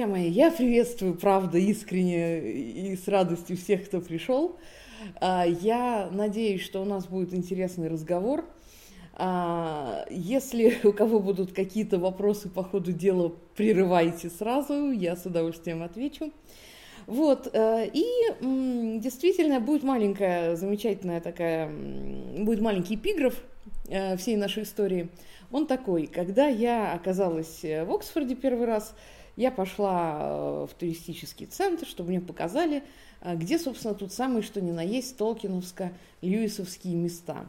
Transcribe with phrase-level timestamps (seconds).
[0.00, 4.56] Друзья мои, я приветствую, правда, искренне и с радостью всех, кто пришел.
[5.20, 8.46] А, Я надеюсь, что у нас будет интересный разговор.
[9.12, 15.82] А, Если у кого будут какие-то вопросы по ходу дела, прерывайте сразу, я с удовольствием
[15.82, 16.32] отвечу.
[17.06, 18.04] Вот, э, и
[19.00, 21.70] действительно будет маленькая, замечательная такая,
[22.38, 23.34] будет маленький эпиграф
[23.88, 25.10] э, всей нашей истории.
[25.52, 28.94] Он такой, когда я оказалась э, в Оксфорде первый раз,
[29.40, 32.82] я пошла э, в туристический центр, чтобы мне показали,
[33.22, 37.46] э, где, собственно, тут самые, что ни на есть, толкиновско-льюисовские места.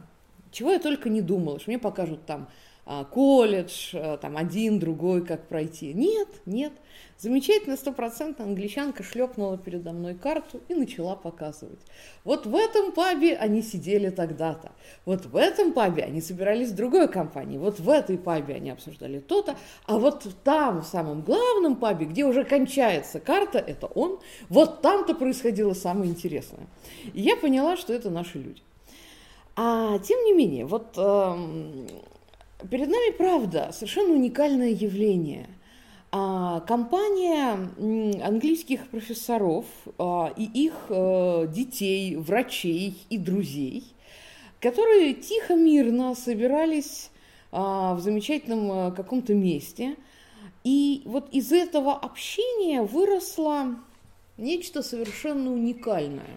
[0.50, 2.48] Чего я только не думала, что мне покажут там
[2.84, 5.92] колледж, а, там один, другой, как пройти.
[5.92, 6.72] Нет, нет.
[7.16, 11.78] Замечательно, стопроцентно англичанка шлепнула передо мной карту и начала показывать.
[12.24, 14.72] Вот в этом пабе они сидели тогда-то.
[15.04, 17.58] Вот в этом пабе они собирались в другой компании.
[17.58, 19.56] Вот в этой пабе они обсуждали то-то.
[19.86, 25.14] А вот там, в самом главном пабе, где уже кончается карта, это он, вот там-то
[25.14, 26.66] происходило самое интересное.
[27.14, 28.62] И я поняла, что это наши люди.
[29.54, 31.86] А тем не менее, вот эм,
[32.70, 35.48] перед нами, правда, совершенно уникальное явление.
[36.10, 37.70] А, компания
[38.22, 39.64] английских профессоров
[39.98, 43.84] а, и их э, детей, врачей и друзей,
[44.60, 47.10] которые тихо, мирно собирались
[47.50, 49.96] а, в замечательном э, каком-то месте.
[50.64, 53.76] И вот из этого общения выросло
[54.36, 56.36] нечто совершенно уникальное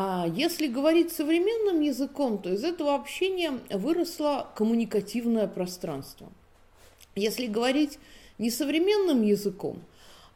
[0.00, 6.28] а если говорить современным языком, то из этого общения выросло коммуникативное пространство.
[7.16, 7.98] Если говорить
[8.38, 9.80] несовременным языком,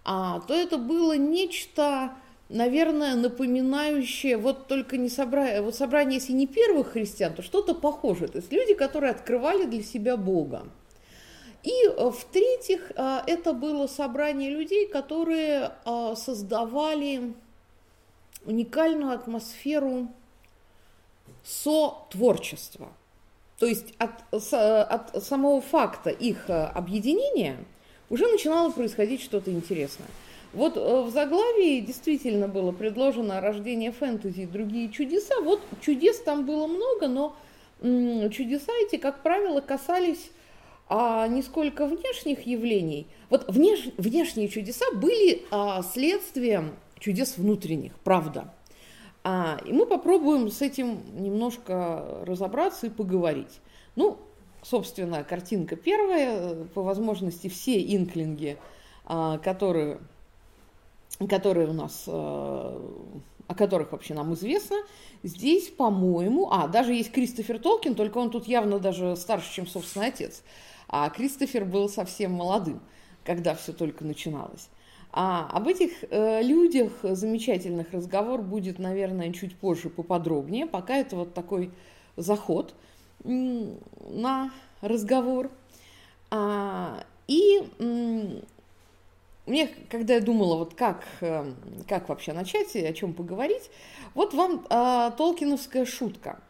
[0.04, 2.10] а, то это было нечто,
[2.48, 8.26] наверное, напоминающее, вот только не собрание, вот собрание, если не первых христиан, то что-то похожее.
[8.26, 10.64] То есть люди, которые открывали для себя Бога.
[11.62, 17.34] И э, в-третьих, э, это было собрание людей, которые э, создавали
[18.44, 20.08] уникальную атмосферу
[21.44, 22.88] со-творчества.
[23.58, 27.56] То есть от, от самого факта их э, объединения
[28.10, 30.08] уже начинало происходить что-то интересное.
[30.52, 35.40] Вот э, в заглавии действительно было предложено рождение фэнтези и другие чудеса.
[35.40, 37.36] Вот чудес там было много, но
[37.80, 40.30] чудеса эти, как правило, касались
[40.88, 43.06] а, не сколько внешних явлений.
[43.30, 48.54] Вот внеш, внешние чудеса были а, следствием чудес внутренних, правда.
[49.24, 53.60] А, и мы попробуем с этим немножко разобраться и поговорить.
[53.96, 54.18] Ну,
[54.62, 58.56] собственно, картинка первая, по возможности все инклинги,
[59.04, 59.98] а, которые,
[61.28, 62.80] которые у нас, а,
[63.48, 64.76] о которых вообще нам известно,
[65.24, 70.06] здесь, по-моему, а, даже есть Кристофер Толкин, только он тут явно даже старше, чем собственный
[70.08, 70.42] отец,
[70.88, 72.80] а Кристофер был совсем молодым,
[73.24, 74.68] когда все только начиналось.
[75.12, 80.66] А об этих э, людях замечательных разговор будет, наверное, чуть позже поподробнее.
[80.66, 81.70] Пока это вот такой
[82.16, 82.74] заход
[83.24, 84.50] на
[84.80, 85.50] разговор.
[86.30, 87.62] А, и
[89.46, 91.52] мне, когда я думала, вот как, э,
[91.88, 93.70] как вообще начать и о чем поговорить,
[94.14, 96.40] вот вам э, толкиновская шутка.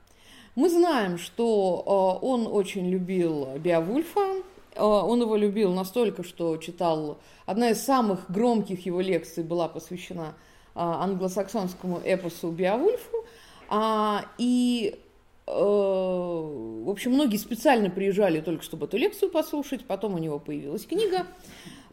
[0.55, 4.43] Мы знаем, что э, он очень любил Беовульфа, э,
[4.77, 10.35] он его любил настолько, что читал Одна из самых громких его лекций была посвящена
[10.75, 13.25] а, англосаксонскому эпосу Беовульфу.
[13.69, 14.99] А, и,
[15.47, 19.85] э, в общем, многие специально приезжали только чтобы эту лекцию послушать.
[19.85, 21.27] Потом у него появилась книга.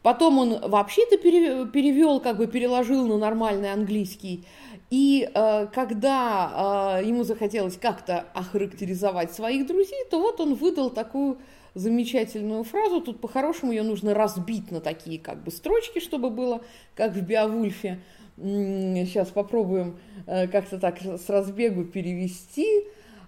[0.02, 4.46] Потом он вообще это перевел, как бы переложил на нормальный английский.
[4.92, 11.38] И э, когда э, ему захотелось как-то охарактеризовать своих друзей, то вот он выдал такую
[11.74, 13.02] замечательную фразу.
[13.02, 16.62] Тут по-хорошему ее нужно разбить на такие как бы строчки, чтобы было
[16.96, 18.00] как в Биовульфе.
[18.38, 22.86] Сейчас попробуем э, как-то так с разбегу перевести.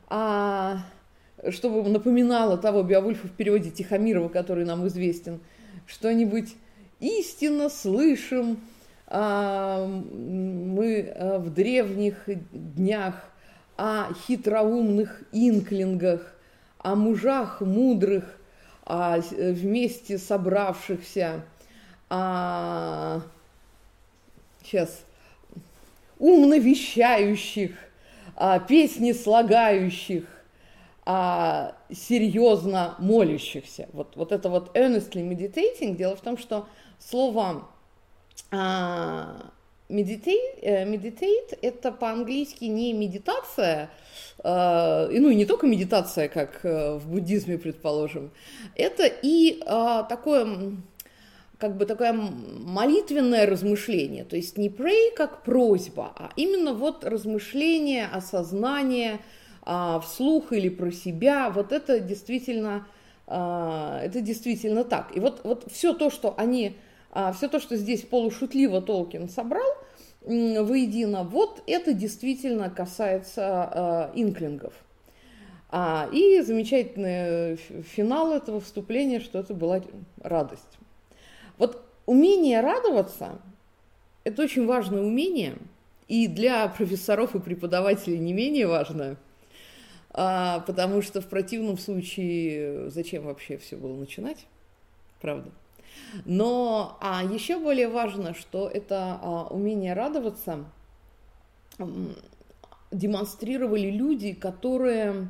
[0.08, 0.80] А,
[1.50, 5.40] чтобы напоминало того Биовульфа в переводе Тихомирова, который нам известен,
[5.86, 6.54] что-нибудь
[7.00, 8.60] истинно слышим
[9.14, 13.30] а, мы э, в древних днях
[13.76, 16.34] о хитроумных инклингах,
[16.83, 18.38] о мужах мудрых,
[18.86, 21.45] о вместе собравшихся,
[22.10, 23.22] о...
[24.63, 25.04] сейчас,
[26.19, 27.72] умно вещающих,
[28.36, 30.25] а, песни слагающих,
[31.06, 33.88] а серьезно молящихся.
[33.94, 35.95] Вот, вот это вот earnestly meditating.
[35.95, 36.68] Дело в том, что
[37.00, 37.68] слово
[38.51, 39.51] а,
[39.89, 43.89] meditate, э, meditate это по-английски не медитация,
[44.44, 48.32] э, ну и не только медитация, как э, в буддизме, предположим,
[48.76, 50.78] это и э, такое
[51.58, 58.08] как бы такое молитвенное размышление, то есть не pray как просьба, а именно вот размышление,
[58.08, 59.20] осознание
[59.62, 62.88] а, вслух или про себя, вот это действительно,
[63.28, 65.16] это действительно так.
[65.16, 66.78] И вот, вот все то, что они,
[67.12, 69.72] а, все то, что здесь полушутливо Толкин собрал
[70.26, 74.74] воедино, вот это действительно касается а, инклингов.
[75.70, 79.82] А, и замечательный финал этого вступления, что это была
[80.22, 80.78] радость.
[81.58, 83.40] Вот умение радоваться–
[84.24, 85.56] это очень важное умение,
[86.08, 89.16] и для профессоров и преподавателей не менее важное,
[90.10, 94.46] а, потому что в противном случае зачем вообще все было начинать,
[95.22, 95.52] правда?
[96.26, 100.66] Но а еще более важно, что это а, умение радоваться
[102.92, 105.28] демонстрировали люди, которые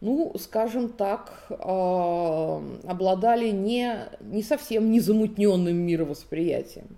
[0.00, 6.88] ну, скажем так, а, обладали не, не совсем незамутненным мировосприятием.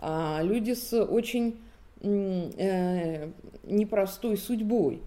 [0.00, 1.60] А люди с очень
[2.00, 3.28] э,
[3.64, 5.02] непростой судьбой.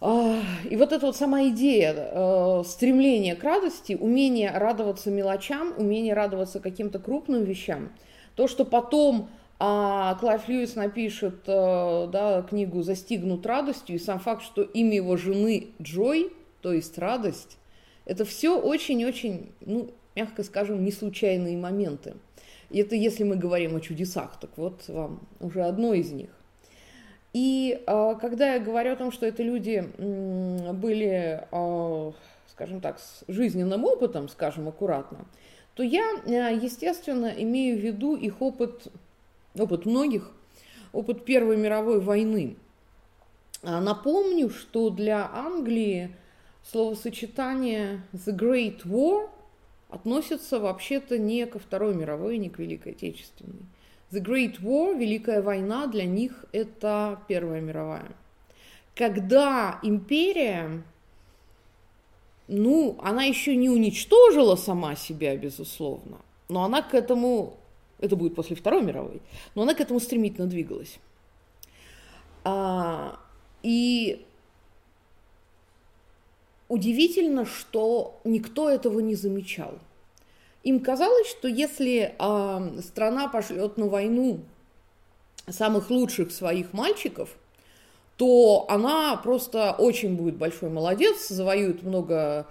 [0.00, 6.14] А, и вот эта вот сама идея э, стремления к радости, умение радоваться мелочам, умение
[6.14, 7.90] радоваться каким-то крупным вещам,
[8.34, 9.28] то, что потом
[9.60, 15.16] а Клайв Льюис напишет э, да, книгу «Застигнут радостью», и сам факт, что имя его
[15.16, 16.30] жены Джой
[16.62, 17.58] то есть радость,
[18.04, 22.14] это все очень-очень, ну, мягко скажем, не случайные моменты.
[22.70, 26.30] И это если мы говорим о чудесах, так вот вам уже одно из них.
[27.32, 29.80] И э, когда я говорю о том, что это люди
[30.72, 32.12] были, э,
[32.50, 35.26] скажем так, с жизненным опытом, скажем аккуратно,
[35.74, 38.88] то я, э, естественно, имею в виду их опыт,
[39.56, 40.30] опыт многих,
[40.92, 42.56] опыт Первой мировой войны.
[43.62, 46.14] Напомню, что для Англии
[46.62, 49.28] словосочетание «the Great War»
[49.90, 53.62] относится вообще-то не ко Второй мировой, не к Великой Отечественной.
[54.10, 58.10] The Great War, Великая война, для них это Первая мировая.
[58.94, 60.82] Когда империя,
[62.48, 66.18] ну, она еще не уничтожила сама себя, безусловно,
[66.48, 67.56] но она к этому,
[68.00, 69.20] это будет после Второй мировой,
[69.54, 70.98] но она к этому стремительно двигалась.
[72.44, 73.20] А,
[73.62, 74.24] и
[76.68, 79.78] Удивительно, что никто этого не замечал.
[80.68, 84.40] Им казалось, что если э, страна пошлет на войну
[85.48, 87.30] самых лучших своих мальчиков,
[88.18, 92.48] то она просто очень будет большой молодец, завоюет много,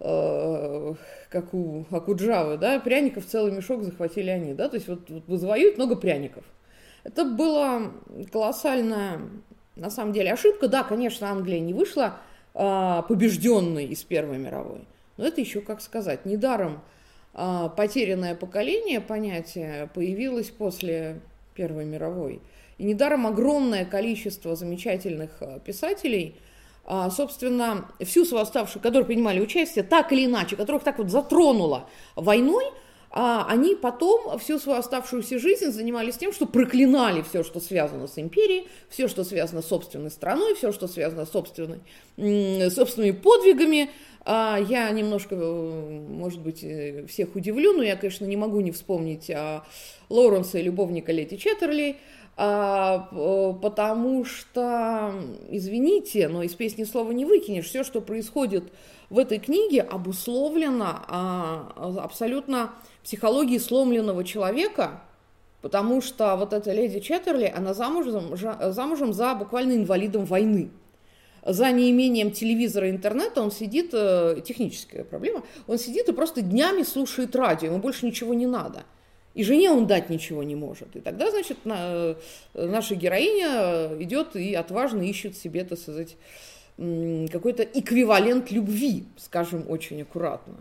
[0.00, 0.94] э,
[1.30, 5.76] как у Акуджавы, да, пряников целый мешок захватили они, да, то есть вот, вот завоюют
[5.76, 6.42] много пряников.
[7.04, 7.92] Это была
[8.32, 9.20] колоссальная,
[9.76, 10.66] на самом деле, ошибка.
[10.66, 12.16] Да, конечно, Англия не вышла
[12.54, 14.80] а, побежденный из Первой мировой.
[15.16, 16.95] Но это еще, как сказать, недаром а,
[17.76, 21.20] потерянное поколение понятие появилось после
[21.54, 22.40] Первой мировой.
[22.78, 26.34] И недаром огромное количество замечательных а, писателей,
[27.10, 32.64] собственно, всю свою оставшую, которые принимали участие, так или иначе, которых так вот затронуло войной–
[33.18, 38.18] а они потом всю свою оставшуюся жизнь занимались тем, что проклинали все, что связано с
[38.18, 41.80] империей, все, что связано с собственной страной, все, что связано с собственной,
[42.70, 43.90] собственными подвигами.
[44.28, 49.30] А я немножко, может быть, э, всех удивлю, но я, конечно, не могу не вспомнить
[49.30, 49.62] о
[50.08, 51.96] Лоуренса и любовника Лети Четтерли,
[52.36, 53.08] а,
[53.62, 55.14] потому что,
[55.48, 57.66] извините, но из песни слова не выкинешь.
[57.66, 58.64] Все, что происходит
[59.10, 62.72] в этой книге, обусловлено а, абсолютно
[63.04, 65.02] психологии сломленного человека,
[65.62, 70.70] потому что вот эта леди Четтерли, она замужем, замужем за буквально инвалидом войны.
[71.46, 76.82] За неимением телевизора и интернета он сидит, э, техническая проблема, он сидит и просто днями
[76.82, 78.82] слушает радио, ему больше ничего не надо.
[79.34, 80.96] И жене он дать ничего не может.
[80.96, 82.16] И тогда, значит, на,
[82.54, 86.16] наша героиня идет и отважно ищет себе, так сказать,
[86.76, 90.56] какой-то эквивалент любви, скажем очень аккуратно.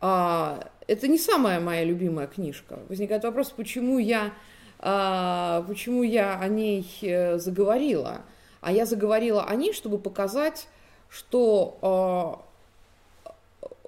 [0.00, 2.78] А, это не самая моя любимая книжка.
[2.88, 4.32] Возникает вопрос, почему я,
[4.78, 8.22] а, почему я о ней э, заговорила.
[8.66, 10.66] А я заговорила о ней, чтобы показать,
[11.08, 13.32] что а,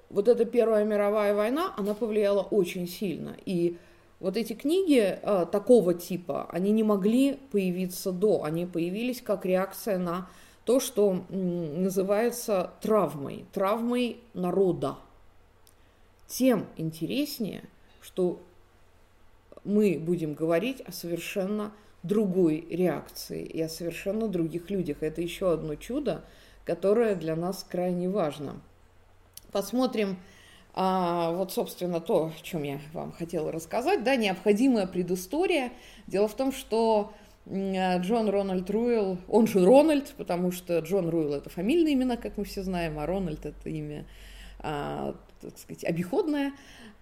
[0.09, 3.35] вот эта Первая мировая война, она повлияла очень сильно.
[3.45, 3.75] И
[4.21, 9.97] Вот эти книги э, такого типа, они не могли появиться до, они появились как реакция
[9.97, 10.29] на
[10.63, 14.95] то, что называется травмой, травмой народа.
[16.27, 17.63] Тем интереснее,
[17.99, 18.39] что
[19.65, 24.97] мы будем говорить о совершенно другой реакции и о совершенно других людях.
[25.01, 26.23] Это еще одно чудо,
[26.65, 28.61] которое для нас крайне важно.
[29.51, 30.17] Посмотрим
[30.73, 35.71] а, вот, собственно, то, о чем я вам хотела рассказать, да, необходимая предыстория.
[36.07, 37.11] Дело в том, что
[37.47, 42.43] Джон Рональд Руэлл, он же Рональд, потому что Джон Руэлл это фамильное имя, как мы
[42.43, 44.05] все знаем, а Рональд это имя,
[44.59, 46.53] а, так сказать, обиходное.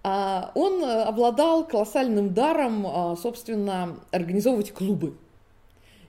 [0.03, 5.15] А, он обладал колоссальным даром, а, собственно, организовывать клубы.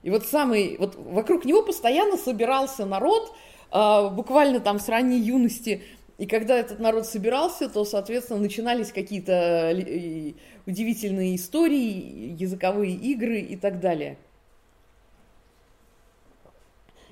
[0.03, 3.33] И вот самый, вот вокруг него постоянно собирался народ,
[3.71, 5.81] а, буквально там с ранней юности
[6.19, 10.33] и когда этот народ собирался, то, соответственно, начинались какие-то э,
[10.65, 14.17] удивительные истории, языковые игры и так далее.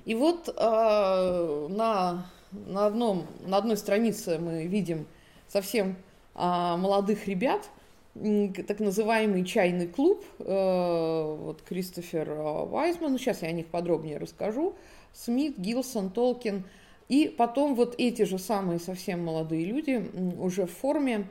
[0.04, 5.06] И вот э, на, на, одном, на одной странице мы видим
[5.48, 5.96] совсем
[6.34, 6.40] э,
[6.76, 7.68] молодых ребят,
[8.14, 14.74] так называемый чайный клуб, э, вот Кристофер Вайзман, ну, сейчас я о них подробнее расскажу,
[15.12, 16.64] Смит, Гилсон, Толкин–
[17.08, 20.04] и потом вот эти же самые совсем молодые люди
[20.38, 21.26] уже в форме,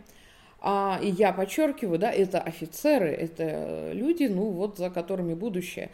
[0.60, 5.92] а, и я подчеркиваю, да, это офицеры, это люди, ну вот за которыми будущее.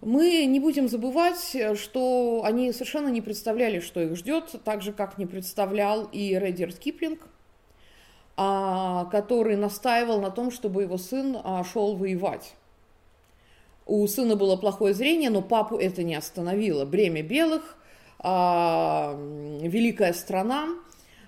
[0.00, 5.18] Мы не будем забывать, что они совершенно не представляли, что их ждет, так же, как
[5.18, 7.20] не представлял и Редерт Киплинг,
[8.36, 12.54] а, который настаивал на том, чтобы его сын а, шел воевать.
[13.86, 16.84] У сына было плохое зрение, но папу это не остановило.
[16.84, 17.76] Бремя белых–
[18.26, 19.14] а,
[19.60, 20.68] великая страна,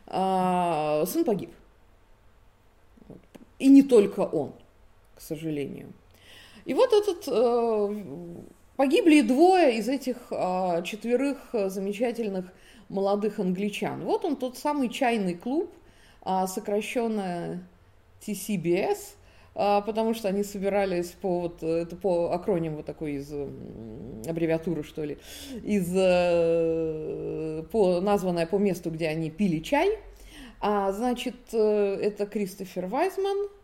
[0.07, 1.51] сын погиб.
[3.59, 4.53] И не только он,
[5.15, 5.93] к сожалению.
[6.67, 8.05] И вот этот э,
[8.77, 12.53] погибли двое из этих э, четверых замечательных
[12.89, 14.05] молодых англичан.
[14.05, 15.73] Вот он тот самый чайный клуб,
[16.25, 17.67] э, сокращенно
[18.21, 19.17] TCBS,
[19.59, 23.33] а, потому что они собирались по вот это по акрониму такой из
[24.29, 25.17] аббревиатуры что ли
[25.65, 29.99] из э, по названная по месту где они пили чай
[30.61, 33.56] а, значит э, это Кристофер Вайзман а,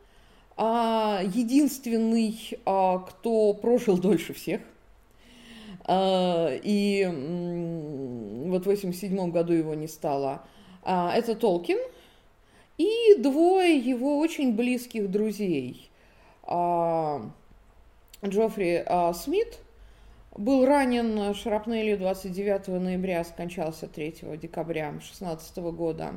[0.57, 4.61] единственный а, кто прожил дольше всех
[5.85, 7.07] а, и
[8.49, 10.43] вот в 87 году его не стало
[10.83, 11.79] а, это Толкин
[12.79, 15.91] и двое его очень близких друзей.
[16.43, 17.31] А,
[18.25, 19.59] Джоффри а, Смит
[20.37, 26.15] был ранен шрапнелью 29 ноября, скончался 3 декабря 2016 года.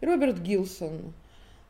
[0.00, 1.27] И Роберт Гилсон, а,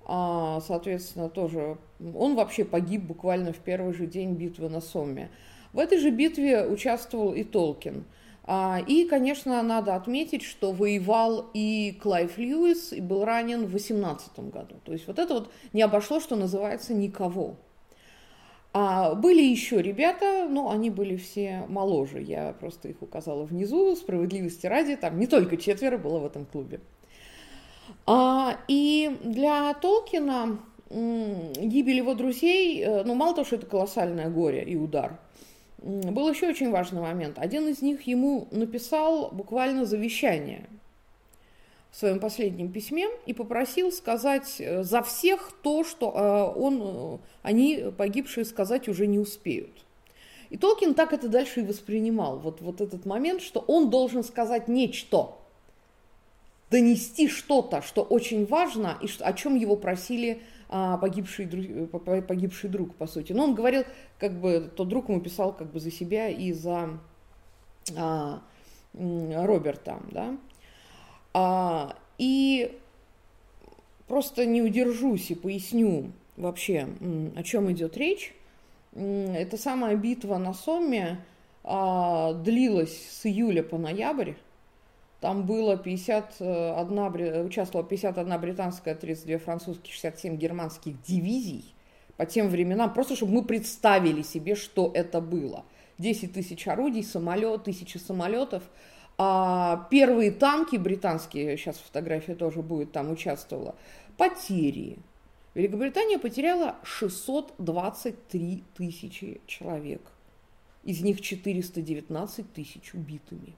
[0.09, 5.31] соответственно, тоже, он вообще погиб буквально в первый же день битвы на Сомме.
[5.73, 8.05] В этой же битве участвовал и Толкин–
[8.51, 14.39] а, и, конечно, надо отметить, что воевал и Клайв Льюис, и был ранен в 18
[14.51, 14.77] году.
[14.85, 17.57] То есть вот это вот не обошло, что называется, никого.
[18.73, 22.23] А были еще ребята, но они были все моложе.
[22.23, 26.81] Я просто их указала внизу, справедливости ради, там не только четверо было в этом клубе.
[28.11, 30.59] А, и для Толкина
[30.91, 35.21] гибель его друзей, э, ну мало того, что это колоссальное горе и удар–
[35.79, 37.39] был еще очень важный момент.
[37.39, 40.69] Один из них ему написал буквально завещание
[41.91, 46.13] в своем последнем письме и попросил сказать э, за всех то, что
[46.55, 49.85] э, он, они, погибшие, сказать уже не успеют.
[50.51, 52.39] И Толкин так это дальше и воспринимал.
[52.39, 55.33] Вот, вот этот момент, что он должен сказать нечто,
[56.71, 61.47] донести что-то, что очень важно, и о чем его просили а, погибший,
[61.87, 63.33] погибший друг, по сути.
[63.33, 63.85] Но он говорил,
[64.19, 66.99] как бы, тот друг ему писал как бы за себя и за
[67.97, 68.43] а,
[68.95, 70.37] Роберта, да.
[71.33, 72.77] А, и
[74.07, 76.89] просто не удержусь и поясню вообще,
[77.37, 78.35] о чем идет речь.
[78.95, 81.25] Эта самая битва на Сомме
[81.63, 84.33] а, длилась с июля по ноябрь.
[85.21, 91.75] Там было 51, участвовала 51 британская, 32 французских, 67 германских дивизий
[92.17, 95.65] по тем временам, просто чтобы мы представили себе, что это было.
[95.99, 98.63] 10 тысяч орудий, самолет, тысячи самолетов.
[99.21, 103.75] А первые танки британские, сейчас фотография тоже будет, там участвовала,
[104.17, 104.99] потери.
[105.55, 110.03] Великобритания потеряла 623 тысячи человек.
[110.85, 113.55] Из них 419 тысяч убитыми.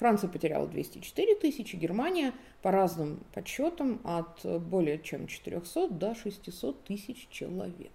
[0.00, 7.28] Франция потеряла 204 тысячи, Германия по разным подсчетам от более чем 400 до 600 тысяч
[7.30, 7.92] человек.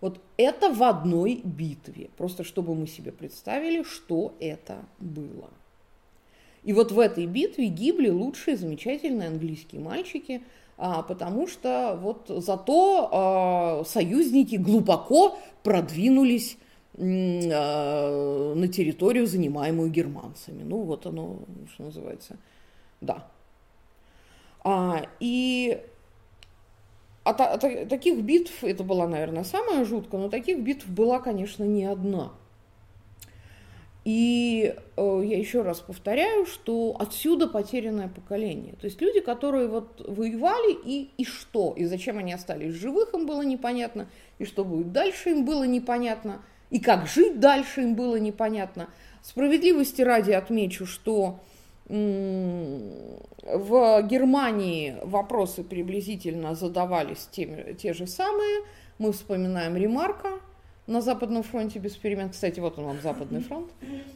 [0.00, 5.50] Вот это в одной битве, просто чтобы мы себе представили, что это было.
[6.64, 10.42] И вот в этой битве гибли лучшие замечательные английские мальчики,
[10.76, 16.56] а, потому что вот зато а, союзники глубоко продвинулись
[16.96, 20.62] на территорию, занимаемую германцами.
[20.62, 21.38] Ну вот оно,
[21.72, 22.36] что называется,
[23.00, 23.26] да.
[24.62, 25.80] А, и
[27.22, 31.64] а та, та, таких битв, это была, наверное, самая жуткая, но таких битв была, конечно,
[31.64, 32.32] не одна.
[34.04, 38.74] И э, я еще раз повторяю, что отсюда потерянное поколение.
[38.80, 43.26] То есть люди, которые вот воевали, и, и что, и зачем они остались живых, им
[43.26, 48.16] было непонятно, и что будет дальше, им было непонятно, и как жить дальше, им было
[48.16, 48.88] непонятно.
[49.22, 51.40] Справедливости ради отмечу, что
[51.88, 58.60] в Германии вопросы приблизительно задавались те, те же самые.
[58.98, 60.40] Мы вспоминаем Ремарка,
[60.86, 62.30] на Западном фронте без перемен.
[62.30, 63.70] Кстати, вот он вам Западный фронт.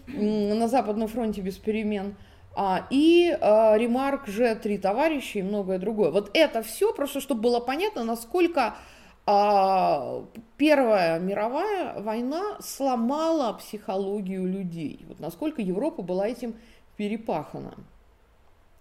[0.06, 2.14] На Западном фронте без перемен.
[2.56, 6.10] А, и а, ремарк же «Три товарища» и многое другое.
[6.10, 8.76] Вот это все, просто чтобы было понятно, насколько
[9.26, 10.24] а,
[10.56, 15.04] Первая мировая война сломала психологию людей.
[15.08, 16.54] Вот насколько Европа была этим
[16.96, 17.74] перепахана.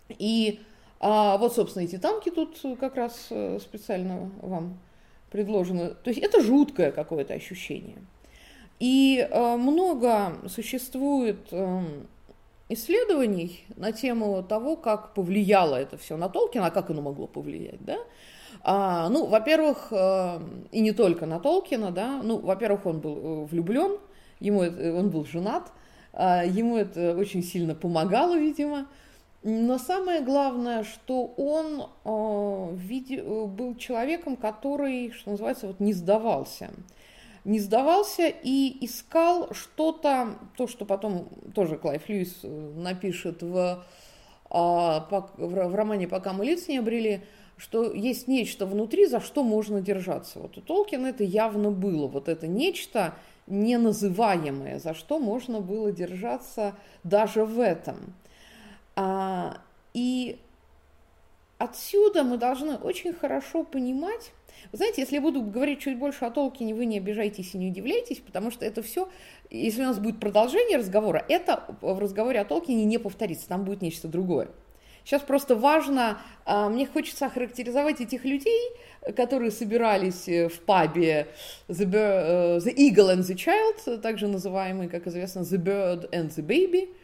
[0.10, 0.60] И
[1.00, 4.80] а, вот, собственно, эти танки тут как раз э, специально вам
[5.32, 5.90] предложено.
[5.90, 7.98] То есть это жуткое какое-то ощущение.
[8.80, 11.82] И э, много существует э,
[12.70, 17.84] исследований на тему того, как повлияло это все на Толкина, а как оно могло повлиять,
[17.84, 17.98] да?
[18.62, 20.40] А, ну, во-первых, э,
[20.72, 23.98] и не только на Толкина, да, ну, во-первых, он был э, влюблен,
[24.40, 25.72] ему это, он был женат,
[26.14, 28.88] э, ему это очень сильно помогало, видимо,
[29.44, 36.70] но самое главное, что он э, был человеком, который, что называется, вот не сдавался.
[37.44, 43.84] Не сдавался и искал что-то, то, что потом тоже Клайв Льюис э, напишет в,
[44.50, 47.22] э, в романе «Пока мы лиц не обрели»,
[47.58, 50.40] что есть нечто внутри, за что можно держаться.
[50.40, 53.16] Вот у Толкина это явно было, вот это нечто
[53.48, 58.14] неназываемое, за что можно было держаться даже в этом.
[58.96, 59.58] А,
[59.94, 60.40] и
[61.58, 64.32] отсюда мы должны очень хорошо понимать,
[64.72, 67.70] вы знаете, если я буду говорить чуть больше о Толкине, вы не обижайтесь и не
[67.70, 69.10] удивляйтесь, потому что это все,
[69.50, 73.82] если у нас будет продолжение разговора, это в разговоре о Толкине не повторится, там будет
[73.82, 74.50] нечто другое.
[75.04, 78.72] Сейчас просто важно, а, мне хочется охарактеризовать этих людей,
[79.16, 81.28] которые собирались э, в пабе
[81.68, 86.30] The, Bird, э, the Eagle and the Child, также называемый, как известно, The Bird and
[86.30, 86.90] the Baby–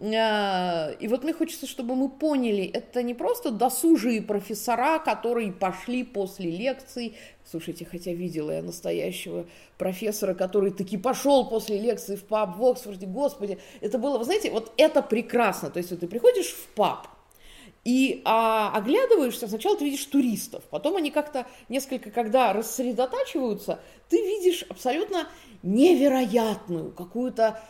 [0.00, 6.02] а, и вот мне хочется, чтобы мы поняли, это не просто досужие профессора, которые пошли
[6.02, 7.16] после лекций.
[7.48, 9.46] Слушайте, хотя видела я настоящего
[9.78, 13.06] профессора, который таки пошел после лекции в паб в Оксфорде.
[13.06, 15.70] Господи, это было, вы знаете, вот это прекрасно.
[15.70, 17.06] То есть вот ты приходишь в паб,
[17.84, 24.64] и а, оглядываешься, сначала ты видишь туристов, потом они как-то несколько, когда рассредотачиваются, ты видишь
[24.68, 25.28] абсолютно
[25.62, 27.60] невероятную какую-то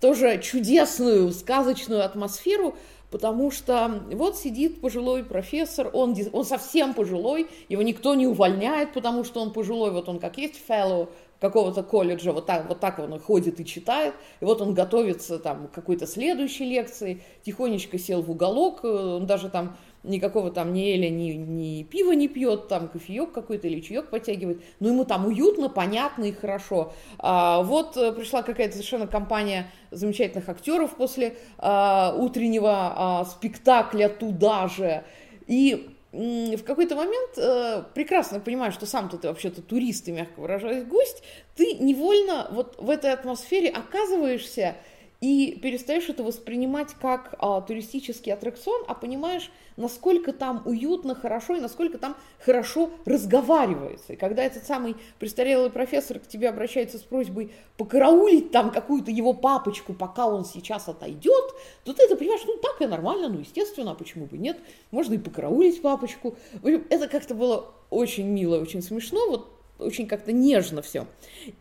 [0.00, 2.76] тоже чудесную, сказочную атмосферу,
[3.10, 9.24] потому что вот сидит пожилой профессор, он, он совсем пожилой, его никто не увольняет, потому
[9.24, 11.08] что он пожилой, вот он как есть fellow
[11.40, 15.68] какого-то колледжа, вот так, вот так он ходит и читает, и вот он готовится там
[15.68, 20.94] к какой-то следующей лекции, тихонечко сел в уголок, э, он даже там никакого там ни
[20.94, 25.26] эля, ни, ни пива не пьет, там кофеек какой-то или чаек подтягивает, но ему там
[25.26, 26.92] уютно, понятно и хорошо.
[27.18, 34.68] А, вот э, пришла какая-то совершенно компания замечательных актеров после а, утреннего а, спектакля туда
[34.68, 35.04] же,
[35.46, 40.84] и в какой-то момент э, прекрасно понимаешь, что сам-то ты вообще-то турист и, мягко выражаясь,
[40.84, 41.22] гость,
[41.54, 44.76] ты невольно вот в этой атмосфере оказываешься
[45.20, 51.60] и перестаешь это воспринимать как а, туристический аттракцион, а понимаешь, насколько там уютно, хорошо и
[51.60, 54.12] насколько там хорошо разговаривается.
[54.12, 59.32] И когда этот самый престарелый профессор к тебе обращается с просьбой покараулить там какую-то его
[59.32, 61.44] папочку, пока он сейчас отойдет,
[61.84, 64.58] то ты это понимаешь, ну так и нормально, ну естественно, а почему бы нет,
[64.90, 66.36] можно и покараулить папочку.
[66.62, 71.06] Это как-то было очень мило, очень смешно, вот очень как-то нежно все.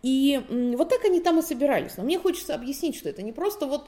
[0.01, 0.41] И
[0.78, 1.97] вот так они там и собирались.
[1.97, 3.88] Но мне хочется объяснить, что это не просто вот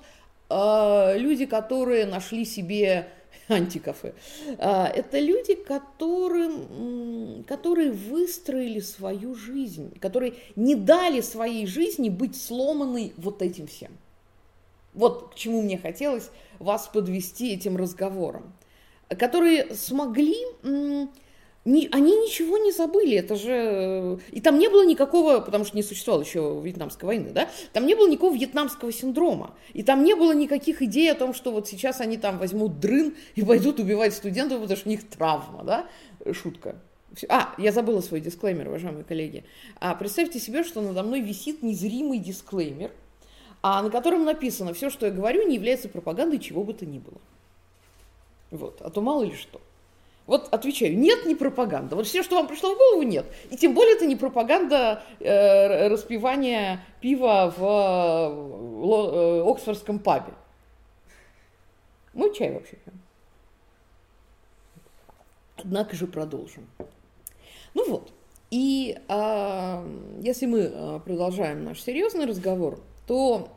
[0.49, 3.09] э, люди, которые нашли себе
[3.47, 4.13] антикафе.
[4.57, 13.13] А, это люди, которым, которые выстроили свою жизнь, которые не дали своей жизни быть сломанной
[13.17, 13.91] вот этим всем.
[14.93, 18.53] Вот к чему мне хотелось вас подвести этим разговором.
[19.09, 20.35] Которые смогли
[21.67, 23.51] не, они ничего не забыли, это же...
[23.51, 27.86] Э, и там не было никакого, потому что не существовало еще Вьетнамской войны, да, там
[27.86, 31.67] не было никакого вьетнамского синдрома, и там не было никаких идей о том, что вот
[31.67, 35.88] сейчас они там возьмут дрын и пойдут убивать студентов, потому что у них травма, да,
[36.32, 36.77] шутка.
[37.27, 39.43] А, я забыла свой дисклеймер, уважаемые коллеги.
[39.82, 42.91] А, представьте себе, что надо мной висит незримый дисклеймер,
[43.62, 46.99] а, на котором написано, все, что я говорю, не является пропагандой чего бы то ни
[46.99, 47.19] было.
[48.51, 49.60] Вот, а то мало ли что.
[50.27, 51.95] Вот отвечаю, нет, не пропаганда.
[51.95, 53.25] Вот все, что вам пришло в голову, нет.
[53.49, 60.33] И тем более это не пропаганда э, распивания пива в э, э, Оксфордском пабе.
[62.13, 62.77] Мы чай вообще.
[65.55, 66.67] Однако же продолжим.
[67.73, 68.11] Ну вот,
[68.51, 69.87] и э,
[70.21, 73.49] если мы э, продолжаем наш серьезный разговор, то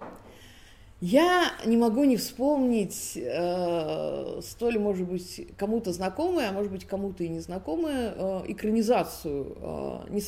[1.01, 7.25] я не могу не вспомнить э, столь, может быть, кому-то знакомую, а может быть, кому-то
[7.25, 9.57] и незнакомую э, экранизацию.
[9.57, 10.21] Э, не,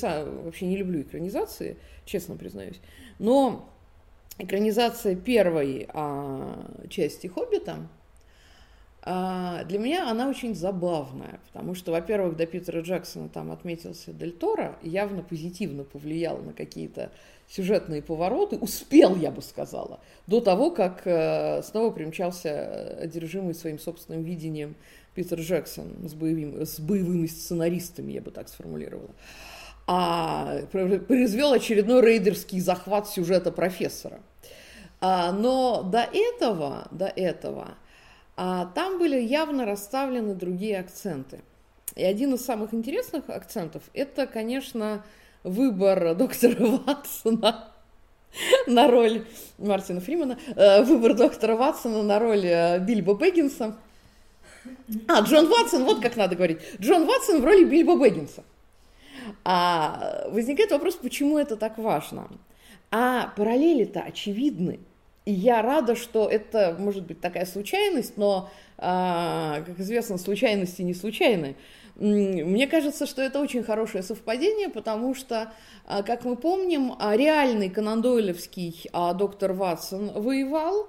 [0.45, 2.81] вообще не люблю экранизации, честно признаюсь.
[3.19, 3.69] Но
[4.39, 7.89] экранизация первой э, части «Хоббита»
[9.05, 14.77] для меня она очень забавная, потому что, во-первых, до Питера Джексона там отметился Дель Торо,
[14.81, 17.11] явно позитивно повлиял на какие-то
[17.49, 24.23] сюжетные повороты, успел, я бы сказала, до того, как э, снова примчался одержимый своим собственным
[24.23, 24.77] видением
[25.15, 29.11] Питер Джексон с, боевым, с боевыми сценаристами, я бы так сформулировала.
[29.87, 34.21] А произвел очередной рейдерский захват сюжета профессора.
[35.01, 37.75] А, но до этого, до этого,
[38.37, 41.41] а, там были явно расставлены другие акценты.
[41.95, 45.05] И один из самых интересных акцентов– это, конечно,
[45.45, 47.69] выбор доктора Ватсона
[48.67, 49.27] на роль
[49.59, 53.77] Мартина Фримана, э, выбор доктора Ватсона на роль э, Бильбо Бэггинса.
[55.09, 56.61] А, Джон Ватсон, вот как надо говорить.
[56.81, 58.45] Джон Ватсон в роли Бильбо Бэггинса.
[59.45, 62.29] А возникает вопрос, почему это так важно?
[62.91, 64.81] А параллели-то очевидны.
[65.25, 70.95] И я рада, что это может быть такая случайность, но, а, как известно, случайности не
[70.95, 71.55] случайны.
[71.95, 75.53] Мне кажется, что это очень хорошее совпадение, потому что,
[75.87, 80.89] а, как мы помним, а, реальный канандойлевский доктор Ватсон воевал,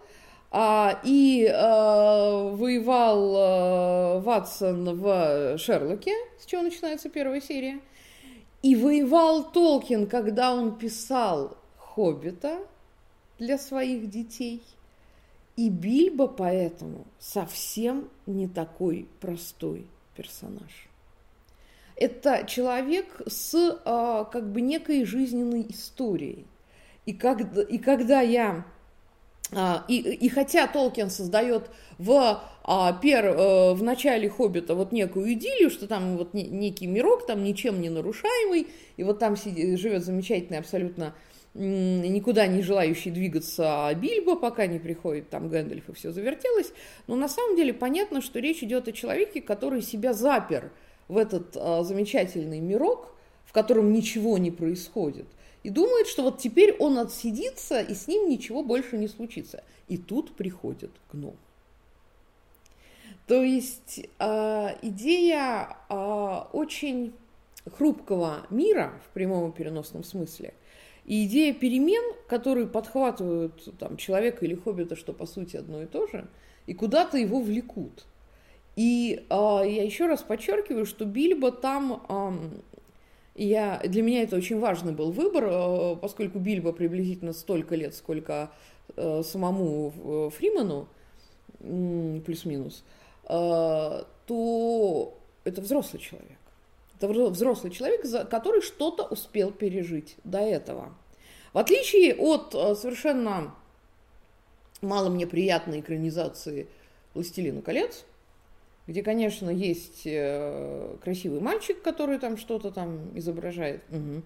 [1.03, 1.49] и
[2.55, 3.31] воевал
[4.21, 7.79] Ватсон в Шерлоке, с чего начинается первая серия,
[8.61, 12.59] и воевал Толкин, когда он писал «Хоббита»
[13.45, 14.61] для своих детей.
[15.55, 20.89] И Бильбо поэтому совсем не такой простой персонаж
[21.95, 26.45] это человек с а, как бы некой жизненной историей.
[27.05, 28.65] И, как, и когда я...
[29.55, 35.31] А, и, и хотя Толкин создает в, а, пер, а, в начале «Хоббита» вот некую
[35.33, 39.79] идиллию, что там вот не, некий мирок, там ничем не нарушаемый, и вот там сидит,
[39.79, 41.13] живет замечательный абсолютно
[41.53, 46.71] никуда не желающий двигаться Бильбо, пока не приходит там Гэндальф и все завертелось.
[47.07, 50.71] Но на самом деле понятно, что речь идет о человеке, который себя запер–
[51.07, 53.13] в этот а, замечательный мирок,
[53.45, 55.27] в котором ничего не происходит,
[55.63, 59.63] и думает, что вот теперь он отсидится, и с ним ничего больше не случится.
[59.87, 61.35] И тут приходит гном.
[63.27, 67.13] То есть э, идея э, очень
[67.77, 70.53] хрупкого мира в прямом и переносном смысле,
[71.05, 76.07] и идея перемен, которые подхватывают там, человека или хоббита, что по сути одно и то
[76.07, 76.27] же,
[76.65, 78.05] и куда-то его влекут–
[78.75, 82.03] и э, я еще раз подчеркиваю, что Бильбо там,
[83.35, 87.93] э, я, для меня это очень важный был выбор, э, поскольку Бильбо приблизительно столько лет,
[87.93, 88.51] сколько
[88.95, 90.87] э, самому э, Фриману,
[91.59, 92.83] э, плюс-минус,
[93.29, 96.37] э, то это взрослый человек.
[97.03, 100.93] Это взрослый человек, который что-то успел пережить до этого.
[101.51, 103.53] В отличие от э, совершенно
[104.81, 106.67] мало мне приятной экранизации
[107.13, 108.05] «Властелина колец»,
[108.87, 113.83] где, конечно, есть э, красивый мальчик, который там что-то там изображает.
[113.89, 114.23] Угу.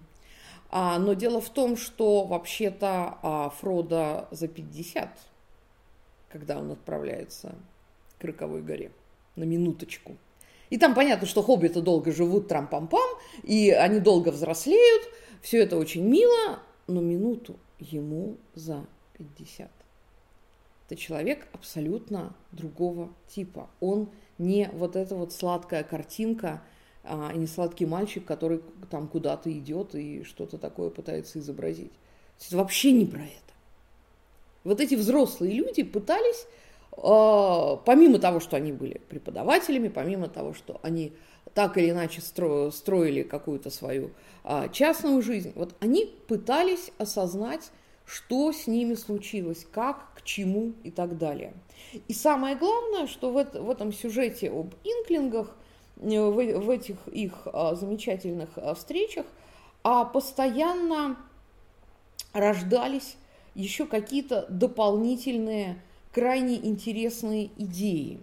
[0.70, 5.08] А, но дело в том, что вообще-то а, Фрода за 50,
[6.28, 7.54] когда он отправляется
[8.18, 8.92] к Роковой горе,
[9.34, 10.16] на минуточку.
[10.70, 15.02] И там понятно, что хоббиты долго живут трам-пам-пам, и они долго взрослеют,
[15.40, 19.70] все это очень мило, но минуту ему за 50.
[20.86, 23.68] Это человек абсолютно другого типа.
[23.80, 26.62] Он не вот эта вот сладкая картинка,
[27.04, 31.92] а не сладкий мальчик, который там куда-то идет и что-то такое пытается изобразить.
[32.46, 33.54] Это вообще не про это.
[34.64, 36.46] Вот эти взрослые люди пытались,
[36.90, 41.12] помимо того, что они были преподавателями, помимо того, что они
[41.54, 44.10] так или иначе строили какую-то свою
[44.44, 47.70] а, частную жизнь, вот они пытались осознать,
[48.04, 51.52] что с ними случилось, как, к чему и так далее.
[52.06, 55.54] И самое главное, что в, это, в этом сюжете об инклингах,
[55.96, 59.26] э, в, этих их а, замечательных а, встречах,
[59.82, 61.16] а постоянно
[62.32, 63.16] рождались
[63.54, 65.82] еще какие-то дополнительные,
[66.18, 68.18] крайне интересные идеи.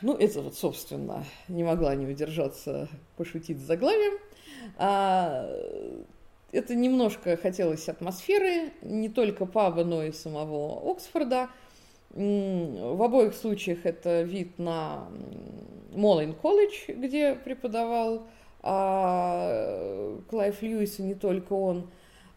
[0.00, 4.20] Ну, это вот, собственно, не могла не удержаться пошутить с заглавием.
[4.78, 5.50] А,
[6.52, 11.48] это немножко хотелось атмосферы, не только паба, но и самого Оксфорда.
[12.10, 15.08] В обоих случаях это вид на
[15.92, 18.22] Модлин колледж, где преподавал
[18.62, 21.90] а, Клайв Льюис, и не только он.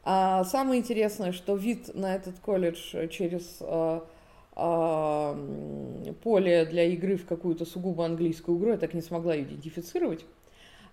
[0.04, 4.06] А самое интересное, что вид на этот колледж через а,
[4.56, 10.26] а, поле для игры в какую-то сугубо английскую игру, я так не смогла идентифицировать.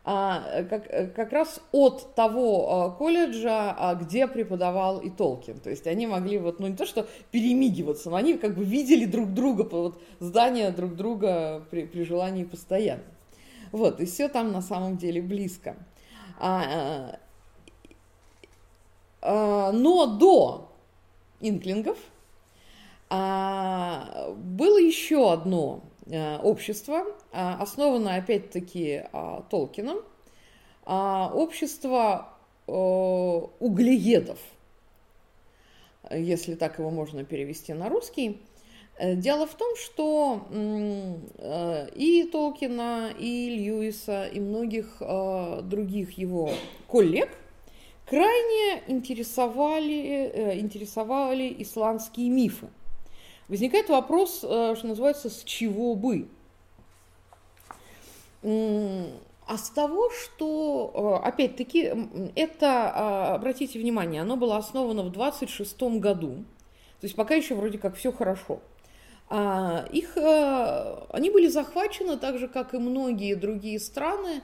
[0.03, 5.59] А, как, как раз от того а, колледжа, а, где преподавал и Толкин.
[5.59, 9.05] То есть они могли вот, ну не то что перемигиваться, но они как бы видели
[9.05, 13.03] друг друга, вот, здания друг друга при, при желании постоянно.
[13.73, 15.77] Вот, и все там на самом деле близко.
[16.39, 17.19] А,
[19.23, 20.71] но до
[21.41, 21.99] инклингов
[23.09, 29.99] а, было еще одно а, общество, а, основанное опять-таки а, Толкином,
[30.85, 32.29] а, общество
[32.67, 32.71] а,
[33.59, 34.39] углеедов,
[36.11, 38.41] если так его можно перевести на русский.
[39.01, 46.51] Э, дело в том, что э, и Толкина, и Льюиса, и многих э, других его
[46.87, 47.31] коллег
[48.11, 52.67] крайне интересовали, интересовали исландские мифы.
[53.49, 56.29] Возникает вопрос, что называется, с чего бы?
[58.43, 61.93] А с того, что, опять-таки,
[62.35, 66.45] это, обратите внимание, оно было основано в 26 году,
[67.01, 68.61] то есть пока еще вроде как все хорошо.
[69.33, 74.43] А, их, э, они были захвачены, так же, как и многие другие страны,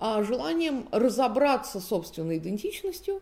[0.00, 3.20] а, желанием разобраться с собственной идентичностью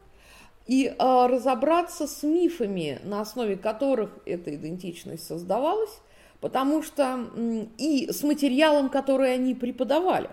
[0.67, 6.01] и а, разобраться с мифами, на основе которых эта идентичность создавалась,
[6.41, 7.29] потому что
[7.79, 10.31] и с материалом, который они преподавали.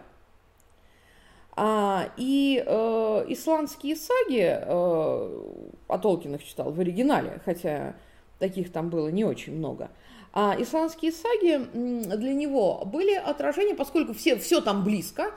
[2.17, 7.95] И э, исландские саги, э, о Толкинах читал в оригинале, хотя
[8.39, 9.89] таких там было не очень много–
[10.37, 15.31] а исландские саги для него были отражением, поскольку все, все там близко.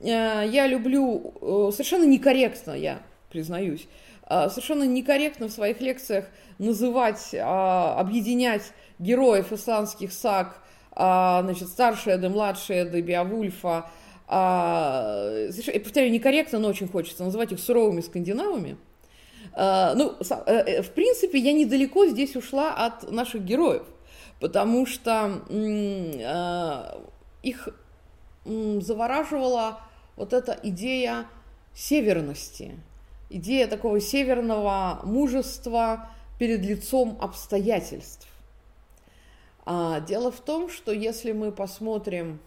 [0.00, 3.86] Э, я люблю э, совершенно некорректно, я признаюсь,
[4.28, 6.26] э, совершенно некорректно в своих лекциях
[6.58, 10.58] называть, объединять героев исландских саг,
[10.94, 13.90] значит, старшие Эды, младшие Эды, Биовульфа,
[14.28, 18.76] я повторяю, некорректно, но очень хочется называть их суровыми скандинавами.
[19.56, 23.86] Ну, в принципе, я недалеко здесь ушла от наших героев–
[24.40, 25.42] потому что
[27.42, 27.68] их
[28.44, 29.80] завораживала
[30.16, 31.26] вот эта идея
[31.74, 32.78] северности,
[33.28, 38.26] идея такого северного мужества перед лицом обстоятельств.
[39.64, 42.40] А дело в том, что если мы посмотрим,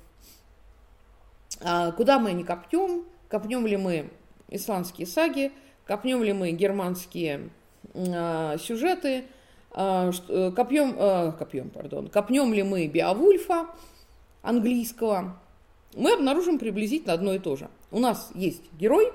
[1.62, 4.10] а, куда мы не копнем, копнем ли мы
[4.50, 5.52] исландские саги,
[5.86, 7.50] копнем ли мы германские
[7.96, 9.26] а, сюжеты–
[9.76, 10.12] а,
[10.56, 13.66] копьем, э, копьем, пардон, копнем ли мы Биовульфа
[14.44, 15.40] английского,
[15.96, 17.70] мы обнаружим приблизительно одно и то же.
[17.92, 19.12] У нас есть герой,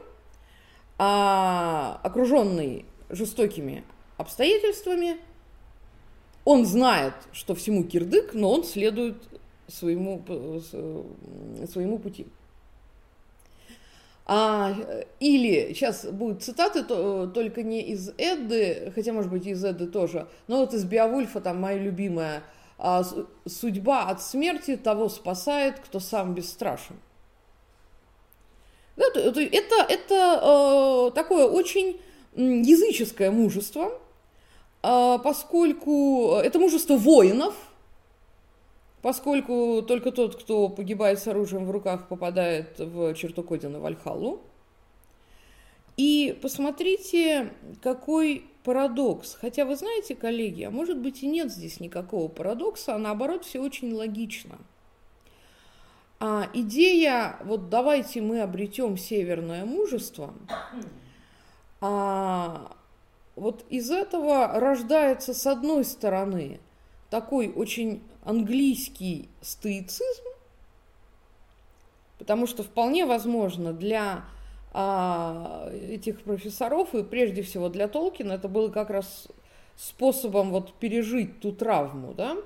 [0.99, 3.85] а, окруженный жестокими
[4.17, 5.17] обстоятельствами,
[6.45, 9.17] он знает, что всему кирдык, но он следует
[9.69, 10.25] своему,
[11.71, 12.27] своему пути.
[14.31, 14.75] А,
[15.21, 20.29] или, сейчас будут цитаты, то, только не из Эдды, хотя, может быть, из Эдды тоже,
[20.49, 22.43] но вот из Биовульфа, там, моя любимая,
[22.79, 23.05] а,
[23.47, 26.97] «Судьба от смерти того спасает, кто сам бесстрашен».
[28.97, 32.01] Это, это, это э, такое очень
[32.35, 33.93] языческое мужество,
[34.83, 37.55] э, поскольку это мужество воинов–
[39.03, 44.43] поскольку только тот, кто погибает с оружием в руках, попадает в черту Кодина Вальхаллу.
[45.99, 49.35] И посмотрите, какой парадокс.
[49.35, 53.61] Хотя вы знаете, коллеги, а может быть и нет здесь никакого парадокса, а наоборот все
[53.61, 54.59] очень логично.
[56.21, 60.35] А идея, вот давайте мы обретем северное мужество,
[61.81, 62.77] а,
[63.35, 66.61] вот из этого рождается, с одной стороны,
[67.11, 70.25] такой очень английский стоицизм,
[72.19, 74.25] потому что вполне возможно для
[74.81, 79.27] а, этих профессоров и прежде всего для Толкина это было как раз
[79.75, 82.37] способом вот пережить ту травму, да?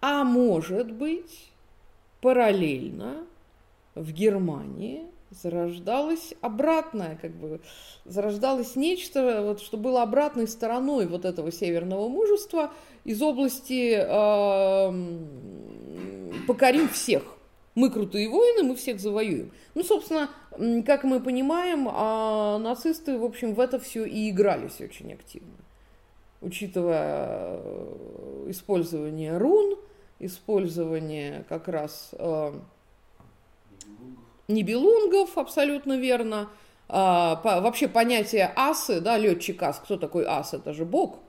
[0.00, 1.50] А может быть,
[2.20, 3.26] параллельно
[3.96, 7.58] в Германии зарождалось обратное, как бы,
[8.04, 12.70] зарождалось нечто, вот, что было обратной стороной вот этого северного мужества
[13.02, 14.92] из области э,
[16.46, 17.37] «покорим всех».
[17.78, 19.52] Мы крутые воины, мы всех завоюем.
[19.76, 20.30] Ну, собственно,
[20.84, 25.54] как мы понимаем, а нацисты, в общем, в это все и игрались очень активно.
[26.40, 29.78] Учитывая э, использование рун,
[30.18, 32.52] использование как раз э,
[34.48, 36.48] нибелунгов, абсолютно верно.
[36.88, 40.52] А, по, вообще понятие асы, да, летчик ас, кто такой ас?
[40.52, 41.20] Это же бог.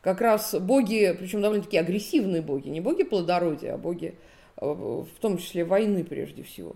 [0.00, 4.16] Как раз боги, причем довольно-таки агрессивные боги, не боги плодородия, а боги
[4.62, 6.74] в том числе войны прежде всего.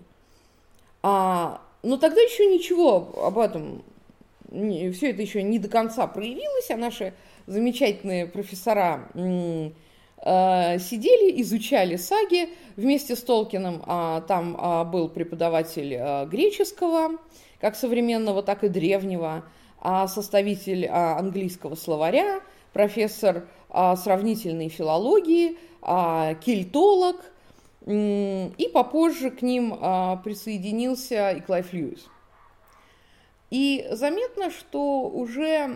[1.03, 3.85] А, но тогда еще ничего об этом,
[4.51, 7.15] все это еще не до конца проявилось, а наши
[7.47, 9.09] замечательные профессора
[10.29, 13.83] Э, сидели, изучали саги вместе с Толкином.
[13.87, 17.19] А, там а, был преподаватель а, греческого,
[17.61, 19.45] как современного, так и древнего,
[19.79, 22.41] а составитель английского словаря,
[22.73, 25.57] профессор сравнительной филологии,
[26.45, 27.17] кельтолог,
[27.87, 32.09] и попозже к ним а, присоединился и Клайв Льюис.
[33.51, 35.71] И заметно, что уже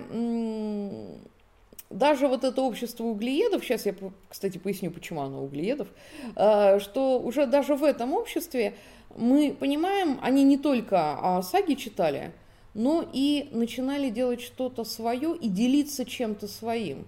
[1.89, 3.95] даже вот это общество углеедов, сейчас я,
[4.29, 5.89] кстати, поясню, почему оно углеедов,
[6.35, 8.75] э, что уже даже в этом обществе
[9.17, 12.33] мы понимаем, они не только саги читали,
[12.75, 17.07] но и начинали делать что-то свое и делиться чем-то своим.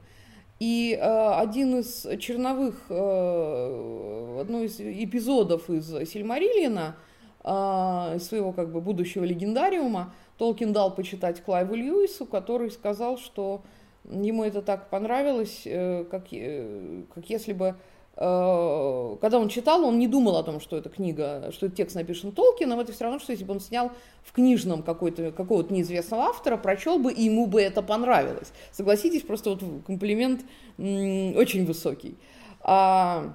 [0.63, 6.97] И э, один из черновых, э, одно из эпизодов из Сильмариллина,
[7.45, 13.63] из своего как бы будущего легендариума, Толкин дал почитать Клайву Льюису, который сказал, что
[14.11, 17.75] Ему это так понравилось, э, как, э, как если бы э,
[18.15, 22.33] когда он читал, он не думал о том, что это книга, что это текст написан
[22.33, 23.91] Толкином, это все равно, что если бы он снял
[24.23, 28.53] в книжном какой-то, какого-то неизвестного автора, прочел бы, и ему бы это понравилось.
[28.71, 30.43] Согласитесь, просто вот комплимент
[30.77, 32.17] очень высокий.
[32.61, 33.33] А,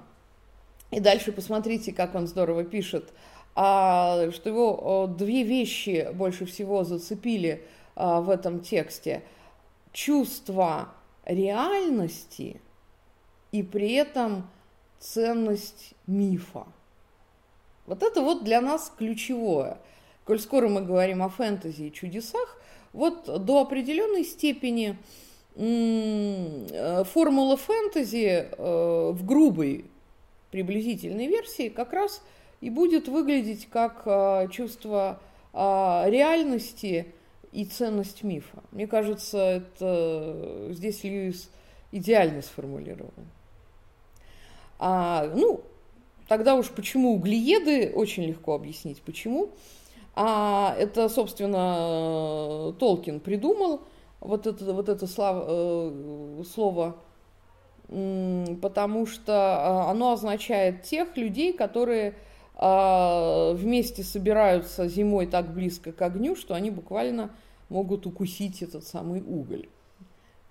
[0.92, 3.12] и дальше посмотрите, как он здорово пишет,
[3.56, 7.64] а, что его две вещи больше всего зацепили
[7.96, 9.22] а, в этом тексте–
[9.92, 10.90] чувство
[11.24, 12.60] реальности
[13.52, 14.48] и при этом
[14.98, 16.66] ценность мифа.
[17.86, 19.78] Вот это вот для нас ключевое.
[20.24, 22.60] Коль скоро мы говорим о фэнтези и чудесах,
[22.92, 24.98] вот до определенной степени
[25.54, 29.86] э, формула фэнтези э, в грубой
[30.50, 32.22] приблизительной версии как раз
[32.60, 35.20] и будет выглядеть как э, чувство
[35.54, 37.06] реальности
[37.52, 38.62] и ценность мифа.
[38.70, 41.50] Мне кажется, это здесь Льюис
[41.90, 43.14] идеально сформулировал.
[44.78, 45.62] А, ну,
[46.28, 49.50] тогда уж почему углееды, очень легко объяснить, почему.
[50.14, 53.82] А это, собственно, Толкин придумал
[54.20, 56.96] вот это, вот это слав, э, слово,
[57.88, 62.14] потому что а, оно означает тех людей, которые
[62.54, 67.30] а, вместе собираются зимой так близко к огню, что они буквально
[67.68, 69.68] могут укусить этот самый уголь.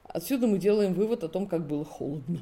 [0.04, 2.40] Отсюда мы делаем вывод о том, как было холодно.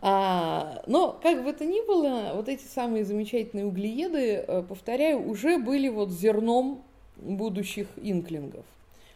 [0.00, 5.58] А, но, как бы это ни было, вот эти самые замечательные углееды, э, повторяю, уже
[5.58, 6.82] были вот зерном
[7.16, 8.64] будущих инклингов,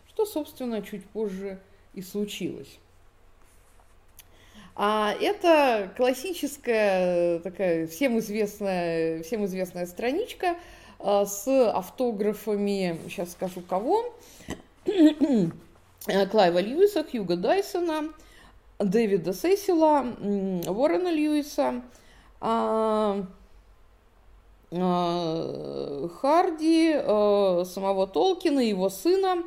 [0.09, 1.61] что, собственно, чуть позже
[1.95, 2.79] и случилось.
[4.75, 10.57] А это классическая такая всем известная, всем известная страничка
[10.99, 14.15] а, с автографами, сейчас скажу кого,
[16.31, 18.13] Клайва Льюиса, Хьюга Дайсона,
[18.85, 20.05] Дэвида Сесила,
[20.67, 21.83] Уоррена Льюиса,
[22.41, 23.25] а,
[24.71, 26.93] а, Харди,
[27.65, 29.45] самого Толкина, его сына,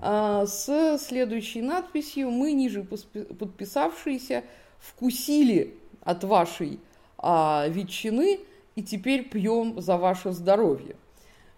[0.00, 4.44] с следующей надписью «Мы, ниже подписавшиеся,
[4.78, 6.80] вкусили от вашей
[7.18, 8.40] а, ветчины
[8.76, 10.96] и теперь пьем за ваше здоровье.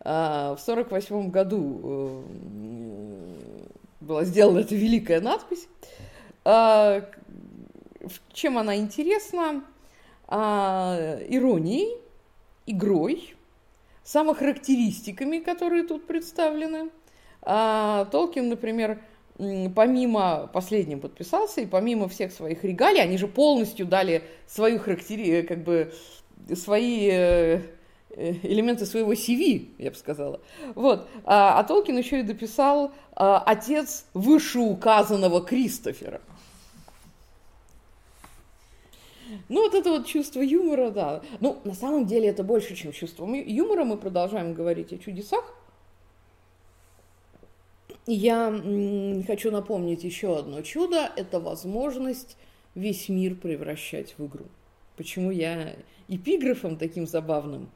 [0.01, 2.23] А, в сорок восьмом году э,
[4.01, 5.69] была сделана эта великая надпись.
[6.53, 7.05] А,
[8.33, 9.63] чем она интересна?
[10.27, 11.97] А, иронией,
[12.67, 13.37] игрой,
[14.03, 16.91] самохарактеристиками, которые тут представлены.
[17.43, 19.01] А, Толкин, например,
[19.77, 25.63] помимо, последним подписался, и помимо всех своих регалий, они же полностью дали свою характери, как
[25.63, 25.93] бы,
[26.57, 27.61] свои э,
[28.11, 30.41] э, элементы своего CV, я бы сказала.
[30.75, 31.07] Вот.
[31.25, 36.21] А, а Толкин еще и дописал а, отец вышеуказанного Кристофера.
[39.51, 41.23] Ну, вот это вот чувство юмора, да.
[41.41, 43.83] Ну, на самом деле это больше, чем чувство юмора.
[43.85, 45.45] Мы продолжаем говорить о чудесах.
[48.07, 48.55] Я
[49.27, 51.11] хочу напомнить еще одно чудо.
[51.17, 52.37] Это возможность
[52.77, 54.45] весь мир превращать в игру.
[54.97, 55.75] Почему я
[56.07, 57.71] эпиграфом таким забавным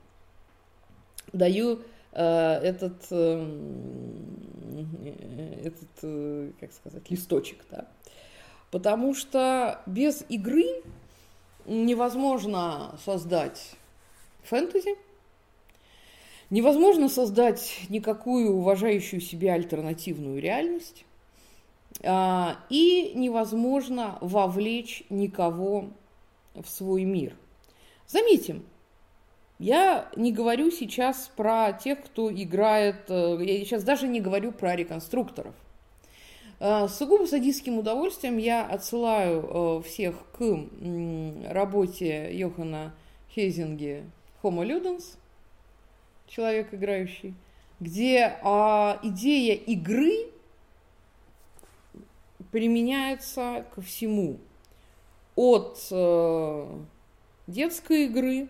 [1.32, 1.80] даю
[2.12, 3.46] э, этот, э,
[5.64, 7.88] этот, э, как сказать, листочек, да?
[8.70, 10.82] Потому что без игры
[11.66, 13.72] невозможно создать
[14.42, 14.96] фэнтези,
[16.50, 21.04] невозможно создать никакую уважающую себя альтернативную реальность,
[22.02, 25.90] а, и невозможно вовлечь никого
[26.54, 27.34] в свой мир.
[28.06, 28.64] Заметим,
[29.58, 34.74] я не говорю сейчас про тех, кто играет, э, я сейчас даже не говорю про
[34.76, 35.54] реконструкторов.
[36.64, 40.40] С сугубо садистским удовольствием я отсылаю э, всех к
[41.50, 42.94] работе Йохана
[43.34, 44.04] Хейзинге
[44.42, 45.18] «Homo Ludens»,
[46.26, 47.34] человек играющий,
[47.80, 50.30] где а, идея игры
[52.50, 54.38] применяется ко всему.
[55.36, 56.78] От э,
[57.46, 58.48] детской игры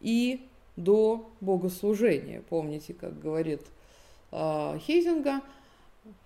[0.00, 0.44] и
[0.74, 2.42] до богослужения.
[2.48, 3.62] Помните, как говорит
[4.32, 5.42] э, Хейзинга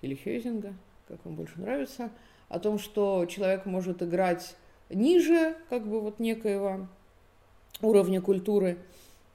[0.00, 0.72] или Хейзинга,
[1.10, 2.10] как вам больше нравится,
[2.48, 4.54] о том, что человек может играть
[4.88, 6.86] ниже, как бы вот некоего
[7.82, 8.78] уровня культуры,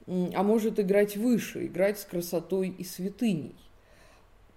[0.06, 3.54] а может играть выше, играть с красотой и святыней.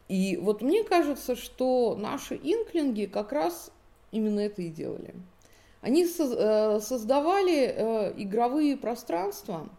[0.08, 3.72] И вот мне кажется, что наши инклинги как раз
[4.12, 5.14] именно это и делали.
[5.82, 9.70] Они э, создавали э, игровые пространства,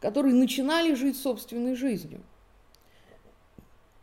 [0.00, 2.20] которые начинали жить собственной жизнью.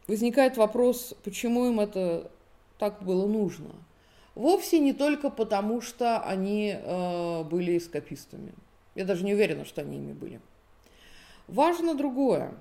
[0.08, 2.32] Возникает вопрос, почему им это
[2.80, 3.70] так было нужно.
[4.34, 8.54] Вовсе не только потому, что они э, были эскапистами.
[8.96, 10.40] Я даже не уверена, что они ими были.
[11.48, 12.54] Важно другое.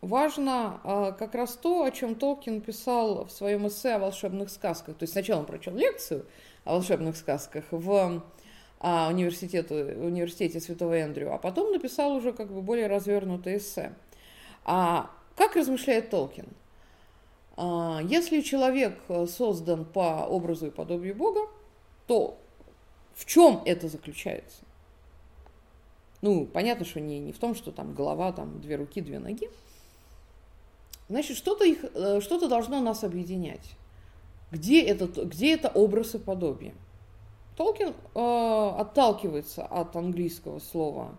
[0.00, 4.96] Важно э, как раз то, о чем Толкин писал в своем эссе о волшебных сказках.
[4.96, 6.24] То есть сначала он прочел лекцию
[6.64, 8.22] о волшебных сказках в
[8.80, 13.94] а, университете, университете Святого Эндрю, а потом написал уже как бы более развернутое эссе.
[14.64, 16.46] А как размышляет Толкин?
[17.56, 21.40] А, если человек э, создан по образу и подобию Бога,
[22.06, 22.38] то
[23.14, 24.62] в чем это заключается?
[26.20, 29.50] Ну, понятно, что не, не в том, что там голова, там две руки, две ноги.
[31.08, 33.76] Значит, что-то, их, э, что-то должно нас объединять.
[34.50, 36.74] Где, этот, где это образ и подобие?
[37.56, 41.14] Толкин э, отталкивается от английского слова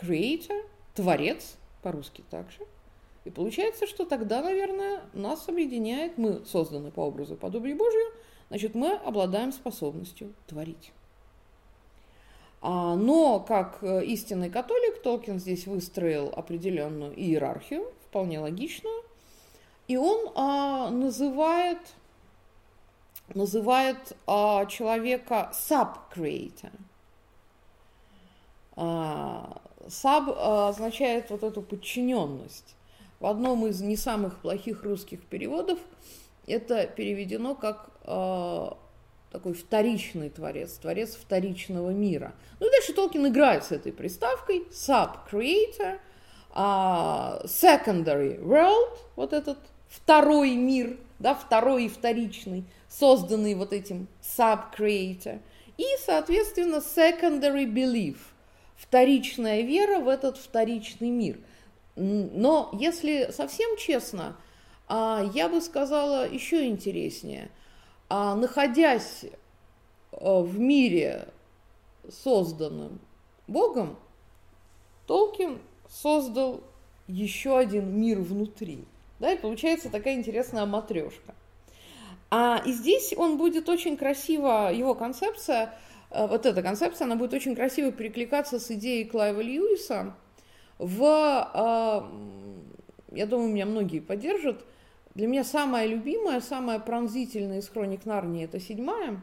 [0.00, 0.64] creator,
[0.94, 2.58] творец, по-русски также,
[3.24, 8.12] и получается, что тогда, наверное, нас объединяет, мы созданы по образу и подобию Божию,
[8.48, 10.92] значит, мы обладаем способностью творить.
[12.60, 19.02] А, но как э, истинный католик Толкин здесь выстроил определенную иерархию, вполне логичную,
[19.88, 21.80] и он а, называет,
[23.34, 26.72] называет а, человека sub-creator.
[28.74, 32.74] Sub означает вот эту подчиненность.
[33.22, 35.78] В одном из не самых плохих русских переводов
[36.48, 38.70] это переведено как э,
[39.30, 42.32] такой вторичный творец, творец вторичного мира.
[42.58, 46.00] Ну и дальше Толкин играет с этой приставкой sub-creator,
[46.52, 46.58] э,
[47.44, 55.38] secondary world, вот этот второй мир, да, второй и вторичный, созданный вот этим sub-creator,
[55.78, 58.16] и, соответственно, secondary belief,
[58.74, 61.38] вторичная вера в этот вторичный мир–
[61.96, 64.36] но если совсем честно,
[64.88, 67.50] а, я бы сказала еще интереснее.
[68.08, 69.28] А, находясь э,
[70.20, 71.28] в мире,
[72.10, 73.00] созданном
[73.46, 73.96] Богом,
[75.06, 76.62] Толкин создал
[77.06, 78.84] еще один мир внутри.
[79.18, 81.34] Да, и получается такая интересная матрешка.
[82.30, 85.74] А, и здесь он будет очень красиво, его концепция,
[86.10, 90.14] э, вот эта концепция, она будет очень красиво перекликаться с идеей Клайва Льюиса,
[90.82, 92.10] в, а,
[93.12, 94.64] я думаю, меня многие поддержат,
[95.14, 99.20] для меня самая любимая, самая пронзительная из хроник Нарнии– это седьмая.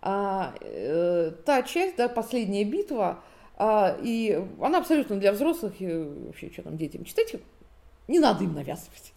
[0.00, 3.22] А, э, та часть, да, последняя битва,
[3.56, 7.34] а, и она абсолютно для взрослых, и вообще, что там детям читать,
[8.06, 9.12] не надо им навязывать.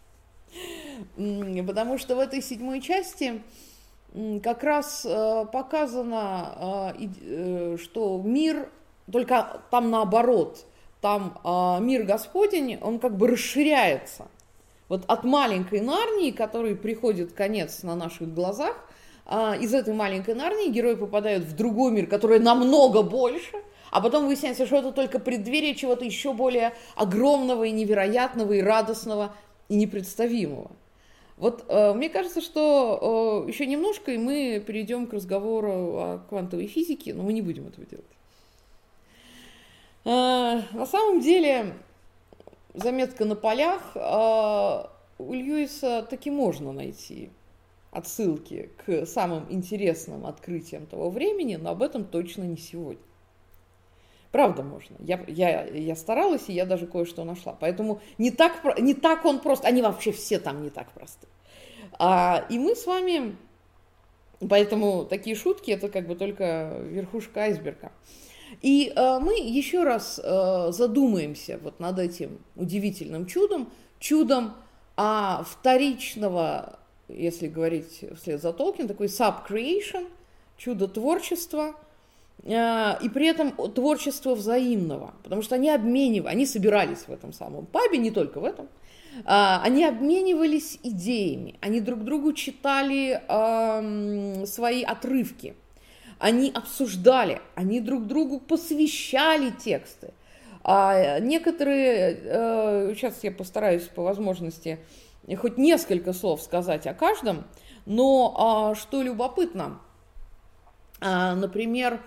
[1.16, 3.42] Потому что в этой седьмой части
[4.44, 8.68] как раз э, показано, э, э, что мир,
[9.10, 10.66] только там наоборот,
[11.02, 11.40] там
[11.86, 14.28] мир Господень, он как бы расширяется.
[14.88, 18.76] Вот от маленькой Нарнии, которой приходит конец на наших глазах,
[19.60, 23.58] из этой маленькой Нарнии герои попадают в другой мир, который намного больше,
[23.92, 29.36] а потом выясняется, что это только преддверие чего-то еще более огромного и невероятного, и радостного,
[29.70, 30.72] и непредставимого.
[31.38, 36.68] Вот э, мне кажется, что э, еще немножко, и мы перейдем к разговору о квантовой
[36.68, 38.06] физике, но мы не будем этого делать.
[40.04, 41.74] Э, на самом деле,
[42.74, 44.86] заметка на полях, э,
[45.18, 47.30] у Льюиса таки можно найти
[47.92, 53.04] отсылки к самым интересным открытиям того времени, но об этом точно не сегодня.
[54.32, 54.96] Правда можно.
[55.00, 57.54] Я, я, я старалась, и я даже кое-что нашла.
[57.60, 59.68] Поэтому не так, не так он просто...
[59.68, 61.28] Они вообще все там не так просты.
[62.00, 63.36] А, и мы с вами...
[64.50, 67.92] Поэтому такие шутки– это как бы только верхушка айсберга.
[68.62, 74.54] И э, мы еще раз э, задумаемся вот над этим удивительным чудом, чудом
[74.98, 80.08] а вторичного, если говорить вслед за Толкин, такой sub-creation,
[80.58, 81.76] чудо творчества–
[82.44, 87.66] Э, и при этом творчество взаимного, потому что они обменивались, они собирались в этом самом
[87.66, 88.68] пабе, не только в этом,
[89.26, 93.22] а, они обменивались идеями, они друг другу читали
[94.46, 95.56] свои отрывки,
[96.22, 100.14] они обсуждали, они друг другу посвящали тексты.
[100.64, 104.80] А некоторые, э, сейчас я постараюсь по возможности
[105.40, 107.46] хоть несколько слов сказать о каждом,
[107.86, 109.80] но а, что любопытно,
[111.00, 112.00] например,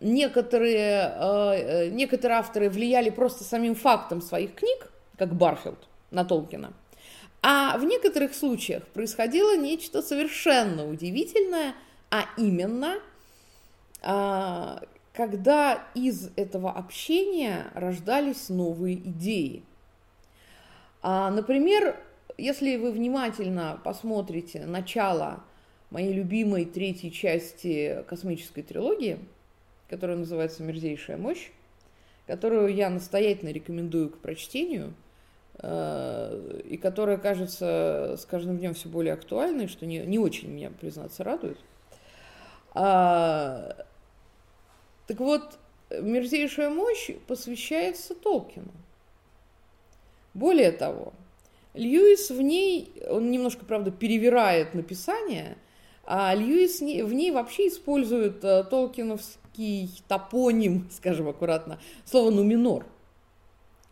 [0.00, 6.72] некоторые, э, некоторые авторы влияли просто самим фактом своих книг, как Барфилд на Толкина,
[7.42, 11.74] а в некоторых случаях происходило нечто совершенно удивительное,
[12.10, 12.98] а именно, а,
[15.12, 19.64] когда из этого общения рождались новые идеи.
[21.02, 21.98] А, например,
[22.38, 25.42] если вы внимательно посмотрите начало
[25.90, 29.18] моей любимой третьей части космической трилогии–
[29.88, 31.50] которая называется «Мерзейшая мощь»,
[32.26, 34.94] которую я настоятельно рекомендую к прочтению,
[35.58, 40.70] э, и которая кажется с каждым днем все более актуальной, что не, не очень меня,
[40.70, 41.58] признаться, радует.
[45.06, 45.58] Так вот,
[45.90, 48.72] «Мерзейшая мощь» посвящается Толкину.
[50.34, 51.12] Более того,
[51.74, 55.56] Льюис в ней, он немножко, правда, перевирает написание,
[56.04, 62.84] а Льюис в ней вообще использует э, толкиновский топоним, скажем аккуратно, слово нуминор.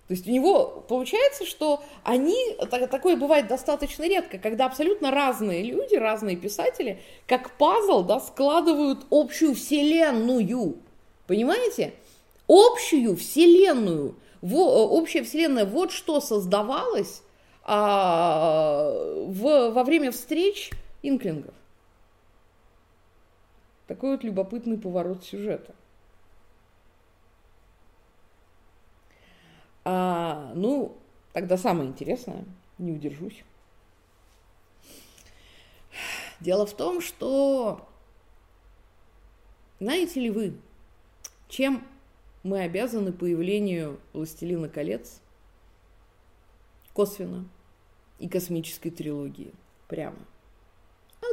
[0.09, 2.37] То есть у него получается, что они,
[2.91, 9.55] такое бывает достаточно редко, когда абсолютно разные люди, разные писатели, как пазл, да, складывают общую
[9.55, 10.77] вселенную.
[11.27, 11.95] Понимаете?
[12.49, 14.17] Общую вселенную.
[14.43, 17.23] Во, общая вселенная, вот что создавалось
[17.63, 18.91] а,
[19.27, 20.71] в, во время встреч
[21.03, 21.55] инклингов.
[23.87, 25.75] Такой вот любопытный поворот сюжета.
[29.87, 30.97] А, ну,
[31.33, 32.45] тогда самое интересное,
[32.79, 33.45] не удержусь.
[36.41, 37.87] Дело в том, что
[39.81, 40.55] знаете ли вы,
[41.49, 41.87] чем
[42.43, 45.21] мы обязаны появлению «Властелина колец»
[46.93, 47.49] косвенно
[48.19, 49.53] и космической трилогии
[49.89, 50.19] прямо?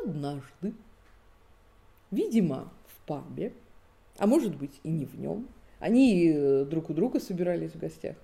[0.04, 0.74] Однажды
[2.12, 3.54] видимо, в пабе,
[4.18, 5.48] а может быть и не в нем.
[5.80, 8.16] Они э, друг у друга собирались в гостях.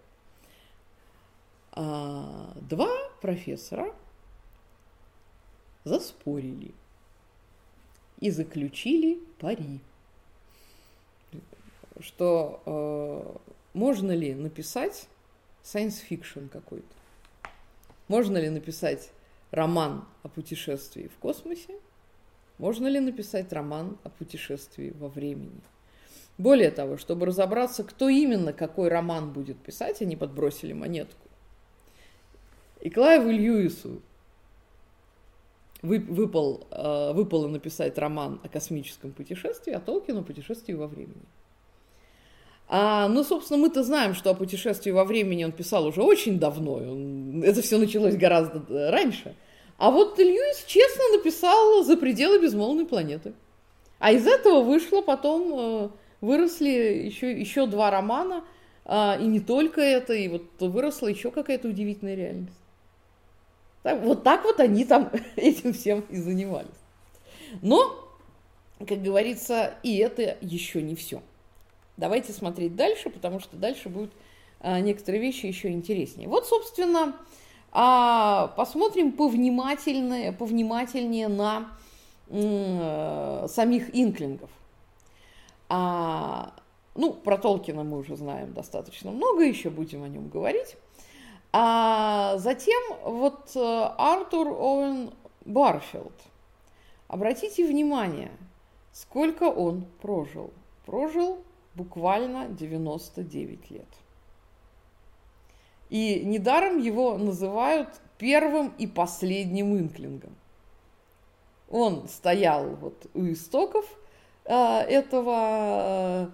[1.71, 2.89] А два
[3.21, 3.95] профессора
[5.83, 6.73] заспорили
[8.19, 9.79] и заключили пари,
[12.01, 15.07] что э, можно ли написать
[15.63, 16.87] science fiction какой-то,
[18.07, 19.11] можно ли написать
[19.51, 21.75] роман о путешествии в космосе,
[22.57, 25.61] можно ли написать роман о путешествии во времени?
[26.37, 31.27] Более того, чтобы разобраться, кто именно какой роман будет писать, они подбросили монетку.
[32.81, 34.01] И Клайву Льюису
[35.81, 41.25] выпал, э, выпало написать роман о космическом путешествии, а Толкину о путешествии во времени.
[42.69, 46.73] А, ну, собственно, мы-то знаем, что о путешествии во времени он писал уже очень давно.
[46.73, 49.35] Он, это все началось гораздо э, раньше–
[49.77, 53.33] а вот Льюис честно написал «За пределы безмолвной планеты».
[53.99, 55.89] А из этого вышло потом, э,
[56.21, 56.69] выросли
[57.05, 58.43] еще, еще два романа,
[58.85, 62.57] а, и не только это, и вот выросла еще какая-то удивительная реальность.
[63.83, 66.69] Так, вот так вот они там этим всем и занимались.
[67.61, 68.17] Но,
[68.79, 71.21] как говорится, и это еще не все.
[71.97, 74.11] Давайте смотреть дальше, потому что дальше будут
[74.59, 76.27] а, некоторые вещи еще интереснее.
[76.27, 77.15] Вот, собственно,
[77.71, 81.69] а, посмотрим повнимательнее, повнимательнее на
[82.29, 84.49] м, самих инклингов.
[85.69, 86.53] А,
[86.95, 90.75] ну, про Толкина мы уже знаем достаточно много, еще будем о нем говорить.
[91.53, 95.11] А затем вот э, Артур Оуэн
[95.45, 96.13] Барфилд.
[97.07, 98.31] Обратите внимание,
[98.91, 100.51] сколько он прожил.
[100.85, 101.39] Прожил
[101.77, 103.87] буквально 99 лет.
[105.89, 110.35] И недаром его называют первым и последним инклингом.
[111.69, 113.85] Он стоял вот у истоков
[114.45, 116.31] э, этого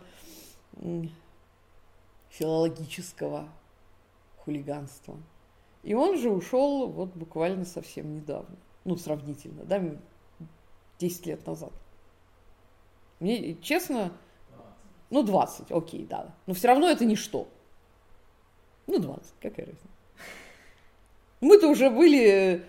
[0.77, 1.03] э,
[2.29, 3.49] филологического
[4.37, 5.17] хулиганства.
[5.83, 8.55] И он же ушел вот буквально совсем недавно.
[8.85, 9.81] Ну, сравнительно, да,
[10.99, 11.73] 10 лет назад.
[13.19, 14.11] Мне, честно,
[15.13, 16.33] ну, 20, окей, да.
[16.47, 17.47] Но все равно это ничто.
[18.87, 19.87] Ну, 20, какая разница.
[21.39, 22.63] Мы-то уже были,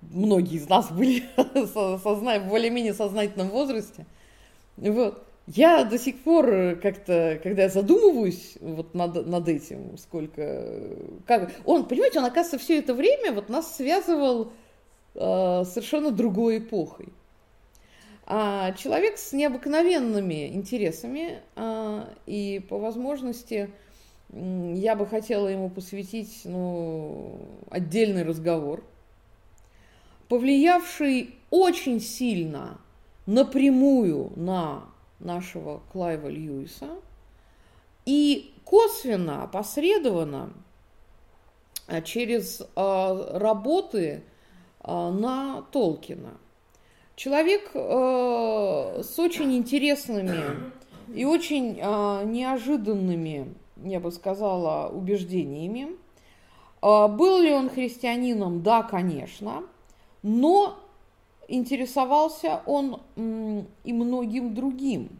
[0.00, 4.06] многие из нас были в более-менее сознательном возрасте.
[4.78, 5.22] Вот.
[5.46, 10.96] Я до сих пор как-то, когда я задумываюсь вот над, над этим, сколько...
[11.26, 14.52] Как, он, понимаете, он, оказывается, все это время вот нас связывал
[15.14, 17.08] э, совершенно другой эпохой.
[18.30, 23.70] А человек с необыкновенными интересами, э, и по возможности
[24.30, 28.84] я бы хотела ему посвятить ну, отдельный разговор,
[30.28, 32.78] повлиявший очень сильно
[33.24, 34.84] напрямую на
[35.20, 36.88] нашего Клайва Льюиса
[38.04, 40.52] и косвенно, опосредованно
[41.86, 44.22] а, через а, работы
[44.80, 46.36] а, на Толкина.
[47.18, 50.70] Человек с очень интересными
[51.12, 55.96] и очень неожиданными, я бы сказала, убеждениями.
[56.80, 58.62] Был ли он христианином?
[58.62, 59.64] Да, конечно.
[60.22, 60.78] Но
[61.48, 65.18] интересовался он и многим другим.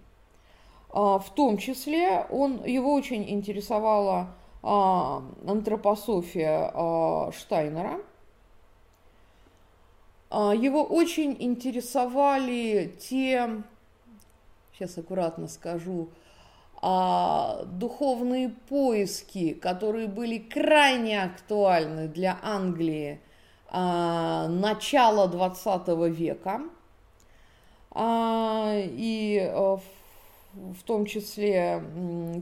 [0.90, 8.00] А, в том числе он, его очень интересовала а, антропософия а, Штайнера.
[10.30, 13.62] Его очень интересовали те,
[14.74, 16.10] сейчас аккуратно скажу,
[16.82, 23.20] духовные поиски, которые были крайне актуальны для Англии
[23.70, 26.62] а, начала 20 века,
[27.90, 29.78] а, и а,
[30.54, 31.82] в том числе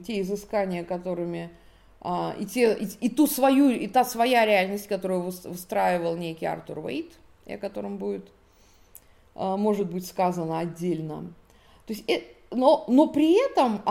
[0.07, 1.51] те изыскания, которыми
[2.39, 7.13] и, те, и, и ту свою, и та своя реальность, которую выстраивал некий Артур Уэйт,
[7.55, 8.31] о котором будет,
[9.35, 11.33] может быть, сказано отдельно.
[11.87, 13.83] То есть, э, но, но при этом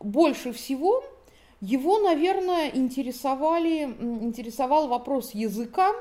[0.00, 1.02] больше всего
[1.60, 5.92] его, наверное, интересовали, интересовал вопрос языка,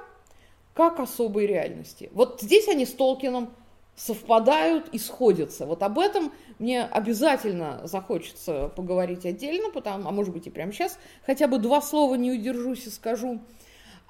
[0.74, 2.10] как особой реальности.
[2.14, 3.54] Вот здесь они с Толкином
[3.96, 5.66] совпадают и сходятся.
[5.66, 10.98] Вот об этом мне обязательно захочется поговорить отдельно, потому, а может быть и прямо сейчас,
[11.26, 13.40] хотя бы два слова не удержусь и скажу.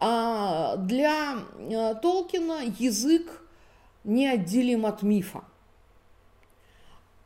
[0.04, 3.44] А для э, Толкина язык
[4.04, 5.44] неотделим от мифа.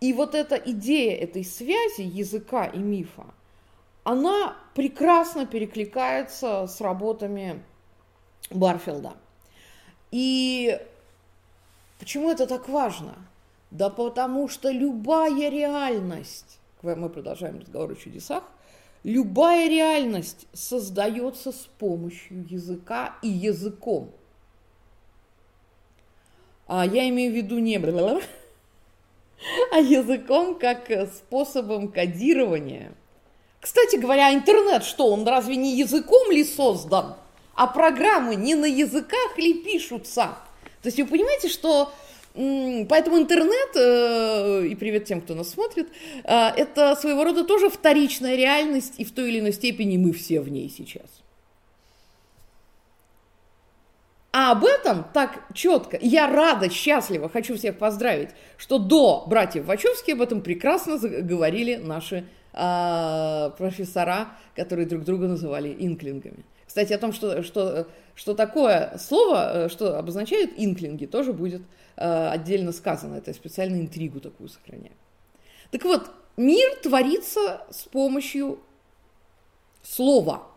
[0.02, 3.28] И вот эта идея этой связи языка и мифа,
[4.04, 7.64] она прекрасно перекликается с работами
[8.50, 9.14] Барфилда.
[10.12, 10.78] И
[11.98, 13.16] почему это так важно?
[13.72, 18.44] Да потому что любая реальность, мы продолжаем разговор о чудесах,
[19.06, 24.12] любая реальность создается с помощью языка и языком.
[26.68, 27.78] А я имею в виду не
[29.72, 32.94] а языком как способом кодирования.
[33.62, 37.16] Кстати говоря, интернет что, он разве не языком ли создан?
[37.56, 40.36] а программы не на языках ли пишутся.
[40.82, 41.94] То есть вы понимаете, что
[42.36, 45.88] Поэтому интернет, э, и привет тем, кто нас смотрит,
[46.26, 50.42] э, это своего рода тоже вторичная реальность, и в той или иной степени мы все
[50.42, 51.10] в ней сейчас.
[54.34, 60.12] А об этом так четко, я рада, счастлива, хочу всех поздравить, что до братьев Вачовски
[60.12, 66.44] об этом прекрасно говорили наши э, профессора, которые друг друга называли инклингами.
[66.76, 71.62] Кстати, о том, что, что, что такое слово, э, что обозначает инклинги, тоже будет
[71.96, 73.16] э, отдельно сказано.
[73.16, 74.92] Это специально интригу такую сохраняю.
[75.72, 78.60] Так вот, мир творится с помощью
[79.84, 80.50] слова.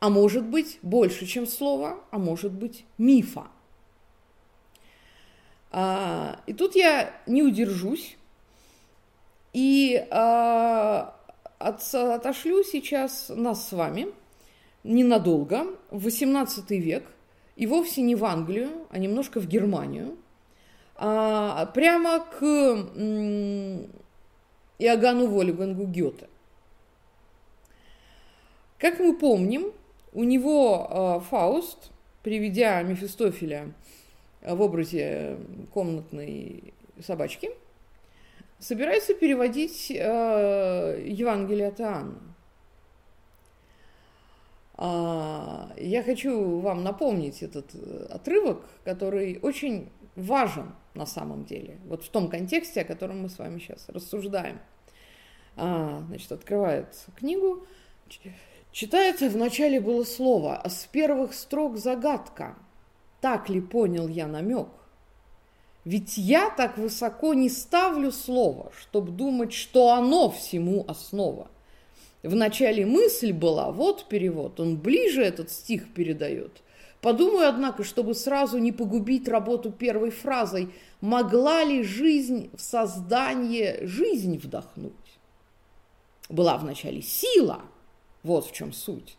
[0.00, 3.46] а может быть больше, чем слова, а может быть мифа.
[5.70, 8.18] А, и тут я не удержусь
[9.54, 11.16] и а,
[11.58, 14.19] от, отошлю сейчас нас с вами
[14.84, 17.04] ненадолго в XVIII век,
[17.56, 20.16] и вовсе не в Англию, а немножко в Германию,
[20.96, 22.42] а, прямо к
[24.78, 26.28] Иоганну Вольфгангу Гёте.
[28.78, 29.72] Как мы помним,
[30.14, 31.90] у него э, Фауст,
[32.22, 33.74] приведя Мефистофеля
[34.42, 35.36] в образе
[35.72, 37.50] комнатной собачки,
[38.58, 42.29] собирается переводить э, Евангелие от Иоанна.
[44.82, 47.74] А, я хочу вам напомнить этот
[48.10, 53.38] отрывок, который очень важен на самом деле, вот в том контексте, о котором мы с
[53.38, 54.58] вами сейчас рассуждаем.
[55.56, 57.66] А, значит, открывает книгу,
[58.72, 62.56] читается, вначале было слово, а с первых строк загадка.
[63.20, 64.68] Так ли понял я намек?
[65.84, 71.50] Ведь я так высоко не ставлю слово, чтобы думать, что оно всему основа.
[72.22, 76.62] Вначале мысль была, вот перевод, он ближе этот стих передает.
[77.00, 80.68] Подумаю, однако, чтобы сразу не погубить работу первой фразой,
[81.00, 84.92] могла ли жизнь в создание жизнь вдохнуть?
[86.28, 87.62] Была вначале сила,
[88.22, 89.16] вот в чем суть.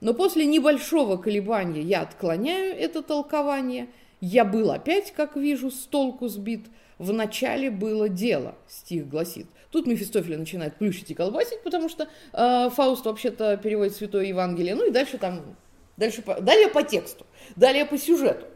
[0.00, 3.88] Но после небольшого колебания я отклоняю это толкование–
[4.22, 6.66] я был опять, как вижу, с толку сбит.
[6.96, 9.48] В начале было дело, стих гласит.
[9.72, 14.74] Тут Мефистофеля начинает плющить и колбасить, потому что э, Фауст вообще-то переводит Святое Евангелие.
[14.74, 15.56] Ну и дальше там,
[15.96, 18.46] дальше по, далее по тексту, далее по сюжету.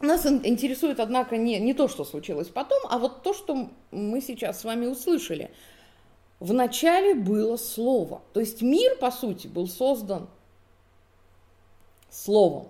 [0.00, 4.60] Нас интересует, однако, не, не то, что случилось потом, а вот то, что мы сейчас
[4.60, 5.50] с вами услышали.
[6.38, 8.20] В начале было слово.
[8.34, 10.28] То есть мир, по сути, был создан
[12.10, 12.68] словом.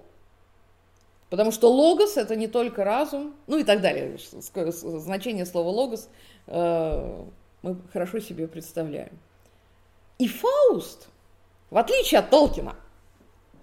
[1.31, 4.19] Потому что логос– это не только разум, ну и так далее.
[4.73, 6.09] Значение слова логос
[6.49, 7.25] э,
[7.63, 9.19] мы хорошо себе представляем.
[10.19, 11.09] И Фауст,
[11.71, 12.77] в отличие от Толкина,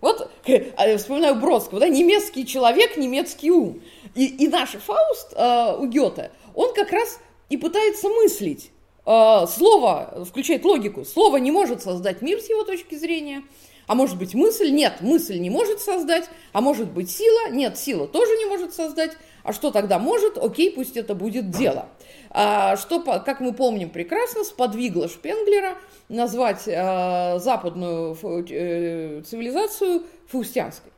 [0.01, 0.31] вот
[0.77, 3.81] а вспоминаю Бродского, да, немецкий человек, немецкий ум.
[4.15, 7.19] И, и наш Фауст э, у Гёте, он как раз
[7.49, 8.71] и пытается мыслить.
[9.05, 11.05] Э, слово включает логику.
[11.05, 13.43] Слово не может создать мир с его точки зрения–
[13.87, 14.69] а может быть мысль?
[14.69, 16.29] Нет, мысль не может создать.
[16.51, 17.49] А может быть сила?
[17.49, 19.13] Нет, сила тоже не может создать.
[19.43, 20.37] А что тогда может?
[20.37, 21.87] Окей, пусть это будет дело.
[22.29, 25.77] А, что, как мы помним прекрасно, сподвигло Шпенглера
[26.09, 28.17] назвать а, западную
[28.49, 30.91] э, цивилизацию фаустианской.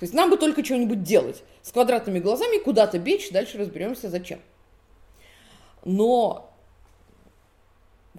[0.00, 1.44] То есть нам бы только что-нибудь делать.
[1.62, 4.40] С квадратными глазами куда-то бечь, дальше разберемся зачем.
[5.84, 6.47] Но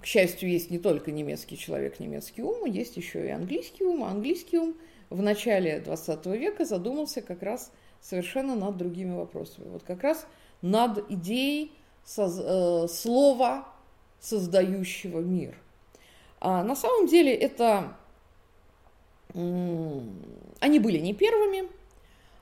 [0.00, 4.04] к счастью, есть не только немецкий человек, немецкий ум, есть еще и английский ум.
[4.04, 4.76] Английский ум
[5.10, 7.70] в начале 20 века задумался как раз
[8.00, 9.68] совершенно над другими вопросами.
[9.68, 10.26] Вот как раз
[10.62, 11.72] над идеей
[12.04, 13.68] соз, э, слова,
[14.20, 15.56] создающего мир.
[16.40, 17.96] А на самом деле это...
[19.32, 21.68] Они были не первыми,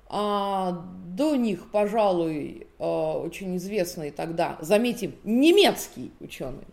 [0.07, 6.65] а до них, пожалуй, э, очень известный тогда, заметим, немецкий ученый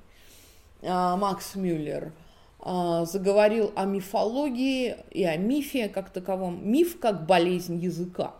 [0.91, 2.11] Макс Мюллер
[2.59, 6.67] а, заговорил о мифологии и о мифе как таковом.
[6.67, 8.33] Миф как болезнь языка.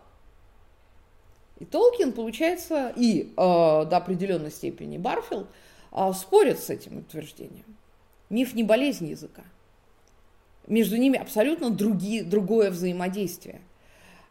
[1.58, 5.48] И Толкин, получается, и э, до определенной степени Барфилд
[5.92, 7.64] э, спорят с этим утверждением.
[8.28, 9.42] Миф не болезнь языка.
[10.66, 13.62] Между ними абсолютно другие, другое взаимодействие.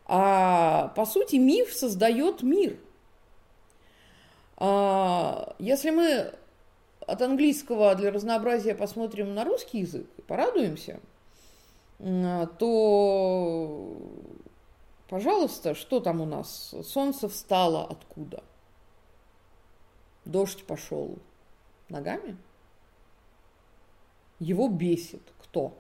[0.06, 2.78] А, по сути, миф создает мир.
[4.58, 6.34] А, если мы
[7.08, 11.00] от английского для разнообразия посмотрим на русский язык и порадуемся,
[12.00, 13.98] то,
[15.08, 16.74] пожалуйста, что там у нас?
[16.84, 18.44] Солнце встало откуда?
[20.26, 21.18] Дождь пошел
[21.90, 22.36] ногами?
[24.40, 25.78] Его бесит кто?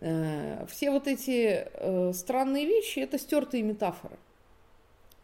[0.00, 4.18] Э, все вот эти э, странные вещи– это стертые метафоры.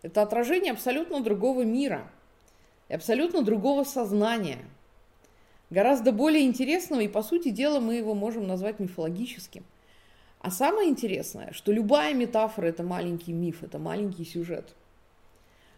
[0.01, 2.11] Это отражение абсолютно другого мира–
[2.93, 4.59] и абсолютно другого сознания,
[5.71, 9.65] гораздо более интересного, и, по сути дела, мы его можем назвать мифологическим.
[10.41, 14.75] А самое интересное, что любая метафора– это маленький миф, это маленький сюжет.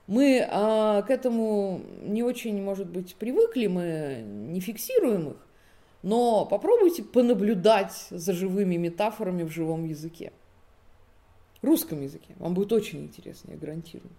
[0.08, 5.46] Мы а, к этому не очень, может быть, привыкли, мы не фиксируем их,
[6.02, 10.32] но попробуйте понаблюдать за живыми метафорами в живом языке.
[11.62, 12.34] Русском языке.
[12.38, 14.10] Вам будет очень интересно, я гарантирую.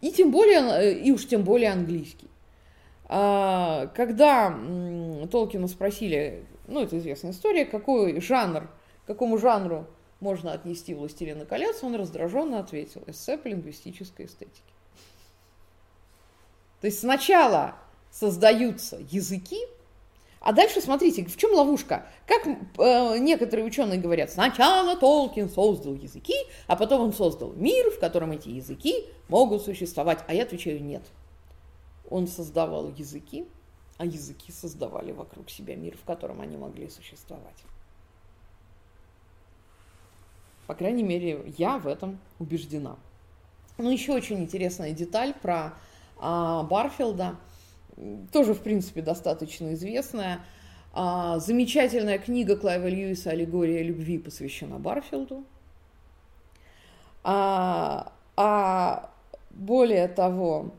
[0.00, 2.28] И тем более, э, и уж тем более английский.
[3.12, 4.56] А, когда
[5.30, 8.70] Толкина спросили, ну, это известная история, какой жанр,
[9.06, 9.86] какому жанру
[10.20, 14.62] можно отнести «Властелина колец», он раздраженно ответил «эссе по лингвистической эстетике».
[16.80, 17.76] То есть сначала
[18.10, 19.58] создаются языки,
[20.40, 22.06] а дальше смотрите, в чем ловушка?
[22.26, 26.34] Как э, некоторые ученые говорят, сначала Толкин создал языки,
[26.66, 30.20] а потом он создал мир, в котором эти языки могут существовать.
[30.26, 31.02] А я отвечаю, нет.
[32.08, 33.46] Он создавал языки,
[33.98, 37.62] а языки создавали вокруг себя мир, в котором они могли существовать.
[40.66, 42.96] По крайней мере, я в этом убеждена.
[43.76, 45.74] Ну, еще очень интересная деталь про
[46.18, 47.36] а, Барфилда–
[48.32, 50.40] тоже, в принципе, достаточно известная.
[50.92, 55.44] А, замечательная книга Клайва Льюиса «Аллегория любви» посвящена Барфилду.
[57.22, 59.10] А, а
[59.50, 60.74] более того,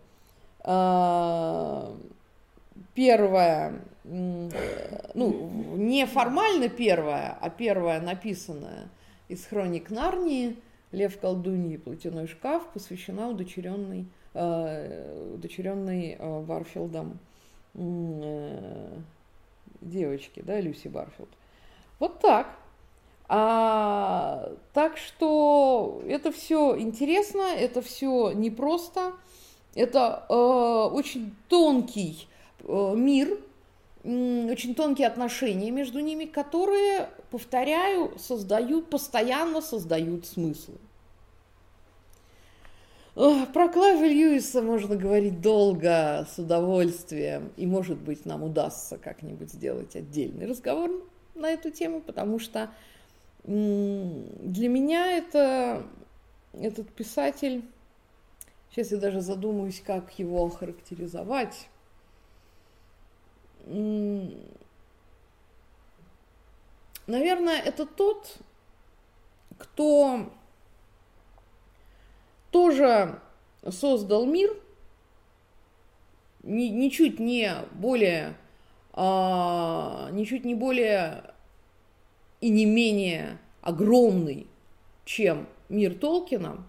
[0.60, 1.96] а,
[2.94, 8.90] первая, ну, не формально первая, а первая написанная
[9.30, 10.58] из хроник Нарнии
[10.92, 17.20] «Лев колдуньи и платяной шкаф» посвящена удочеренной удочеренной э, Барфилдом
[17.74, 18.98] э,
[19.82, 21.30] девочки, да, Люси Барфилд.
[22.00, 22.48] Вот так.
[23.34, 29.14] А, так что это все интересно, это все непросто,
[29.74, 32.28] это э, очень тонкий
[32.60, 33.40] э, мир,
[34.04, 40.76] э, очень тонкие отношения между ними, которые, повторяю, создают, постоянно создают смыслы.
[43.14, 49.98] Про Клайва Льюиса можно говорить долго, с удовольствием, и, может быть, нам удастся как-нибудь сделать
[49.98, 50.90] отдельный разговор
[51.36, 52.72] на эту тему, потому что
[53.44, 55.84] для меня это,
[56.54, 57.66] этот писатель,
[58.70, 61.68] сейчас я даже задумаюсь, как его охарактеризовать,
[67.08, 68.38] наверное, это тот,
[69.58, 70.32] кто
[72.52, 73.20] тоже
[73.68, 74.56] создал мир,
[76.44, 78.36] ни, ничуть не более,
[78.94, 81.34] а, ничуть не более
[82.42, 84.48] и не менее огромный,
[85.06, 86.66] чем мир Толкина,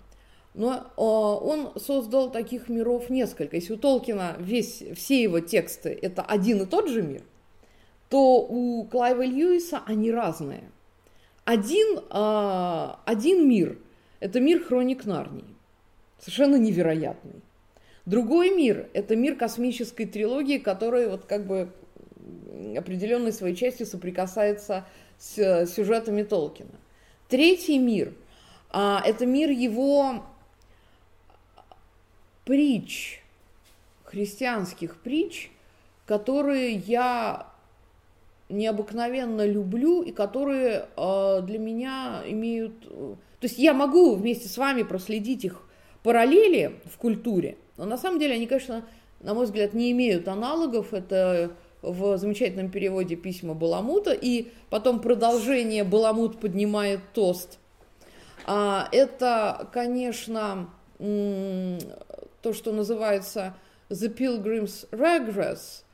[0.54, 3.56] но а, он создал таких миров несколько.
[3.56, 7.22] Если у Толкина весь, все его тексты это один и тот же мир,
[8.08, 10.70] то у Клайва Льюиса они разные.
[11.44, 13.78] Один, а, один мир–
[14.20, 15.51] это мир хроник Нарнии
[16.22, 17.42] совершенно невероятный.
[18.06, 21.72] Другой мир– это мир космической трилогии, который вот как бы
[22.76, 24.86] определенной своей частью соприкасается
[25.18, 26.70] с сюжетами Толкина.
[27.28, 28.14] Третий мир
[28.70, 30.24] а,– это мир его
[32.44, 33.20] притч,
[34.04, 35.50] христианских притч,
[36.06, 37.48] которые я
[38.48, 42.80] необыкновенно люблю и которые э, для меня имеют...
[42.80, 45.61] То есть я могу вместе с вами проследить их
[46.02, 48.84] параллели в культуре, но на самом деле они, конечно,
[49.20, 50.92] на мой взгляд, не имеют аналогов.
[50.92, 57.58] Это в замечательном переводе письма Баламута, и потом продолжение «Баламут поднимает тост».
[58.46, 63.54] А, это, конечно, то, что называется
[63.90, 65.84] «The Pilgrim's Regress»,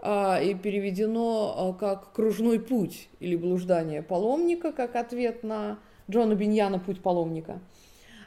[0.00, 5.78] а, и переведено а, как «Кружной путь» или «Блуждание паломника», как ответ на
[6.10, 7.60] Джона Биньяна «Путь паломника».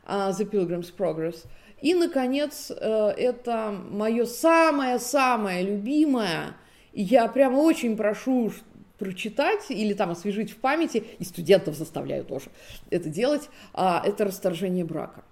[0.08, 1.46] The Pilgrim's Progress.
[1.82, 6.56] И, наконец, э, это мое самое-самое любимое,
[6.94, 8.52] я прямо очень прошу
[8.98, 12.50] прочитать или там освежить в памяти, и студентов заставляю тоже
[12.90, 15.24] это делать, а, это расторжение брака.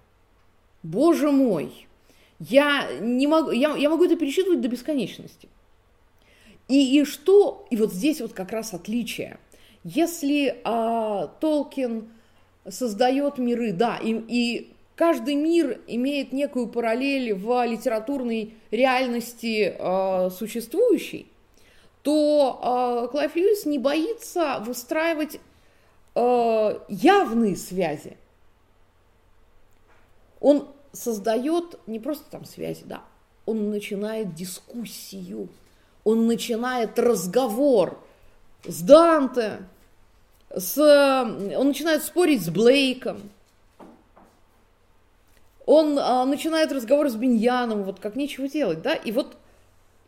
[0.84, 1.88] Боже мой,
[2.38, 5.48] я, не могу, я, я могу это пересчитывать до бесконечности.
[6.68, 9.38] И, и что, и вот здесь вот как раз отличие.
[9.82, 12.08] Если а, Толкин
[12.70, 21.26] создает миры, да, и, и каждый мир имеет некую параллель в литературной реальности э, существующей,
[22.02, 25.40] то э, Клайв Льюис не боится выстраивать
[26.14, 28.16] э, явные связи.
[30.40, 33.02] Он создает не просто там связи, да,
[33.44, 35.48] он начинает дискуссию,
[36.04, 37.98] он начинает разговор
[38.64, 39.60] с Данте,
[40.56, 43.20] с, он начинает спорить с Блейком,
[45.66, 49.36] он а, начинает разговор с Беньяном, вот как нечего делать, да, и вот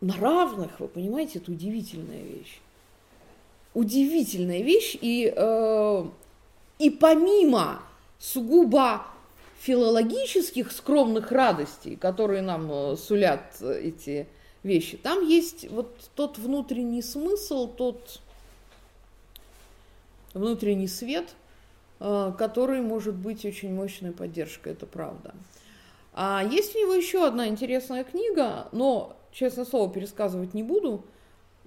[0.01, 2.61] на равных, вы понимаете, это удивительная вещь.
[3.75, 6.05] Удивительная вещь, и, э,
[6.79, 7.83] и помимо
[8.19, 9.05] сугубо
[9.61, 14.29] филологических скромных радостей, которые нам э, сулят эти
[14.63, 14.97] вещи.
[14.97, 18.21] Там есть вот тот внутренний смысл, тот
[20.35, 21.35] внутренний свет,
[22.01, 25.35] э, который может быть очень мощной поддержкой, это правда.
[26.13, 31.05] А есть у него еще одна интересная книга, но, честное слово, пересказывать не буду,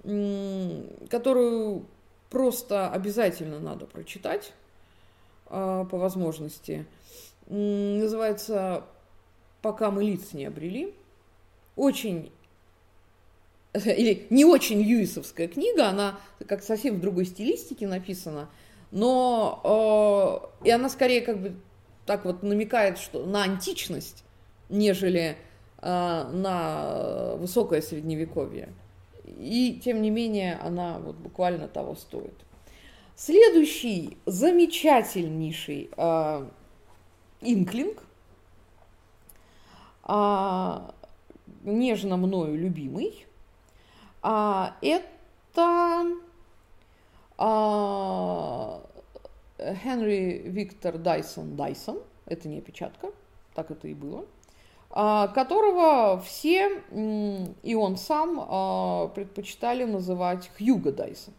[0.02, 1.86] которую
[2.28, 4.52] просто обязательно надо прочитать
[5.46, 6.86] э, по возможности.
[7.46, 8.84] Называется
[9.60, 10.94] «Пока мы лиц не обрели».
[11.76, 12.32] Очень
[13.84, 18.48] или не очень льюисовская книга, она как совсем в другой стилистике написана,
[18.90, 21.56] но э, и она скорее как бы
[22.04, 24.24] так вот намекает что на античность,
[24.68, 25.36] нежели
[25.80, 25.84] э,
[26.32, 28.68] на высокое средневековье.
[29.24, 32.34] И тем не менее она вот буквально того стоит.
[33.16, 36.46] Следующий замечательнейший э,
[37.40, 38.02] инклинг,
[40.06, 40.80] э,
[41.64, 43.26] нежно мною любимый,
[44.22, 46.06] а, это
[47.38, 48.82] а,
[49.58, 53.08] Хенри Виктор Дайсон Дайсон, это не опечатка,
[53.54, 54.24] так это и было,
[54.90, 56.82] а, которого все,
[57.62, 61.34] и он сам, а, предпочитали называть Хьюго Дайсон.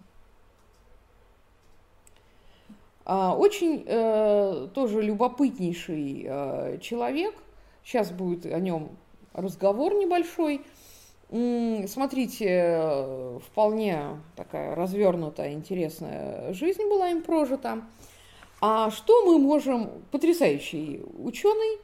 [3.05, 7.35] А, очень э, тоже любопытнейший э, человек.
[7.83, 8.91] Сейчас будет о нем
[9.33, 10.61] разговор небольшой.
[11.87, 17.81] Смотрите, вполне такая развернутая, интересная жизнь была им прожита.
[18.61, 21.79] А что мы можем, потрясающий ученый,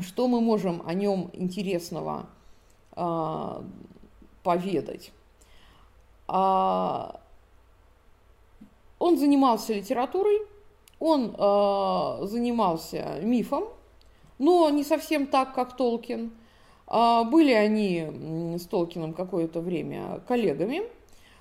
[0.00, 2.26] что мы можем о нем интересного
[2.92, 3.64] а,
[4.44, 5.10] поведать?
[6.28, 7.20] А,
[9.00, 10.38] он занимался литературой,
[11.00, 13.64] он а, занимался мифом,
[14.38, 16.30] но не совсем так, как Толкин–
[16.86, 20.82] были они с Толкином какое-то время коллегами.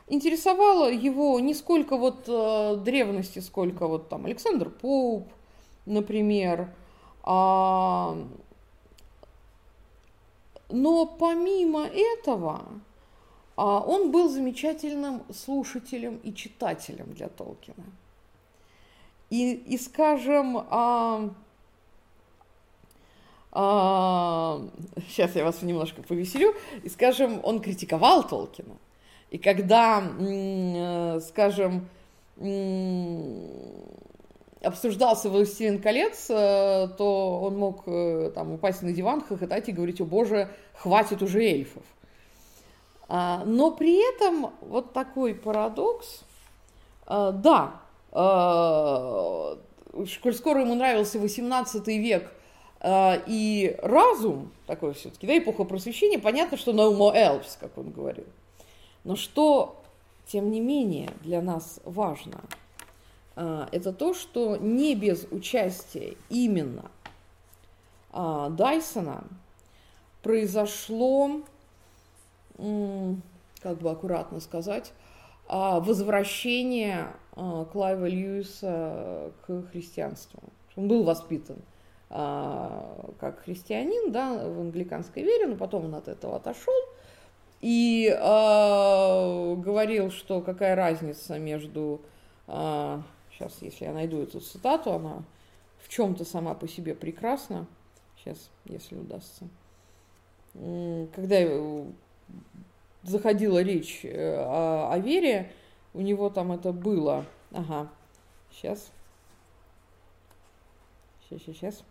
[0.08, 5.28] Интересовало его не сколько вот э, древности, сколько вот там Александр Поуп,
[5.86, 6.74] например.
[7.24, 8.18] А,
[10.70, 12.66] но помимо этого,
[13.56, 17.86] а, он был замечательным слушателем и читателем для Толкина.
[19.30, 20.66] И, и скажем,
[23.54, 28.78] сейчас я вас немножко повеселю, и, скажем, он критиковал Толкина.
[29.30, 31.88] И когда, э, скажем,
[34.62, 40.02] обсуждался «Властелин колец», э, то он мог э, там упасть на диван, хохотать и говорить,
[40.02, 41.84] о боже, хватит уже эльфов.
[43.08, 46.24] А, но при этом вот такой парадокс,
[47.08, 47.82] да,
[48.12, 49.60] коль
[50.34, 52.43] скоро ему нравился 18 век– а,
[52.86, 58.26] и разум, такой все-таки, да, эпоха просвещения, понятно, что more elves, как он говорил.
[59.04, 59.82] Но что,
[60.26, 62.42] тем не менее, для нас важно,
[63.36, 66.92] а, это то, что не без участия именно
[68.12, 69.24] а, Дайсона
[70.22, 71.42] произошло,
[72.58, 74.94] как бы аккуратно сказать,
[75.50, 80.42] возвращение Клайва Льюиса к христианству.
[80.78, 81.73] Он был воспитан а,
[82.14, 86.76] как христианин, да, в англиканской вере, но потом он от этого отошел
[87.64, 92.02] и э, говорил, что какая разница между,
[92.48, 93.02] э,
[93.32, 95.24] сейчас, если я найду эту цитату, она
[95.80, 97.66] в чем-то сама по себе прекрасна,
[98.18, 99.48] сейчас, если удастся,
[100.54, 101.40] когда
[103.04, 105.50] заходила речь э, о, о вере,
[105.94, 107.90] у него там это было, ага,
[108.52, 108.92] сейчас,
[111.30, 111.84] сейчас, сейчас, сейчас.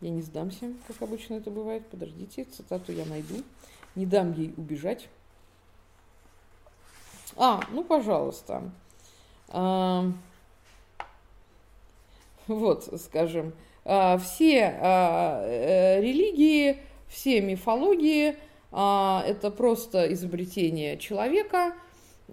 [0.00, 1.84] Я не сдамся, как обычно это бывает.
[1.88, 3.42] Подождите, цитату я найду.
[3.96, 5.08] Не дам ей убежать.
[7.36, 8.70] А, ну, пожалуйста.
[9.48, 10.12] А,
[12.46, 13.52] вот, скажем,
[13.84, 16.78] а, все а, э, религии,
[17.08, 18.36] все мифологии
[18.70, 21.74] а, это просто изобретение человека.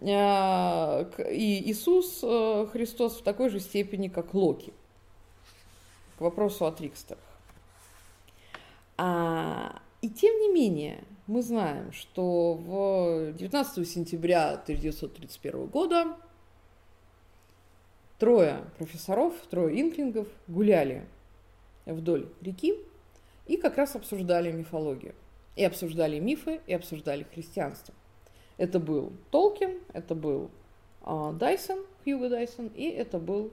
[0.02, 4.74] И Иисус а, Христос в такой же степени, как Локи.
[6.18, 7.25] К вопросу о Трикстерах.
[8.98, 16.16] А, и тем не менее, мы знаем, что в 19 сентября 1931 года
[18.20, 21.06] трое профессоров, трое инклингов гуляли
[21.86, 22.76] вдоль реки
[23.48, 25.16] и как раз обсуждали мифологию.
[25.56, 27.94] И обсуждали мифы, и обсуждали христианство.
[28.58, 30.50] Это был Толкин, это был
[31.02, 33.52] а, Дайсон, Хьюго Дайсон, и это был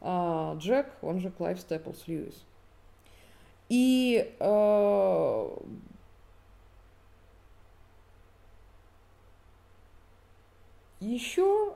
[0.00, 2.44] а, Джек, он же Клайв Стейплс Льюис.
[3.68, 5.56] И э,
[11.00, 11.74] еще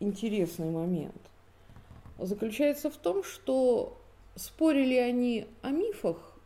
[0.00, 1.20] интересный момент
[2.18, 3.98] заключается в том, что
[4.36, 6.36] спорили они о мифах,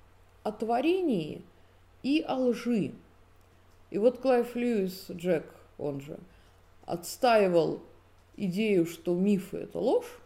[0.43, 1.43] о творении
[2.03, 2.93] и о лжи.
[3.91, 6.19] И вот Клайв Льюис, Джек, он же,
[6.87, 7.81] отстаивал
[8.37, 10.21] идею, что мифы– это ложь,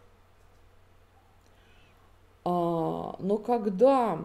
[3.19, 4.23] но когда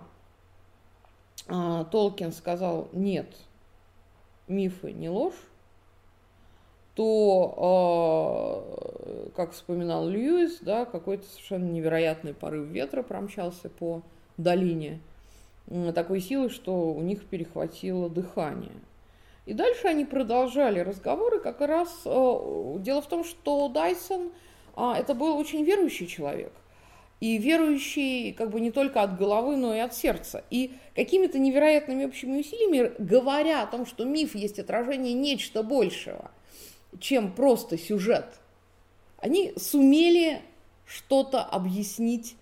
[1.46, 3.26] а, Толкин сказал «нет,
[4.48, 5.34] мифы не ложь»,
[6.94, 14.02] то, а, как вспоминал Льюис, да, какой-то совершенно невероятный порыв ветра промчался по
[14.36, 15.00] долине
[15.94, 18.72] такой силы, что у них перехватило дыхание.
[19.44, 24.30] И дальше они продолжали разговоры, как раз дело в том, что Дайсон
[24.76, 26.52] это был очень верующий человек–
[27.20, 30.44] и верующий как бы не только от головы, но и от сердца.
[30.50, 36.30] И какими-то невероятными общими усилиями, говоря о том, что миф есть отражение нечто большего,
[37.00, 38.26] чем просто сюжет,
[39.18, 40.40] они сумели
[40.86, 42.36] что-то объяснить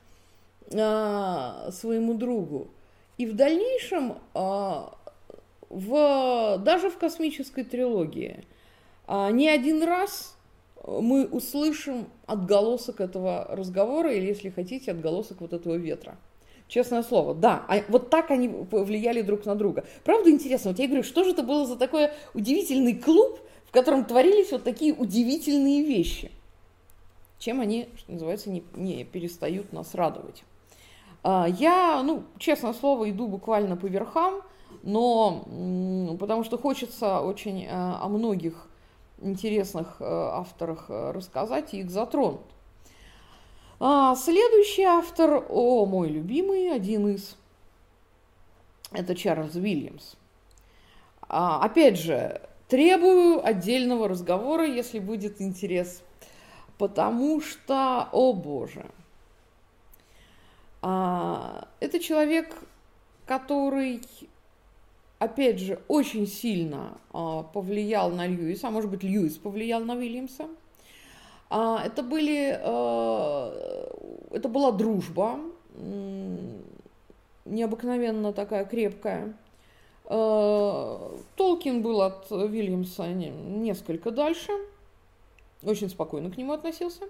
[0.73, 2.69] а, своему другу.
[3.17, 4.95] И в дальнейшем, а,
[5.71, 8.45] в, даже в космической трилогии,
[9.07, 10.36] а, не один раз
[10.85, 16.17] мы услышим отголосок этого разговора, или, если хотите, отголосок вот этого ветра.
[16.69, 19.85] Честное слово, да, а вот так они влияли друг на друга.
[20.03, 24.05] Правда интересно, вот я говорю, что же это было за такой удивительный клуб, в котором
[24.05, 26.33] творились вот такие удивительные вещи?
[27.39, 30.43] Чем они, что называется, не, не перестают нас радовать.
[31.23, 34.43] А, я, ну, честное слово, иду буквально по верхам,
[34.83, 38.66] но потому что хочется очень э, о многих
[39.21, 42.41] интересных э, авторах э, рассказать и их затронуть.
[43.79, 47.37] А следующий автор, о, мой любимый, один из,
[48.93, 50.15] это Чарльз Уильямс.
[51.29, 56.03] А, опять же, требую отдельного разговора, если будет интерес,
[56.79, 58.87] потому что, о боже,
[60.81, 62.57] а, это человек,
[63.27, 64.03] который
[65.19, 70.49] опять же, очень сильно а, повлиял на Льюиса, а может быть, Льюис повлиял на Уильямса.
[71.49, 73.89] А, это были, а,
[74.31, 75.39] это была дружба,
[77.45, 79.37] необыкновенно такая крепкая.
[80.09, 84.53] Толкин был от Вильямса несколько дальше,
[85.65, 87.05] очень спокойно к нему относился.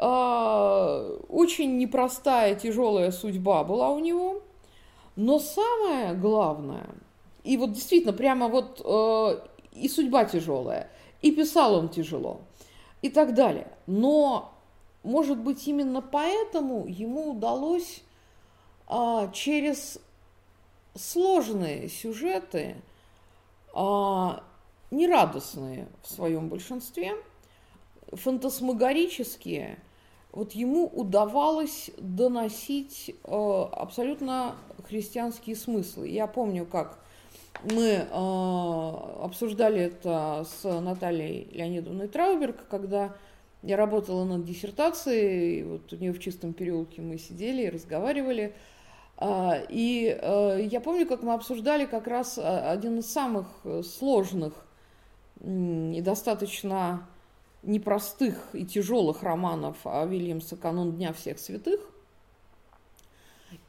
[0.00, 4.42] Очень непростая, тяжелая судьба была у него.
[5.14, 6.88] Но самое главное–
[7.48, 9.40] и вот действительно, прямо вот э,
[9.72, 10.90] и судьба тяжелая,
[11.22, 12.42] и писал он тяжело,
[13.00, 13.72] и так далее.
[13.86, 14.52] Но,
[15.02, 18.02] может быть, именно поэтому ему удалось
[18.86, 19.98] э, через
[20.94, 22.76] сложные сюжеты,
[23.74, 24.28] э,
[24.90, 27.14] нерадостные в своем большинстве,
[28.12, 29.78] фантасмагорические,
[30.32, 34.54] вот ему удавалось доносить э, абсолютно
[34.86, 36.08] христианские смыслы.
[36.08, 36.98] Я помню, как
[37.64, 43.16] мы э, обсуждали это с Натальей Леонидовной Трауберг, когда
[43.62, 48.54] я работала над диссертацией, вот у нее в чистом переулке мы сидели и разговаривали.
[49.18, 53.46] Э, и э, я помню, как мы обсуждали как раз один из самых
[53.84, 54.54] сложных
[55.40, 57.06] и достаточно
[57.62, 61.80] непростых и тяжелых романов Вильямса «Канун Дня всех святых»,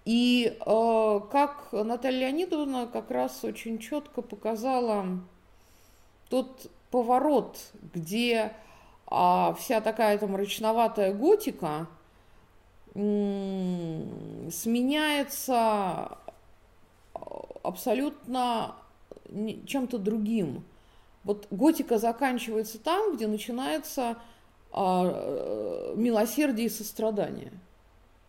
[0.06, 5.06] и э, как Наталья Леонидовна как раз очень четко показала
[6.30, 7.58] тот поворот,
[7.94, 8.54] где
[9.12, 11.88] э, вся такая там мрачноватая готика
[12.96, 14.04] э,
[14.52, 16.18] сменяется
[17.64, 18.76] абсолютно
[19.66, 20.64] чем-то другим.
[21.24, 24.18] Вот готика заканчивается там, где начинается
[24.74, 27.52] э, милосердие и сострадание.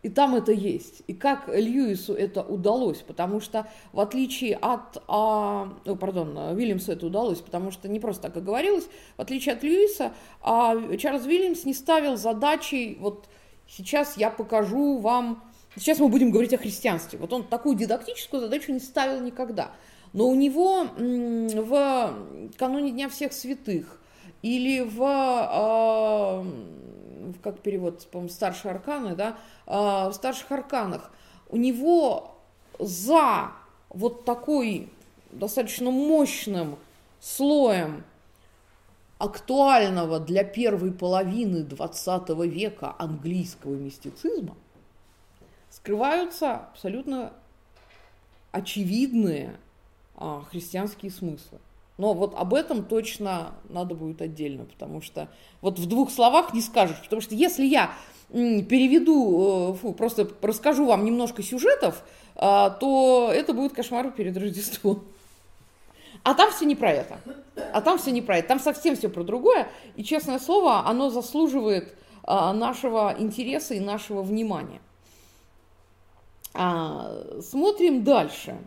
[0.03, 1.03] И там это есть.
[1.07, 7.05] И как Льюису это удалось, потому что в отличие от, а, о, пардон, Вильямсу это
[7.05, 8.87] удалось, потому что не просто так и говорилось,
[9.17, 13.29] в отличие от Льюиса, а, Чарльз Вильямс не ставил задачей, вот
[13.67, 15.43] сейчас я покажу вам,
[15.75, 17.19] сейчас мы будем говорить о христианстве.
[17.19, 19.71] Вот он такую дидактическую задачу не ставил никогда.
[20.13, 22.15] Но у него в
[22.57, 24.01] кануне Дня всех святых
[24.41, 26.43] или в а,
[27.43, 31.11] как перевод, по-моему, старшие арканы, да, а, в старших арканах,
[31.49, 32.35] у него
[32.79, 33.51] за
[33.89, 34.89] вот такой
[35.31, 36.77] достаточно мощным
[37.19, 38.03] слоем
[39.17, 44.55] актуального для первой половины XX века английского мистицизма
[45.69, 47.33] скрываются абсолютно
[48.51, 49.57] очевидные
[50.15, 51.59] а, христианские смыслы.
[52.01, 55.27] Но вот об этом точно надо будет отдельно, потому что
[55.61, 56.99] вот в двух словах не скажешь.
[57.03, 57.93] Потому что если я
[58.31, 62.03] переведу, э, фу, просто расскажу вам немножко сюжетов,
[62.35, 65.03] а, то это будет кошмар перед Рождеством.
[66.23, 67.19] А там все не про это.
[67.71, 68.47] А там все не про это.
[68.47, 69.67] Там совсем все про другое.
[69.95, 74.81] И, честное слово, оно заслуживает а, нашего интереса и нашего внимания.
[76.55, 78.57] А, смотрим дальше.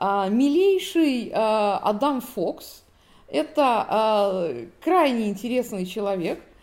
[0.00, 2.84] Милейший Адам Фокс–
[3.28, 6.40] это крайне интересный человек–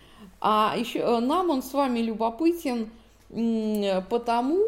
[0.42, 2.90] а еще э, нам он с вами любопытен
[4.10, 4.60] потому,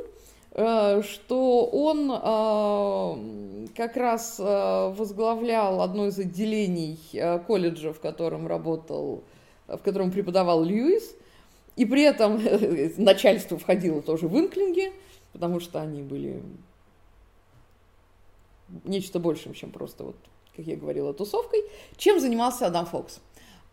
[0.52, 6.98] э, что он э, как раз возглавлял одно из отделений
[7.48, 9.24] колледжа, в котором работал,
[9.68, 11.16] в котором преподавал Льюис,
[11.76, 12.40] и при этом
[13.04, 14.94] начальство входило тоже в инклинги,
[15.34, 16.42] потому что они были
[18.84, 20.16] нечто большим, чем просто вот,
[20.56, 21.62] как я говорила, тусовкой.
[21.98, 23.20] Чем занимался Адам Фокс?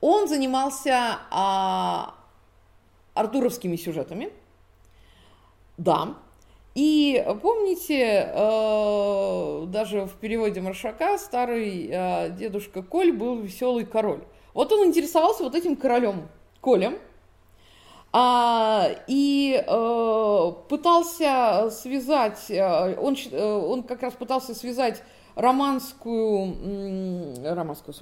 [0.01, 2.15] Он занимался а,
[3.15, 4.31] артуровскими сюжетами.
[5.77, 6.17] Да.
[6.75, 14.23] И помните, э, даже в переводе Маршака старый э, дедушка Коль был веселый король.
[14.55, 16.29] Вот он интересовался вот этим королем
[16.61, 16.99] Колем,
[18.13, 25.03] а, и э, пытался связать, э, он, э, он как раз пытался связать
[25.37, 26.57] романскую,
[27.45, 28.01] романскую с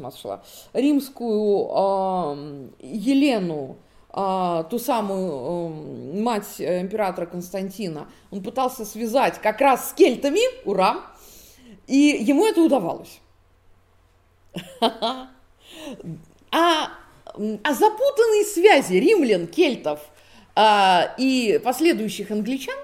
[0.72, 3.76] римскую э, Елену,
[4.14, 11.02] э, ту самую э, мать императора Константина, он пытался связать как раз с кельтами, ура,
[11.86, 13.20] и ему это удавалось.
[16.50, 16.88] А,
[17.62, 20.00] а запутанные связи римлян, кельтов
[20.54, 22.76] а, и последующих англичан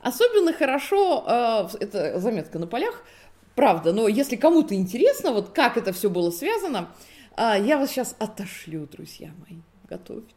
[0.00, 3.02] особенно хорошо, а, это заметка на полях,
[3.54, 6.90] Правда, но если кому-то интересно, вот как это все было связано,
[7.36, 9.60] а, я вас сейчас отошлю, друзья мои.
[9.88, 10.34] Готовьтесь.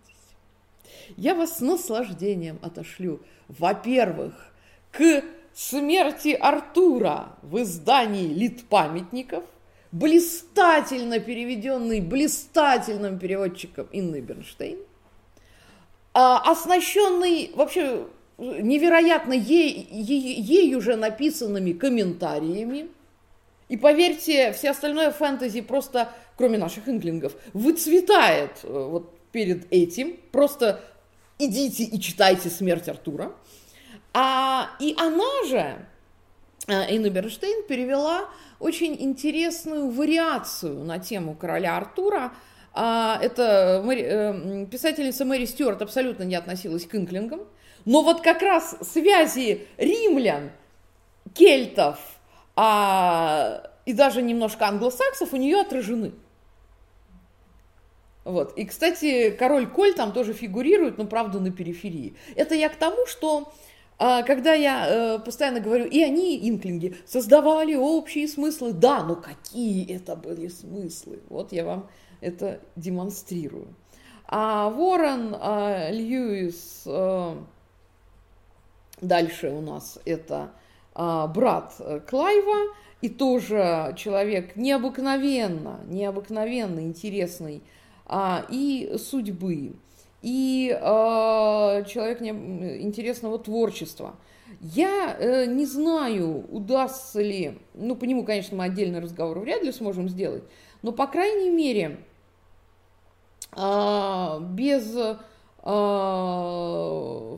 [1.15, 4.53] Я вас с наслаждением отошлю, во-первых,
[4.91, 5.23] к
[5.53, 9.43] смерти Артура в издании «Литпамятников»,
[9.91, 14.79] блистательно переведенный блистательным переводчиком Инной Бернштейн,
[16.13, 18.07] а, оснащенный вообще
[18.37, 22.89] невероятно ей, ей, ей уже написанными комментариями,
[23.69, 30.17] и поверьте, все остальное фэнтези просто, кроме наших инглингов, выцветает э, вот перед этим.
[30.31, 30.81] Просто
[31.37, 33.33] идите и читайте «Смерть Артура».
[34.13, 35.85] А, и она же,
[36.67, 42.33] Инна Бернштейн, перевела очень интересную вариацию на тему короля Артура.
[42.73, 47.41] А, это э, писательница Мэри Стюарт абсолютно не относилась к инклингам,
[47.85, 50.51] но вот как раз связи римлян,
[51.33, 51.99] кельтов–
[52.59, 56.11] а, и даже немножко англосаксов у нее отражены.
[58.25, 58.57] Вот.
[58.57, 62.17] И, кстати, король Коль там тоже фигурирует, но, правда, на периферии.
[62.35, 63.53] Это я к тому, что
[63.99, 69.91] а, когда я э, постоянно говорю, и они, инклинги, создавали общие смыслы, да, но какие
[69.91, 71.19] это были смыслы?
[71.29, 71.89] Вот я вам
[72.21, 73.73] это демонстрирую.
[74.27, 77.43] А Ворон, а, Льюис, а,
[79.01, 80.51] дальше у нас это
[80.93, 87.63] а, брат э, Клайва, и тоже человек необыкновенно, необыкновенно интересный
[88.05, 89.73] а, и судьбы,
[90.21, 92.29] и а, человек не,
[92.81, 94.15] интересного творчества.
[94.61, 99.71] Я э, не знаю, удастся ли, ну, по нему, конечно, мы отдельный разговор вряд ли
[99.71, 100.43] сможем сделать,
[100.81, 101.99] но, по крайней мере,
[103.55, 105.17] э, без э,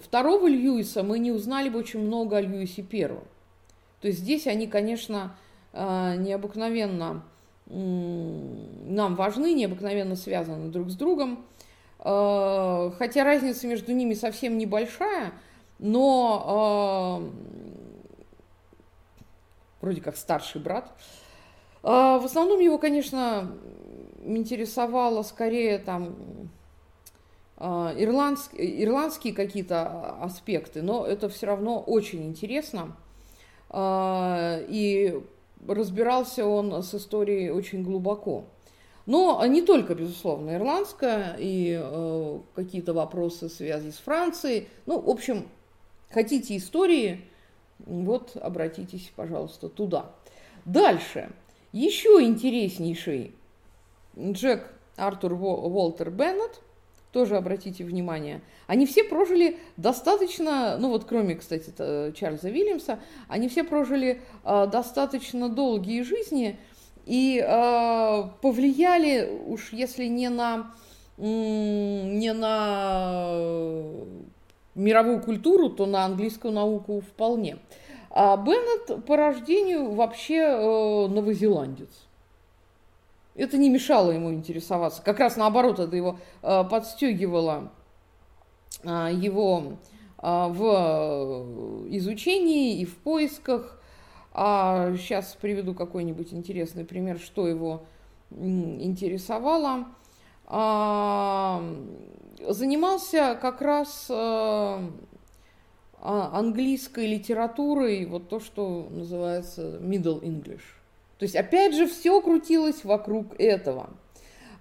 [0.05, 3.23] второго Льюиса мы не узнали бы очень много о Льюисе Первом.
[4.01, 5.35] То есть здесь они, конечно,
[5.73, 7.23] э, необыкновенно
[7.65, 11.33] нам важны, необыкновенно связаны друг с другом.
[11.33, 11.59] Э,
[12.01, 15.33] хотя разница между ними совсем небольшая,
[15.79, 17.29] но э,
[19.81, 20.91] вроде как старший брат.
[21.81, 23.55] В основном его, конечно,
[24.23, 26.49] интересовало скорее там
[27.57, 32.97] ирландские, ирландские какие-то аспекты, но это все равно очень интересно.
[33.73, 35.23] И
[35.67, 38.45] разбирался он с историей очень глубоко.
[39.09, 44.67] Но не только, безусловно, ирландская и э, какие-то вопросы связи с Францией.
[44.85, 45.47] Ну, в общем,
[46.11, 47.25] хотите истории,
[47.79, 50.11] вот обратитесь, пожалуйста, туда.
[50.65, 51.31] Дальше.
[51.71, 53.33] Еще интереснейший
[54.15, 56.61] Джек Артур Уолтер Беннет–
[57.11, 61.73] тоже обратите внимание, они все прожили достаточно, ну вот кроме, кстати,
[62.13, 66.59] Чарльза Вильямса, они все прожили э, достаточно долгие жизни,
[67.09, 70.71] и э, повлияли, уж если не на,
[71.17, 73.31] не на
[74.75, 77.57] мировую культуру, то на английскую науку вполне.
[78.11, 81.89] А Беннет по рождению вообще э, новозеландец.
[83.33, 85.01] Это не мешало ему интересоваться.
[85.01, 87.71] Как раз наоборот, это его э, подстегивало
[88.83, 89.77] э, его
[90.21, 93.78] э, в изучении и в поисках.
[94.41, 97.83] А сейчас приведу какой-нибудь интересный пример, что его
[98.31, 99.87] интересовало.
[100.45, 101.61] А,
[102.47, 104.79] занимался как раз э, а,
[106.39, 110.63] английской литературой, вот то, что называется middle English.
[111.17, 113.89] То есть, опять же, все крутилось вокруг этого.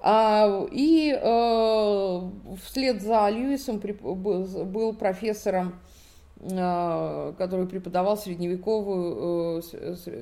[0.01, 2.21] А, и э,
[2.65, 5.79] вслед за Льюисом был профессором,
[6.41, 9.63] который преподавал средневековую,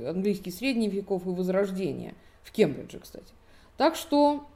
[0.08, 3.34] английский средних веков и возрождение в Кембридже, кстати.
[3.76, 4.46] Так что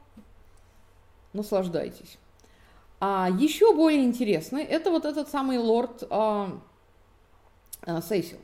[1.33, 2.17] наслаждайтесь.
[2.99, 6.59] А еще более интересный это вот этот самый лорд а,
[7.81, 8.37] а, Сейсил.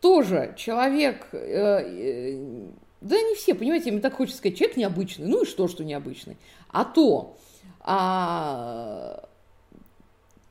[0.00, 2.66] Тоже человек, э, э,
[3.00, 5.26] да не все, понимаете, мне так хочется сказать, человек необычный.
[5.26, 6.36] Ну и что, что необычный?
[6.70, 7.36] А то,
[7.80, 9.28] а,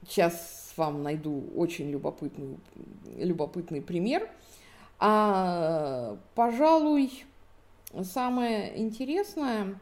[0.07, 2.58] сейчас вам найду очень любопытный,
[3.18, 4.30] любопытный пример.
[4.99, 7.26] А, пожалуй,
[8.04, 9.80] самое интересное,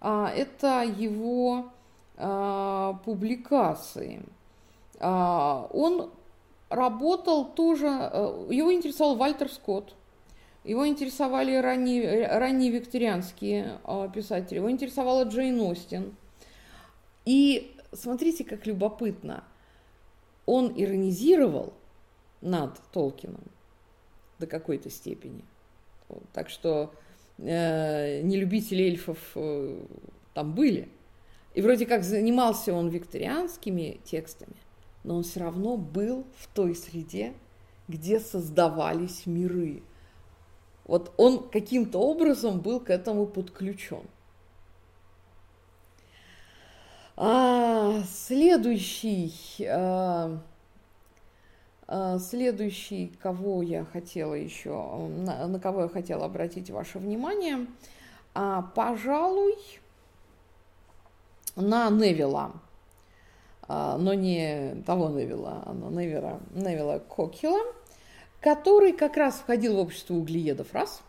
[0.00, 1.70] а, это его
[2.16, 4.22] а, публикации.
[4.98, 6.10] А, он
[6.68, 9.94] работал тоже, э, его интересовал Вальтер Скотт,
[10.64, 16.16] его интересовали ранние, ранние викторианские а, писатели, его интересовала Джейн Остин.
[17.24, 19.44] И смотрите, как любопытно.
[20.46, 21.74] Он иронизировал
[22.40, 23.42] над Толкином
[24.38, 25.44] до какой-то степени.
[26.32, 26.94] Так что
[27.38, 29.82] э, нелюбители эльфов э,
[30.34, 30.88] там были.
[31.54, 34.56] И вроде как занимался он викторианскими текстами,
[35.04, 37.32] но он все равно был в той среде,
[37.88, 39.82] где создавались миры.
[40.84, 44.02] Вот он каким-то образом был к этому подключен.
[47.18, 49.32] А, следующий,
[49.70, 50.38] а,
[51.88, 57.68] а, следующий, кого я хотела еще, на, на кого я хотела обратить ваше внимание,
[58.34, 59.56] а, пожалуй,
[61.54, 62.52] на Невилла,
[63.62, 67.60] а, но не того Невилла, а на Невера, Невилла Кокхила,
[68.42, 70.74] который как раз входил в общество углеедов.
[70.74, 71.00] Раз,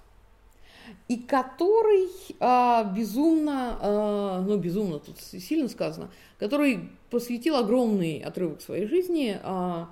[1.08, 2.10] и который
[2.40, 6.10] а, безумно, а, ну безумно тут сильно сказано,
[6.40, 9.90] который посвятил огромный отрывок своей жизни а,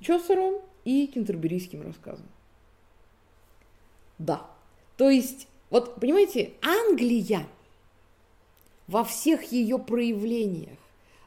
[0.00, 2.26] Чосеру и кентерберийским рассказам.
[4.18, 4.46] Да,
[4.96, 7.46] то есть, вот понимаете, Англия–
[8.86, 10.78] во всех ее проявлениях,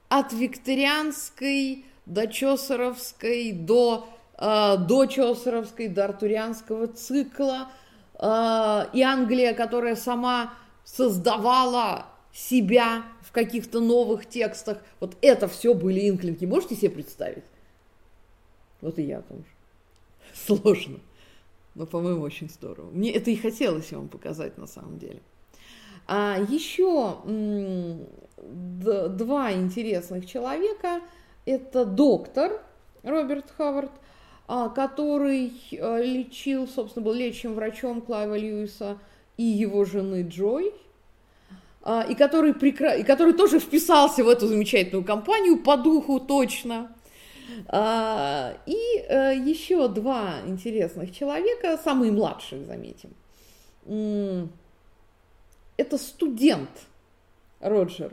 [0.09, 4.07] от викторианской до чосеровской, до,
[4.37, 7.69] э, до чосеровской, до артурианского цикла,
[8.19, 10.53] и Англия, которая сама
[10.83, 16.45] создавала себя в каких-то новых текстах, вот это все были инклинги.
[16.45, 17.43] Можете себе представить?
[18.81, 19.43] Вот и я тоже.
[20.33, 20.99] Сложно.
[21.75, 22.89] Но, по-моему, очень здорово.
[22.91, 25.21] Мне это и хотелось вам показать на самом деле.
[26.07, 27.17] А еще
[28.37, 31.01] два интересных человека.
[31.45, 32.61] Это доктор
[33.03, 33.99] Роберт Хавард, а,
[34.47, 38.97] который э, лечил, собственно, был лечащим врачом Клайва Льюиса
[39.35, 40.73] и его жены Джой,
[41.83, 42.95] а, и который, прекра...
[42.95, 46.91] и который тоже вписался в эту замечательную компанию по духу точно.
[47.67, 48.75] А, и
[49.07, 53.11] э, еще два интересных человека, самые младшие, заметим
[55.77, 56.69] это студент
[57.59, 58.11] Роджер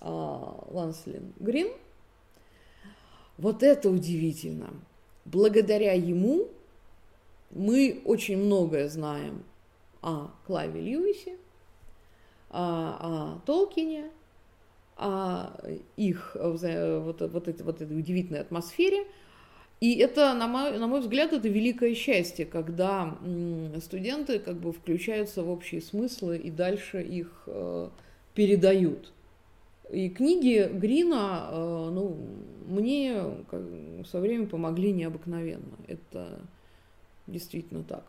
[0.00, 1.72] а, Ланслин Грин.
[3.38, 4.68] Вот это удивительно.
[5.30, 6.48] Благодаря ему
[7.50, 9.42] мы очень многое знаем
[10.02, 11.36] о Клаве Льюисе,
[12.50, 14.10] о, о Толкине,
[14.96, 15.52] о
[15.96, 19.06] их вот, вот, этой, вот этой удивительной атмосфере–
[19.80, 23.16] и это, на мой, на мой взгляд, это великое счастье, когда
[23.82, 27.88] студенты как бы включаются в общие смыслы и дальше их э,
[28.34, 29.10] передают.
[29.90, 32.16] И книги Грина, э, ну,
[32.66, 33.22] мне
[34.08, 35.76] со временем помогли необыкновенно.
[35.88, 36.40] Это
[37.26, 38.04] действительно так.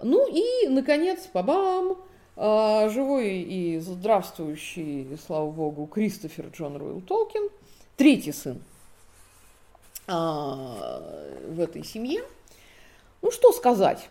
[0.00, 1.98] Ну и, наконец, бабам,
[2.36, 7.48] э, живой и здравствующий, слава богу, Кристофер Джон Руэлл Толкин,
[7.96, 8.62] третий сын
[10.06, 11.02] а,
[11.48, 12.22] в этой семье.
[13.22, 14.08] Ну, что сказать?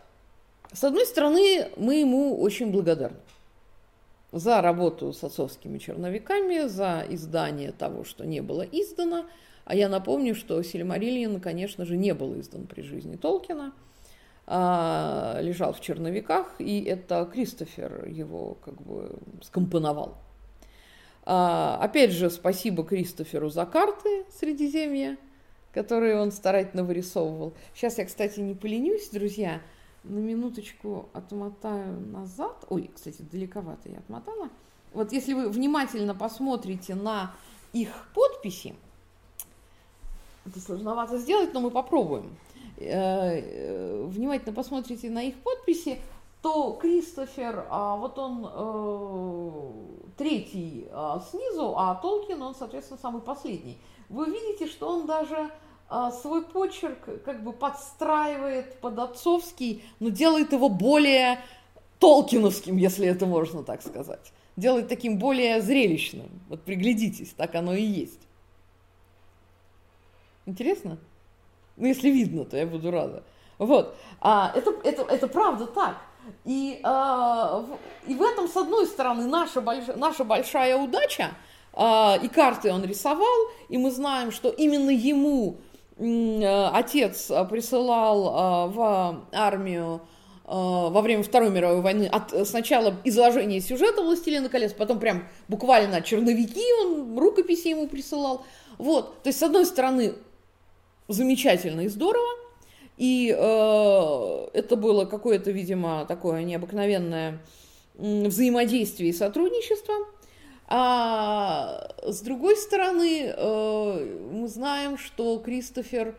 [0.74, 3.18] С одной стороны, мы ему очень благодарны
[4.32, 9.26] за работу с отцовскими черновиками, за издание того, что не было издано.
[9.66, 13.74] А я напомню, что Сильмариллион, конечно же, не был издан при жизни Толкина,
[14.48, 20.18] а лежал в черновиках, и это Кристофер его как бы скомпоновал.
[21.24, 25.18] А, опять же, спасибо Кристоферу за карты Средиземья,
[25.72, 27.54] которые он старательно вырисовывал.
[27.76, 29.62] Сейчас я, кстати, не поленюсь, друзья,
[30.04, 32.66] на минуточку отмотаю назад.
[32.70, 34.50] Ой, кстати, далековато я отмотала.
[34.94, 37.34] Вот если вы внимательно посмотрите на
[37.74, 38.76] их подписи,
[40.46, 42.36] это сложновато сделать, но мы попробуем.
[42.78, 46.00] Э, э, внимательно посмотрите на их подписи,
[46.42, 49.72] то Кристофер, а, вот он э,
[50.18, 53.78] третий а, снизу, а Толкин, он, соответственно, самый последний.
[54.10, 55.52] Вы видите, что он даже
[56.22, 61.40] свой почерк как бы подстраивает под отцовский, но делает его более
[62.00, 64.34] толкиновским, если это можно так сказать.
[64.58, 66.30] Делает таким более зрелищным.
[66.50, 68.20] Вот приглядитесь, так оно и есть.
[70.46, 70.98] Интересно?
[71.78, 73.24] Ну, если видно, то я буду рада.
[73.58, 73.96] Вот.
[74.20, 75.98] А, это, это, это правда так.
[76.46, 77.66] И, а,
[78.08, 81.32] и в этом, с одной стороны, наша, больш, наша большая удача,
[81.74, 85.58] а, и карты он рисовал, и мы знаем, что именно ему
[86.02, 90.02] отец э, присылал э, в армию
[90.44, 96.66] во время Второй мировой войны от сначала изложения сюжета «Властелина колец», потом прям буквально черновики,
[96.82, 98.44] он рукописи ему присылал.
[98.78, 100.16] Вот, то есть, с одной стороны,
[101.08, 102.28] замечательно и здорово,
[102.98, 107.40] и э, это было какое-то, видимо, такое необыкновенное
[107.98, 109.94] взаимодействие и сотрудничество–
[110.74, 116.16] а с другой стороны, э, мы знаем, что Кристофер,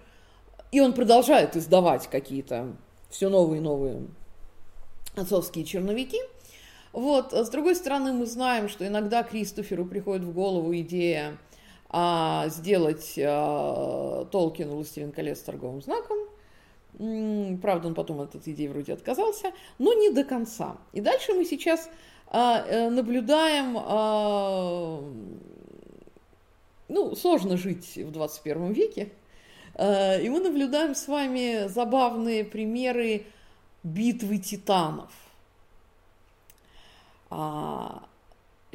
[0.71, 2.77] и он продолжает издавать какие-то
[3.09, 4.09] все новые и новые
[5.17, 6.19] отцовские черновики.
[6.93, 7.33] Вот.
[7.33, 11.39] А с другой стороны, мы знаем, что иногда Кристоферу приходит в голову идея
[11.89, 16.19] а, сделать а, Толкин «Властелин колец» торговым знаком.
[17.63, 20.77] Правда, он потом от этой идеи вроде отказался, но не до конца.
[20.93, 21.89] И дальше мы сейчас
[22.33, 25.03] наблюдаем, а,
[26.89, 29.11] ну, сложно жить в 21 веке,
[29.75, 33.27] а, и мы наблюдаем с вами забавные примеры
[33.83, 35.13] битвы титанов.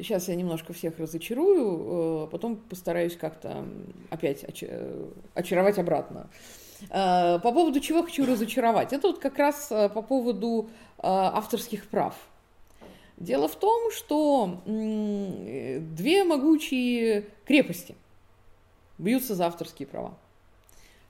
[0.00, 3.64] Сейчас я немножко всех разочарую, э, потом постараюсь как-то
[4.10, 4.44] опять
[5.34, 6.28] очаровать обратно.
[6.88, 8.92] По поводу чего хочу разочаровать?
[8.92, 12.14] Это вот как раз э, по поводу авторских прав–
[13.18, 17.96] Дело в том, что две могучие крепости
[18.96, 20.16] бьются за авторские права.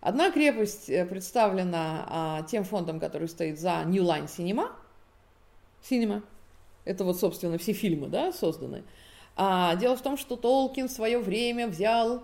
[0.01, 4.71] Одна крепость э, представлена а, тем фондом, который стоит за New Line Cinema.
[5.83, 6.23] Cinema.
[6.85, 8.85] Это вот, собственно, все фильмы, да, созданы.
[9.37, 12.23] А, дело в том, что Толкин в свое время взял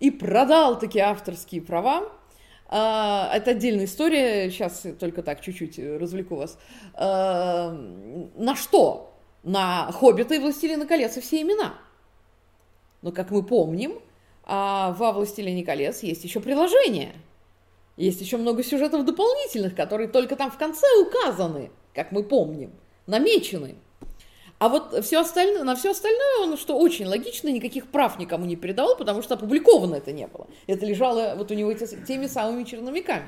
[0.00, 2.12] и продал такие авторские права.
[2.68, 6.58] А, это отдельная история, сейчас только так чуть-чуть развлеку вас.
[6.92, 7.72] А,
[8.36, 9.13] на что?
[9.44, 11.74] На «Хоббита» и «Властелина колец» и все имена.
[13.02, 14.00] Но, как мы помним,
[14.44, 17.14] а, во «Властелине колец» есть еще приложение.
[17.96, 22.72] Есть еще много сюжетов дополнительных, которые только там в конце указаны, как мы помним,
[23.06, 23.76] намечены.
[24.58, 28.56] А вот все остальное, на все остальное он, что очень логично, никаких прав никому не
[28.56, 30.46] передавал, потому что опубликовано это не было.
[30.66, 33.26] Это лежало вот у него теми самыми черновиками.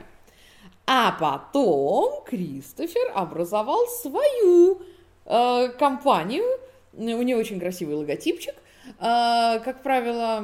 [0.87, 4.81] А потом Кристофер образовал свою
[5.27, 6.45] э, компанию,
[6.93, 10.41] у нее очень красивый логотипчик, э, как правило,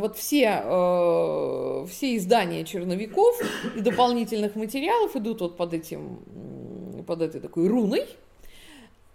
[0.00, 3.40] вот все, э, все издания черновиков
[3.76, 8.06] и дополнительных материалов идут вот под этим, под этой такой руной,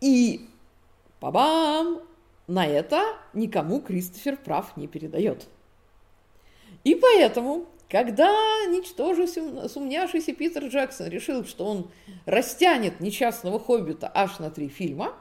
[0.01, 0.47] и
[1.21, 2.01] бабам,
[2.47, 5.47] на это никому Кристофер прав не передает.
[6.83, 8.29] И поэтому когда
[8.67, 11.91] ничтоже сумняшийся Питер Джексон решил, что он
[12.25, 15.13] растянет несчастного хоббита аж на три фильма,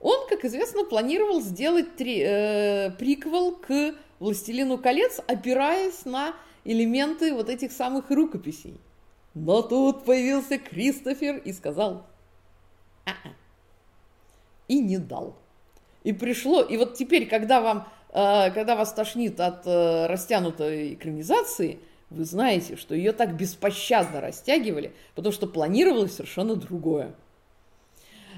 [0.00, 6.34] он, как известно, планировал сделать три, э, приквел к «Властелину колец», опираясь на
[6.64, 8.78] элементы вот этих самых рукописей.
[9.34, 12.06] Но тут появился Кристофер и сказал
[13.04, 13.30] А-а.
[14.68, 15.36] и не дал.
[16.02, 21.78] И пришло, и вот теперь, когда вам, э, когда вас тошнит от э, растянутой экранизации–
[22.10, 27.14] вы знаете, что ее так беспощадно растягивали, потому что планировалось совершенно другое.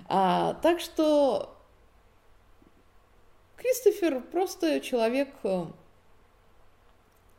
[0.06, 1.54] А, так что
[3.56, 5.66] Кристофер просто человек, э,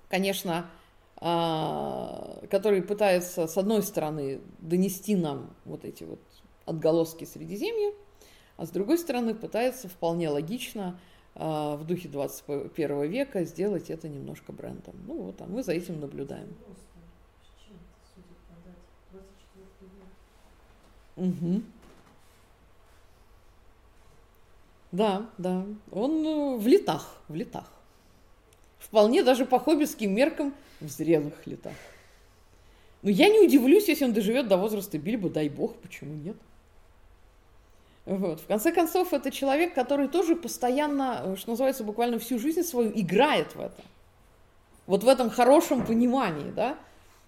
[0.09, 0.69] конечно,
[1.17, 6.19] а, который пытается, с одной стороны, донести нам вот эти вот
[6.65, 7.93] отголоски Средиземья,
[8.57, 10.99] а с другой стороны пытается вполне логично
[11.45, 14.95] в духе 21 века сделать это немножко брендом.
[15.07, 16.53] Ну вот, а мы за этим наблюдаем.
[21.15, 21.61] Угу.
[24.91, 25.65] Да, да.
[25.91, 27.71] Он э, в летах, в летах.
[28.79, 31.73] Вполне даже по хоббитским меркам в зрелых летах.
[33.01, 36.37] Но я не удивлюсь, если он доживет до возраста Бильбо, дай бог, почему нет.
[38.09, 38.39] Вот.
[38.39, 42.91] В конце концов, это человек, который тоже постоянно, э, что называется, буквально всю жизнь свою
[42.95, 43.83] играет в это.
[44.87, 46.75] Вот в этом хорошем понимании, да.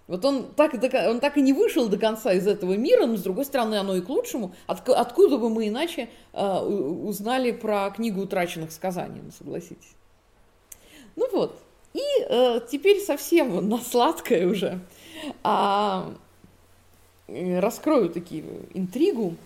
[0.08, 3.22] Вот он так, он так и не вышел до конца из этого мира, но, с
[3.22, 4.56] другой стороны, оно и к лучшему.
[4.66, 9.94] От, откуда бы мы иначе э, узнали про книгу утраченных сказаний, ну, согласитесь.
[11.14, 11.56] Ну вот.
[11.94, 14.80] И э, теперь совсем на сладкое уже
[15.44, 16.12] а,
[17.28, 18.42] раскрою такие
[18.74, 19.36] интригу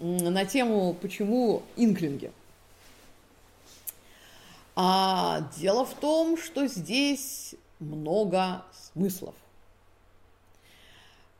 [0.00, 2.32] на тему, почему инклинги.
[4.74, 9.34] А дело в том, что здесь много смыслов.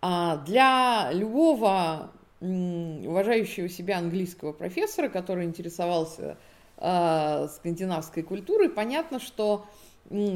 [0.02, 2.10] А для любого
[2.40, 6.38] уважающего себя английского профессора, который интересовался
[6.78, 9.66] э, скандинавской культурой, понятно, что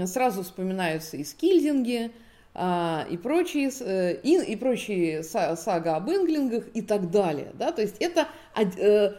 [0.07, 2.13] сразу вспоминаются и скильдинги,
[2.57, 7.51] и прочие, э, и, и прочие сага об инглингах и так далее.
[7.55, 7.73] Да?
[7.73, 9.11] То есть это э,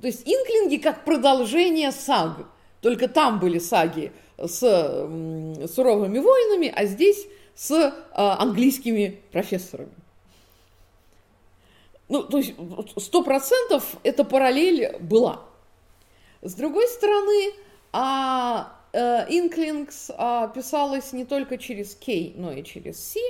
[0.00, 2.46] то есть инклинги как продолжение саг,
[2.82, 9.92] только там были саги с суровыми воинами, а здесь с э, английскими профессорами.
[12.08, 12.54] Ну, то есть
[12.98, 15.40] сто процентов эта параллель была.
[16.42, 17.54] С другой стороны,
[17.92, 23.20] а, э, Inklings а, писалась не только через K, но и через C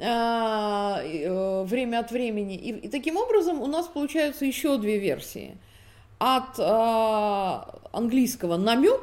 [0.00, 2.56] а, э, время от времени.
[2.56, 5.56] И, таким образом у нас получаются еще две версии.
[6.18, 6.56] От
[7.92, 9.00] английского намек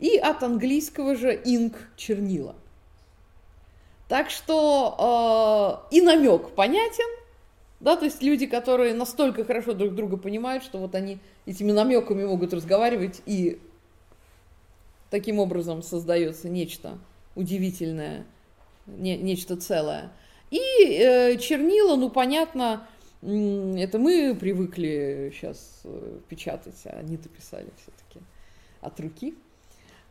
[0.00, 2.56] и от английского же ink чернила.
[4.08, 7.18] Так что э, и намек понятен,
[7.80, 12.24] да, то есть люди, которые настолько хорошо друг друга понимают, что вот они этими намеками
[12.24, 13.58] могут разговаривать, и
[15.12, 16.98] таким образом создается нечто
[17.36, 18.26] удивительное,
[18.86, 20.10] не, нечто целое.
[20.50, 22.88] И э, чернила, ну, понятно,
[23.22, 28.26] это мы привыкли сейчас э, печатать, а они-то писали все-таки
[28.80, 29.36] от руки.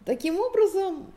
[0.05, 1.11] Таким образом,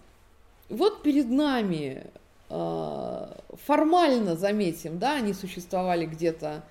[0.68, 2.10] вот перед нами
[2.50, 3.26] Э,
[3.66, 6.62] формально заметим, да, они существовали где-то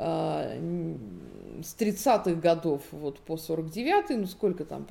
[0.00, 4.86] с 30-х годов вот по 49-й, ну сколько там,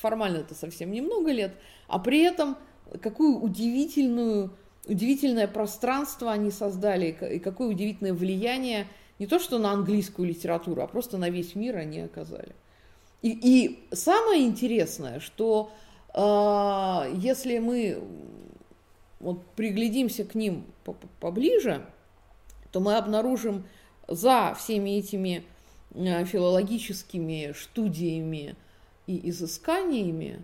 [0.00, 1.52] формально это совсем немного лет,
[1.88, 2.56] а при этом
[3.00, 4.50] какую удивительную,
[4.86, 8.86] удивительное пространство они создали и какое удивительное влияние
[9.18, 12.54] не то что на английскую литературу, а просто на весь мир они оказали.
[13.22, 15.70] И, и самое интересное, что
[16.14, 18.02] э, если мы
[19.20, 20.64] вот приглядимся к ним
[21.20, 21.84] поближе,
[22.72, 23.64] то мы обнаружим
[24.10, 25.44] за всеми этими
[25.94, 28.56] э, филологическими студиями
[29.06, 30.42] и изысканиями,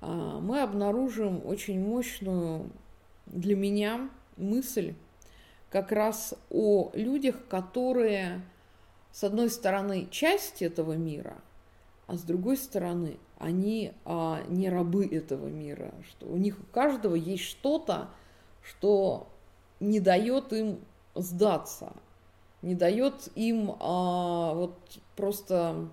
[0.00, 2.70] а, мы обнаружим очень мощную
[3.26, 4.94] для меня мысль
[5.70, 8.42] как раз о людях, которые,
[9.10, 11.36] с одной стороны, часть этого мира,
[12.06, 17.14] а с другой стороны, они а, не рабы этого мира, что у них у каждого
[17.14, 18.10] есть что-то,
[18.62, 19.28] что
[19.80, 20.80] не дает им
[21.14, 21.92] сдаться,
[22.66, 24.76] не дает им а, вот
[25.14, 25.88] просто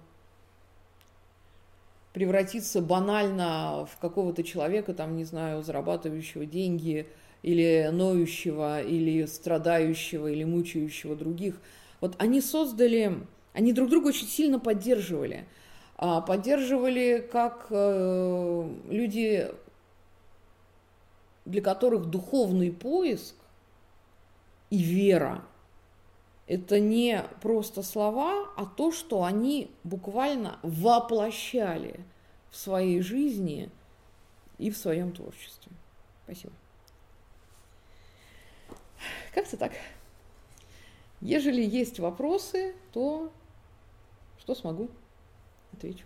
[2.14, 7.08] превратиться банально в какого-то человека, там, не знаю, зарабатывающего деньги,
[7.44, 11.62] или ноющего, или страдающего, или мучающего других.
[12.02, 13.20] Вот они создали,
[13.54, 15.48] они друг друга очень сильно поддерживали–
[15.96, 19.48] а, поддерживали как э, люди,
[21.46, 23.36] для которых духовный поиск
[24.70, 25.46] и вера–
[26.48, 32.00] это не просто слова, а то, что они буквально воплощали
[32.50, 33.70] в своей жизни
[34.58, 35.72] и в своем творчестве.
[36.26, 36.54] Спасибо.
[39.34, 39.72] Как-то так.
[41.22, 43.32] Ежели есть вопросы, то
[44.38, 44.90] что смогу?
[45.72, 46.06] Отвечу.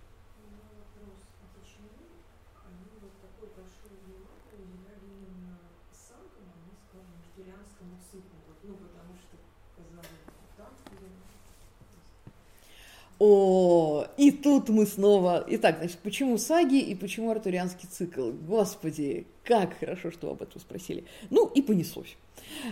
[13.19, 15.43] О, и тут мы снова...
[15.47, 18.31] Итак, значит, почему саги и почему артурианский цикл?
[18.31, 21.05] Господи, как хорошо, что вы об этом спросили.
[21.29, 22.15] Ну, и понеслось.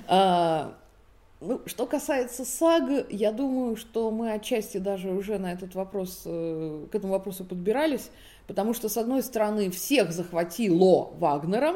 [0.07, 0.75] А,
[1.41, 6.85] Ну, что касается саг, я думаю, что мы отчасти даже уже на этот вопрос, э,
[6.91, 8.09] к этому вопросу подбирались,
[8.47, 11.75] потому что, с одной стороны, всех захватило Вагнером,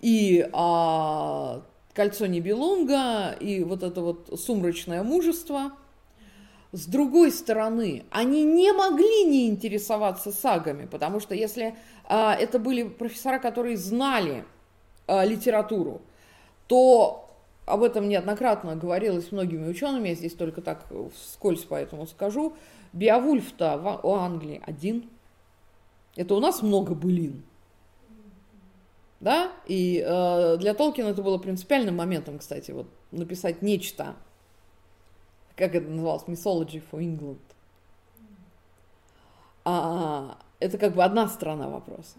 [0.00, 1.62] и а,
[1.94, 5.72] кольцо Нибелунга, и вот это вот сумрачное мужество.
[6.72, 12.82] С другой стороны, они не могли не интересоваться сагами, потому что если а, это были
[12.82, 14.44] профессора, которые знали
[15.06, 16.02] а, литературу,
[16.66, 17.30] то
[17.66, 22.54] об этом неоднократно говорилось многими учеными, я здесь только так вскользь поэтому скажу.
[22.92, 25.08] Биовульф-то в Англии один.
[26.14, 27.42] Это у нас много былин.
[29.20, 29.50] Да?
[29.66, 34.14] И э, для Толкина это было принципиальным моментом, кстати, вот написать нечто,
[35.56, 37.38] как это называлось, Mythology for England.
[39.64, 42.18] А, это как бы одна сторона вопроса.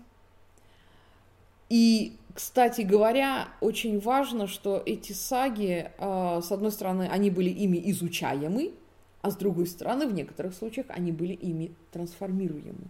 [1.70, 7.82] И, кстати говоря, очень важно, что эти саги, э, с одной стороны, они были ими
[7.92, 8.74] изучаемы,
[9.22, 12.88] а с другой стороны, в некоторых случаях, они были ими трансформируемы.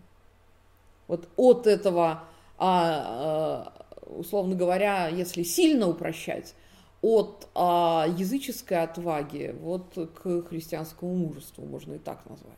[1.07, 2.23] Вот от этого
[2.57, 3.73] а,
[4.07, 6.53] условно говоря, если сильно упрощать,
[7.01, 12.57] от а, языческой отваги вот к христианскому мужеству, можно и так назвать.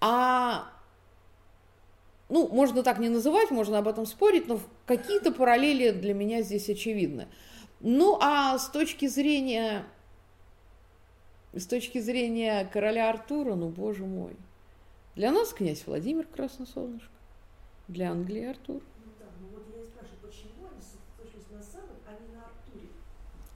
[0.00, 0.70] А,
[2.28, 6.68] ну, можно так не называть, можно об этом спорить, но какие-то параллели для меня здесь
[6.68, 7.26] очевидны.
[7.80, 9.84] Ну, а с точки зрения,
[11.52, 14.36] с точки зрения короля Артура, ну, боже мой,
[15.16, 17.10] для нас князь Владимир Красносолнышко,
[17.88, 18.82] для Англии Артур.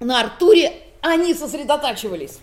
[0.04, 2.38] На Артуре они сосредотачивались.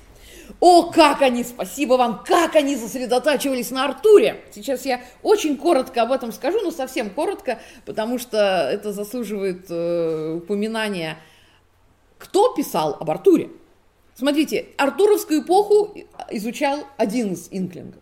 [0.60, 4.42] О, как они, спасибо вам, как они сосредотачивались на Артуре.
[4.52, 8.38] Сейчас я очень коротко об этом скажу, но совсем коротко, потому что
[8.72, 11.18] это заслуживает э, упоминания.
[12.18, 13.50] Кто писал об Артуре?
[14.16, 15.96] Смотрите, Артуровскую эпоху
[16.30, 18.02] изучал один из инклингов.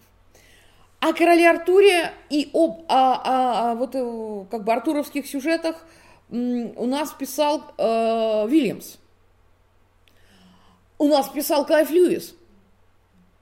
[1.00, 5.86] О короле Артуре и об о, о, о, вот, э, как бы артуровских сюжетах
[6.30, 8.98] у нас писал э, Вильямс.
[11.00, 12.36] У нас писал Клайв Льюис.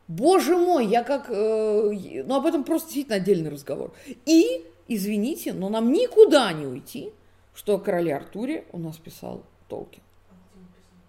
[0.08, 1.26] Боже мой, я как...
[1.30, 3.94] Э, ну, об этом просто действительно отдельный разговор.
[4.26, 7.12] И, извините, но нам никуда не уйти,
[7.54, 10.02] что о короле Артуре у нас писал Толкин.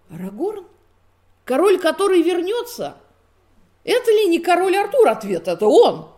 [0.09, 0.65] Арагорн?
[1.45, 2.97] Король, который вернется?
[3.83, 5.07] Это ли не король Артур?
[5.07, 6.09] Ответ, это он.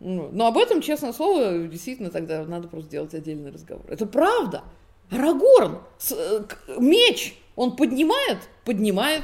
[0.00, 3.84] Ну, но об этом, честное слово, действительно тогда надо просто сделать отдельный разговор.
[3.88, 4.62] Это правда.
[5.10, 5.78] Арагорн,
[6.10, 6.40] э,
[6.78, 9.22] меч, он поднимает, поднимает.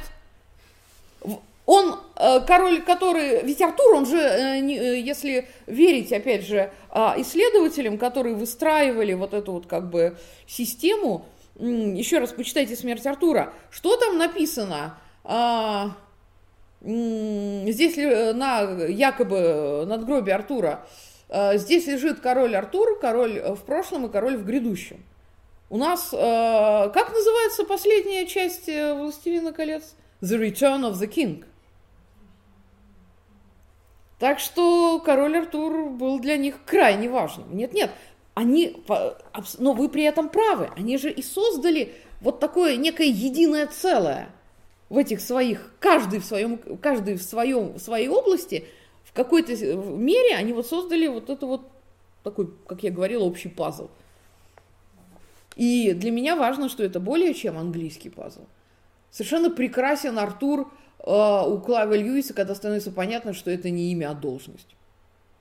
[1.65, 3.43] Он э, король, который...
[3.43, 9.53] Ведь Артур, он же, э, если верить, опять же, а, исследователям, которые выстраивали вот эту
[9.53, 10.17] вот как бы
[10.47, 11.25] систему,
[11.57, 14.97] еще раз почитайте «Смерть Артура», что там написано?
[15.23, 15.95] А,
[16.81, 20.85] здесь на якобы надгробие Артура,
[21.53, 25.03] здесь лежит король Артур, король в прошлом и король в грядущем.
[25.69, 29.95] У нас, э, как называется последняя часть э, «Властелина колец»?
[30.21, 31.43] The Return of the King.
[34.19, 37.55] Так что король Артур был для них крайне важным.
[37.55, 37.91] Нет-нет,
[38.33, 38.83] они,
[39.57, 44.29] но вы при этом правы, они же и создали вот такое некое единое целое
[44.89, 48.65] в этих своих, каждый в своем, каждый в своем, в своей области,
[49.03, 51.67] в какой-то мере они вот создали вот это вот
[52.23, 53.89] такой, как я говорила, общий пазл–
[55.55, 58.45] и для меня важно, что это более чем английский пазл.
[59.09, 64.13] Совершенно прекрасен Артур э, у Клавы Льюиса, когда становится понятно, что это не имя, а
[64.13, 64.75] должность.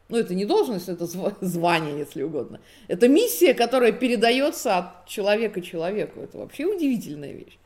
[0.08, 1.06] Ну, это не должность, это
[1.40, 2.60] звание, если угодно.
[2.86, 6.20] Это миссия, которая передается от человека человеку.
[6.20, 7.58] Это вообще удивительная вещь.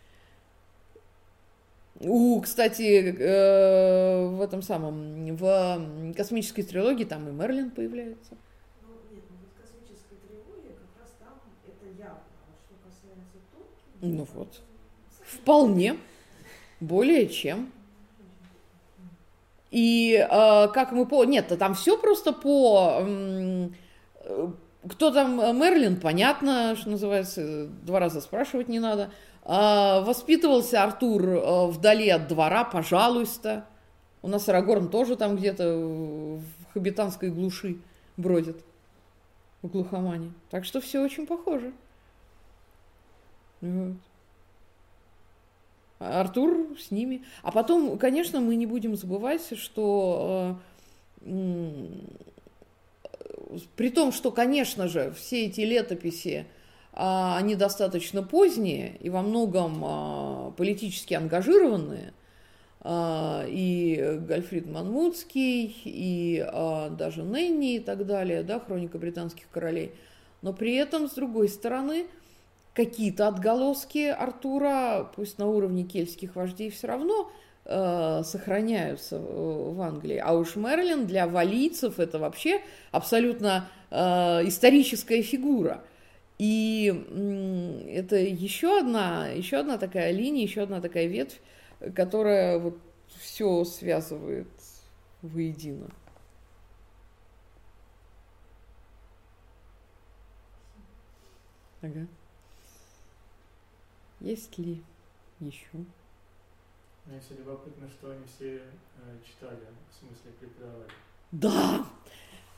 [2.01, 8.37] У, кстати, э, в этом самом, в космической трилогии там и Мерлин появляется.
[14.01, 14.61] Ну вот.
[15.27, 15.97] Вполне.
[16.81, 17.73] Более чем.
[19.71, 21.25] И э, как мы по...
[21.25, 23.01] Нет, там все просто по...
[23.01, 23.69] Э,
[24.89, 29.11] кто там Мерлин, понятно, что называется, два раза спрашивать не надо.
[29.45, 33.67] Э, воспитывался Артур э, вдали от двора, пожалуйста.
[34.23, 36.43] У нас Арагорн тоже там где-то в
[36.73, 37.79] хабитанской глуши
[38.17, 38.65] бродит,
[39.63, 40.33] в глухомане.
[40.51, 41.73] Так что все очень похоже.
[43.61, 43.95] Вот.
[45.99, 47.25] Артур с ними.
[47.43, 50.57] А потом, конечно, мы не будем забывать, что
[51.23, 51.87] э,
[53.75, 56.47] при том, что, конечно же, все эти летописи, э,
[57.01, 62.13] а, они достаточно поздние и во многом а, политически ангажированные.
[62.81, 66.45] А, и Гольфрид Манмутский, и
[66.91, 69.93] даже Ненни и так далее, да, хроника британских королей.
[70.43, 72.07] Но при этом, с другой стороны,
[72.79, 77.29] какие-то отголоски Артура, пусть на уровне кельтских вождей, все равно
[77.65, 80.23] э, сохраняются в Англии.
[80.25, 82.61] А уж Мерлин для валийцев это вообще
[82.93, 83.97] абсолютно э,
[84.47, 85.83] историческая фигура.
[86.39, 86.87] И
[87.91, 91.41] это еще одна, еще одна такая линия, еще одна такая ветвь,
[91.97, 92.79] которая вот
[93.09, 94.47] все связывает
[95.23, 95.89] воедино.
[101.83, 102.07] Ага.
[104.21, 104.83] Есть ли
[105.41, 105.79] еще?
[107.07, 108.61] Мне все любопытно, что они все э,
[109.25, 109.59] читали,
[109.91, 110.91] в смысле преподавали.
[111.33, 111.87] Да!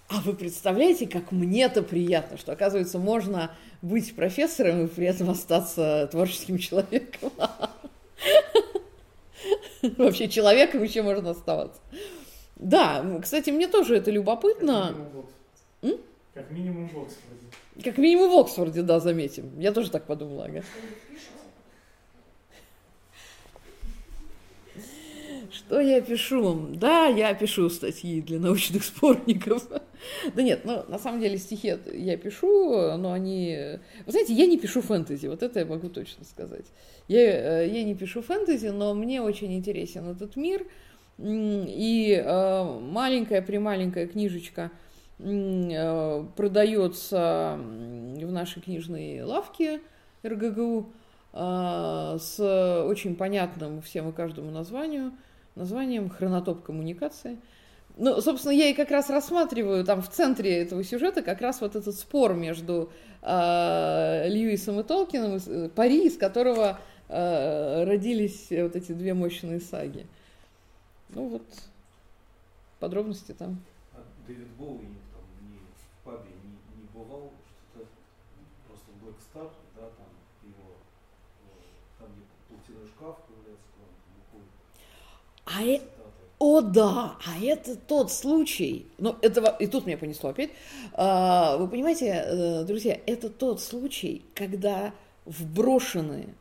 [0.09, 5.31] А вы представляете, как мне это приятно, что, оказывается, можно быть профессором и при этом
[5.31, 7.31] остаться творческим человеком.
[9.99, 11.81] Вообще человеком еще можно оставаться.
[12.57, 14.97] Да, кстати, мне тоже это любопытно.
[16.35, 17.47] Как минимум в Оксфорде.
[17.85, 19.61] Как минимум в Оксфорде, да, заметим.
[19.61, 20.47] Я тоже так подумала.
[20.47, 20.63] Ага.
[25.71, 26.67] Что я пишу?
[26.75, 29.69] Да, я пишу статьи для научных спорников.
[30.35, 33.79] Да нет, ну, на самом деле стихи я пишу, но они...
[34.05, 36.65] Вы знаете, я не пишу фэнтези, вот это я могу точно сказать.
[37.07, 40.67] Я, э, я не пишу фэнтези, но мне очень интересен этот мир.
[41.19, 44.73] И э, маленькая-прималенькая книжечка
[45.21, 49.81] э, продается в нашей книжной лавке
[50.25, 50.93] РГГУ
[51.33, 52.41] с
[52.89, 55.13] очень понятным всем и каждому названию,
[55.61, 57.39] названием «Хронотоп коммуникации».
[57.97, 61.77] Ну, собственно, я и как раз рассматриваю там в центре этого сюжета как раз вот
[61.77, 68.93] этот спор между э, Льюисом и Толкином, э, пари, из которого э, родились вот эти
[68.93, 70.07] две мощные саги.
[71.11, 71.43] Ну вот,
[72.79, 73.61] подробности там.
[73.93, 77.33] А Дэвид Боуи там не в пабе не, не бывал,
[77.73, 77.87] что-то
[78.67, 80.09] просто Black Star, да, там
[80.43, 80.77] его,
[81.43, 83.91] э, там где платяной шкаф появляется, там,
[85.57, 85.81] а, э,
[86.39, 90.51] о, да, а это тот случай, ну, это, и тут меня понесло опять,
[90.95, 94.95] а, вы понимаете, э, друзья, это тот случай, когда
[95.27, 96.35] вброшены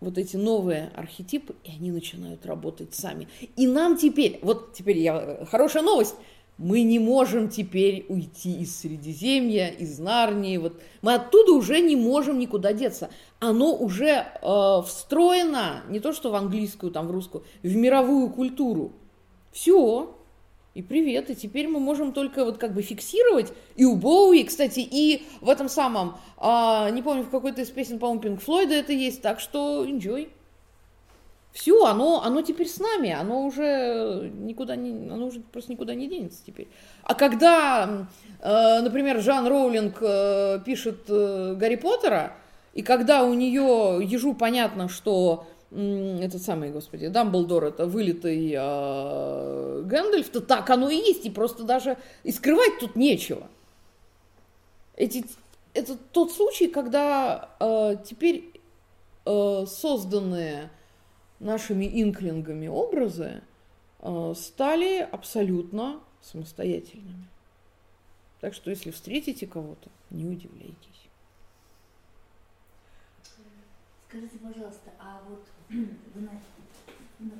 [0.00, 3.28] вот эти новые архетипы, и они начинают работать сами.
[3.56, 6.16] И нам теперь, вот теперь я, хорошая новость,
[6.58, 12.38] мы не можем теперь уйти из Средиземья, из Нарнии, вот мы оттуда уже не можем
[12.38, 13.10] никуда деться.
[13.40, 18.92] Оно уже э, встроено, не то что в английскую, там, в русскую, в мировую культуру.
[19.50, 20.16] Все.
[20.74, 21.28] И привет.
[21.30, 23.52] И теперь мы можем только вот как бы фиксировать.
[23.76, 27.98] И у Боуи, кстати, и в этом самом, а, не помню, в какой-то из песен,
[27.98, 29.20] по-моему, Пинк Флойда это есть.
[29.20, 30.30] Так что enjoy.
[31.52, 36.08] Все, оно, оно теперь с нами, оно уже никуда не, оно уже просто никуда не
[36.08, 36.68] денется теперь.
[37.02, 38.06] А когда,
[38.40, 42.32] э, например, Жан Роулинг э, пишет э, Гарри Поттера,
[42.72, 50.28] и когда у нее ежу понятно, что этот самый, господи, Дамблдор, это вылитый э, Гэндальф,
[50.28, 53.46] то так оно и есть, и просто даже и скрывать тут нечего.
[54.96, 55.24] Эти,
[55.72, 58.52] это тот случай, когда э, теперь
[59.24, 60.70] э, созданные
[61.42, 63.42] нашими инклингами образы
[64.00, 67.28] э, стали абсолютно самостоятельными.
[68.40, 71.08] Так что если встретите кого-то, не удивляйтесь.
[74.08, 76.28] Скажите, пожалуйста, а вот вы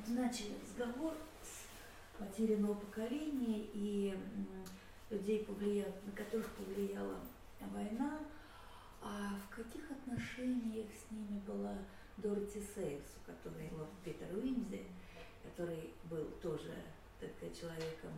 [0.07, 1.13] начали разговор
[1.43, 4.17] с потерянного поколения и
[5.09, 5.45] людей,
[6.05, 7.19] на которых повлияла
[7.71, 8.19] война,
[9.01, 11.77] а в каких отношениях с ними была
[12.17, 14.83] Дороти Сейкс, которая была Питер Уимзи,
[15.43, 16.73] который был тоже
[17.23, 18.11] так сказать, человеком,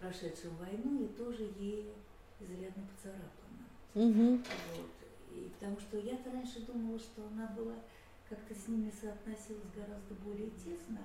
[0.00, 1.92] прошедшим войну, и тоже ей
[2.40, 3.64] изрядно поцарапана.
[3.94, 4.42] Угу.
[4.76, 4.90] Вот.
[5.34, 7.74] И потому что я-то раньше думала, что она была
[8.28, 10.98] как-то с ними соотносилась гораздо более тесно,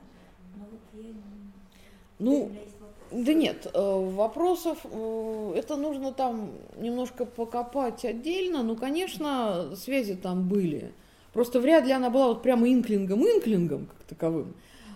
[0.55, 1.51] но вот я не...
[2.19, 2.51] Ну,
[3.11, 10.47] да нет, э, вопросов, э, это нужно там немножко покопать отдельно, ну, конечно, связи там
[10.47, 10.93] были.
[11.34, 14.53] Просто вряд ли она была вот прямо инклингом-инклингом как таковым.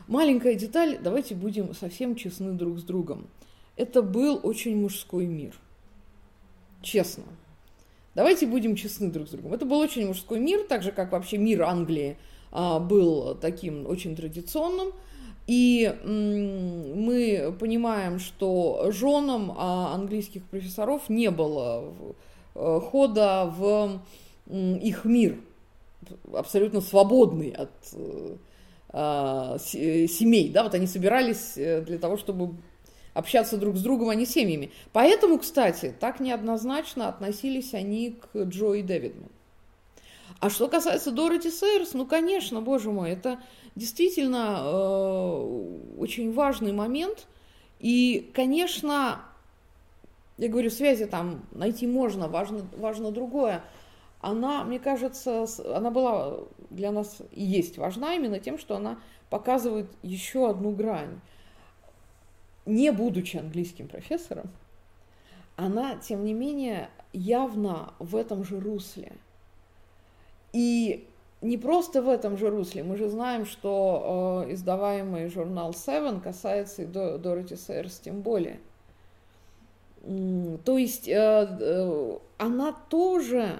[0.07, 3.27] Маленькая деталь, давайте будем совсем честны друг с другом.
[3.75, 5.55] Это был очень мужской мир.
[6.81, 7.23] Честно.
[8.13, 9.53] Давайте будем честны друг с другом.
[9.53, 12.17] Это был очень мужской мир, так же, как вообще мир Англии
[12.51, 14.93] а, был таким очень традиционным.
[15.47, 21.93] И мы понимаем, что женам а, английских профессоров не было
[22.55, 24.01] э, хода в
[24.47, 25.37] их мир,
[26.33, 28.35] абсолютно свободный от э,
[28.89, 32.55] а, семей, да, вот они собирались для того, чтобы
[33.13, 34.71] общаться друг с другом, а не семьями.
[34.91, 39.29] Поэтому, кстати, так неоднозначно относились они к Джо и Дэвидман.
[40.39, 43.39] А что касается Дороти Сейерс, ну, конечно, боже мой, это
[43.75, 47.27] действительно э, очень важный момент.
[47.79, 49.21] И, конечно,
[50.37, 53.63] я говорю, связи там найти можно, важно, важно другое.
[54.25, 56.39] Она, мне кажется, она была
[56.71, 58.97] для нас и есть важна именно тем, что она
[59.29, 61.21] показывает еще одну грань.
[62.65, 64.49] Не будучи английским профессором,
[65.57, 69.13] она, тем не менее, явно в этом же русле.
[70.53, 71.07] И
[71.41, 72.81] не просто в этом же русле.
[72.81, 78.59] Мы же знаем, что э, издаваемый журнал Seven касается и До, Дороти Сейерс тем более.
[80.01, 83.59] То есть э, э, она тоже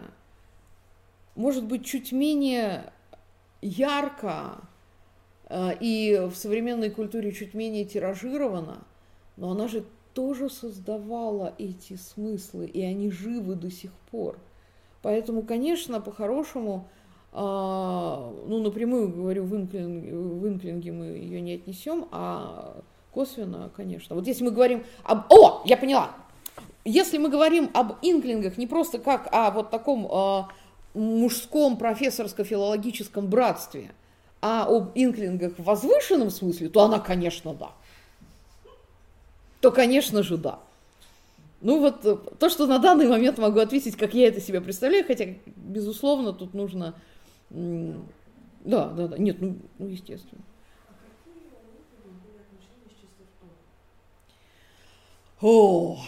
[1.36, 2.92] может быть чуть менее
[3.62, 4.58] ярко
[5.50, 8.84] э, и в современной культуре чуть менее тиражирована,
[9.38, 14.40] но она же тоже создавала эти смыслы, и они живы до сих пор.
[15.02, 16.88] Поэтому, конечно, по-хорошему,
[17.32, 22.82] а, ну, напрямую говорю, в, инклинг, в инклинге мы ее не отнесем, а
[23.14, 24.16] косвенно, конечно.
[24.16, 25.32] Вот если мы говорим об...
[25.32, 26.12] О, я поняла!
[26.86, 30.48] Если мы говорим об инклингах не просто как о вот таком а,
[30.96, 33.92] мужском профессорско-филологическом братстве,
[34.42, 37.72] а об инклингах в возвышенном смысле, то она, конечно, да.
[39.62, 40.60] То, конечно же, да.
[41.62, 45.36] Ну вот то, что на данный момент могу ответить, как я это себе представляю, хотя,
[45.56, 46.96] безусловно, тут нужно
[48.66, 49.18] да, да, да.
[49.18, 50.42] Нет, ну, ну естественно.
[55.42, 56.00] О,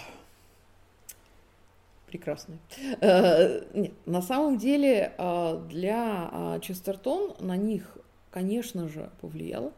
[2.08, 2.58] прекрасно.
[3.02, 7.98] Э, нет, на самом деле э, для э, Честертон на них,
[8.32, 9.72] конечно же, повлияло.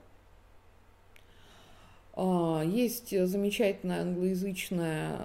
[2.66, 5.20] Есть замечательное англоязычное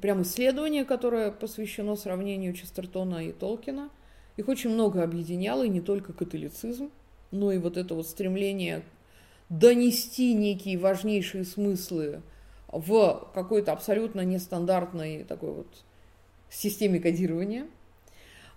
[0.00, 3.90] прям исследование, которое посвящено сравнению Честертона и Толкина–
[4.36, 6.90] их очень много объединяло, и не только католицизм,
[7.30, 8.82] но и вот это вот стремление
[9.48, 12.20] донести некие важнейшие смыслы
[12.68, 15.84] в какой-то абсолютно нестандартной такой вот
[16.50, 17.66] системе кодирования.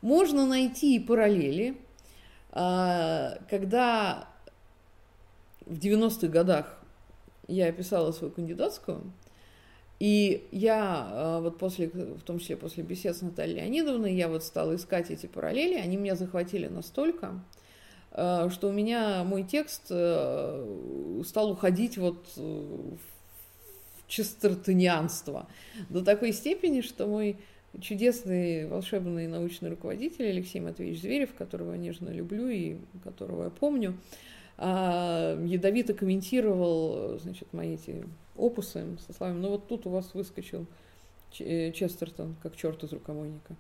[0.02, 1.78] Можно найти и параллели,
[2.52, 4.28] а, когда
[5.66, 6.80] в 90-х годах
[7.48, 9.12] я писала свою кандидатскую,
[10.00, 14.44] и я э, вот после, в том числе после бесед с Натальей Леонидовной, я вот
[14.46, 17.44] стала искать эти параллели, они меня захватили настолько,
[18.12, 22.98] э, что у меня мой текст э, стал уходить вот в
[24.08, 25.48] честертонианство
[25.90, 27.38] до такой степени, что мой
[27.82, 33.96] чудесный волшебный научный руководитель Алексей Матвеевич Зверев, которого я нежно люблю и которого я помню,
[34.58, 38.04] ядовито комментировал значит, мои эти
[38.36, 40.66] опусы со словами, ну вот тут у вас выскочил
[41.40, 43.56] э, Честертон, как черт из рукомойника.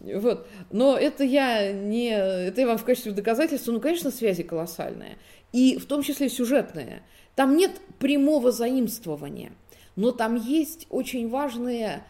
[0.00, 0.46] Вот.
[0.70, 2.10] Но это я не...
[2.10, 5.18] Это я вам в качестве доказательства, ну, конечно, связи колоссальные.
[5.52, 7.02] И в том числе сюжетные.
[7.34, 9.52] Там нет прямого заимствования,
[9.96, 12.04] но там есть очень важные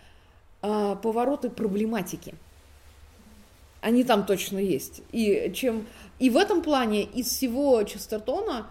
[0.62, 2.34] а, повороты проблематики.
[3.80, 5.02] Они там точно есть.
[5.10, 5.86] И, чем...
[6.20, 8.68] и в этом плане из всего Честертона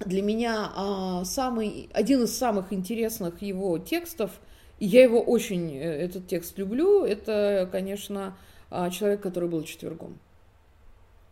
[0.00, 4.30] для меня а, самый, один из самых интересных его текстов,
[4.78, 8.36] и я его очень, э, этот текст люблю, это, конечно,
[8.70, 10.18] а, человек, который был четвергом.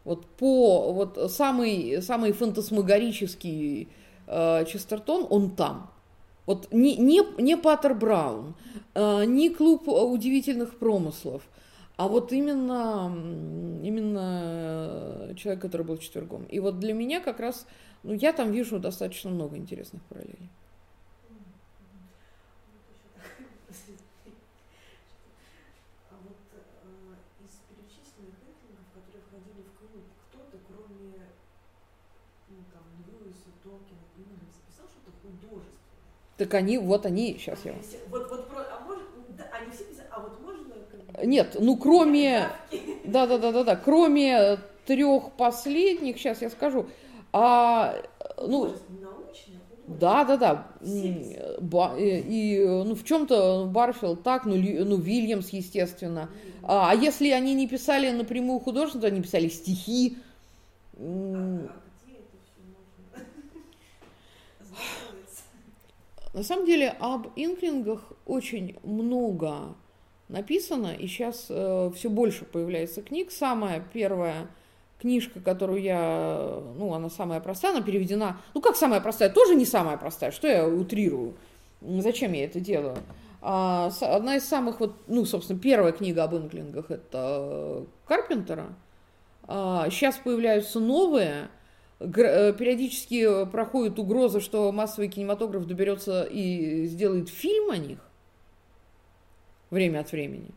[0.04, 3.88] Вот по вот самый, самый фантасмагорический
[4.26, 5.90] э, Честертон, он там.
[6.46, 8.54] Вот не, не, не Паттер Браун,
[8.94, 11.42] э, не клуб удивительных промыслов,
[11.96, 13.10] а вот именно,
[13.82, 16.44] именно человек, который был четвергом.
[16.44, 17.66] И вот для меня как раз
[18.04, 20.50] ну, я там вижу достаточно много интересных параллелей.
[26.10, 26.58] А вот э,
[27.40, 31.32] из перечисленных рейтингов, которые входили в клуб, кто-то, кроме
[32.50, 36.20] ну, там, Льюиса, Толкина, именно записал что-то художественное?
[36.36, 37.74] Так они, вот они, сейчас я...
[38.10, 39.04] Вот, вот, а может,
[39.36, 40.74] да, они все а вот можно...
[41.24, 42.48] Нет, ну кроме...
[43.04, 46.86] Да-да-да-да-да, кроме трех последних, сейчас я скажу,
[47.32, 47.96] а,
[48.40, 48.74] ну,
[49.86, 50.66] да, да, да.
[51.60, 56.30] Ба, и, ну, в чем-то Барфилд так, ну, ну, Вильямс, естественно.
[56.62, 60.16] А, а если они не писали напрямую художественную, то они писали стихи.
[60.96, 61.68] А,
[66.34, 69.76] На самом деле об инклингах очень много
[70.28, 73.30] написано, и сейчас э, все больше появляется книг.
[73.30, 74.48] Самая первая
[75.00, 79.64] книжка, которую я, ну, она самая простая, она переведена, ну, как самая простая, тоже не
[79.64, 81.34] самая простая, что я утрирую,
[81.80, 82.96] зачем я это делаю.
[83.40, 88.74] А, одна из самых, вот, ну, собственно, первая книга об инклингах, это Карпентера.
[89.46, 91.63] А, сейчас появляются новые, Э,
[91.98, 97.98] периодически проходит угроза, что массовый кинематограф доберется и сделает фильм о них
[99.70, 100.50] время от времени.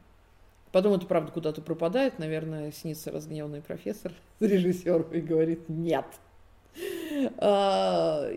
[0.71, 2.19] Потом это, правда, куда-то пропадает.
[2.19, 6.05] Наверное, снится разгневанный профессор режиссеру и говорит «нет».
[7.37, 8.29] А,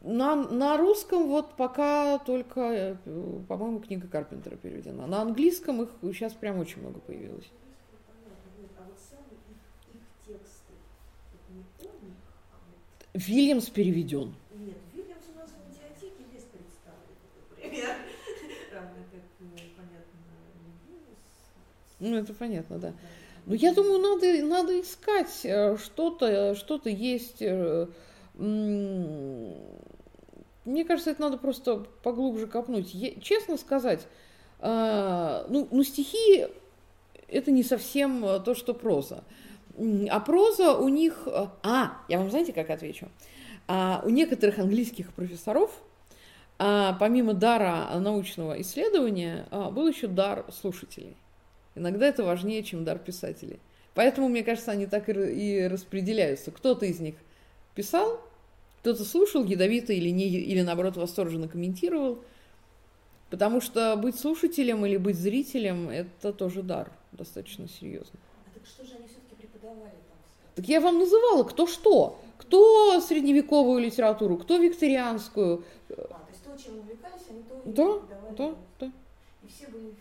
[0.00, 5.06] на, на русском вот пока только, э, по-моему, книга Карпентера переведена.
[5.06, 7.50] На английском их сейчас прям очень много появилось.
[13.14, 14.34] Вильямс переведен.
[14.58, 17.14] Нет, Вильямс у нас в медиатеке весь представлен,
[17.50, 17.96] например.
[18.74, 20.18] Равно как, ну, понятно,
[22.00, 22.88] Ну, это понятно, да.
[23.46, 27.40] Но ну, я думаю, надо, надо искать э, что-то, что-то есть.
[27.40, 27.86] Э,
[28.36, 29.54] мне
[30.84, 32.92] кажется, это надо просто поглубже копнуть.
[32.94, 34.08] Я, честно сказать,
[34.58, 36.48] э, ну, ну, стихи
[37.28, 39.22] это не совсем то, что проза.
[40.10, 41.22] А проза у них...
[41.26, 43.08] Э, а, я вам знаете, как отвечу?
[43.66, 45.70] А, у некоторых английских профессоров,
[46.58, 51.16] а, помимо дара научного исследования, а, был еще дар слушателей.
[51.74, 53.58] Иногда это важнее, чем дар писателей.
[53.94, 56.50] Поэтому, мне кажется, они так и распределяются.
[56.50, 57.14] Кто-то из них
[57.74, 58.20] писал,
[58.80, 62.22] кто-то слушал ядовито или, не, или наоборот восторженно комментировал.
[63.30, 68.20] Потому что быть слушателем или быть зрителем– это тоже дар достаточно серьезный.
[68.46, 69.08] А так что же они
[70.54, 72.20] так я вам называла, кто что.
[72.38, 75.64] Кто средневековую литературу, кто викторианскую.
[75.90, 78.00] А, то есть то, чем увлекались, они то и да,
[78.36, 78.92] да, да.
[79.42, 79.94] И все были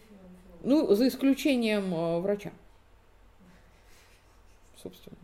[0.64, 2.52] Ну, за исключением э, врача.
[4.82, 5.18] Собственно.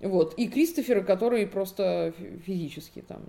[0.00, 0.34] Вот.
[0.34, 2.12] И Кристофера, который просто
[2.44, 3.22] физически там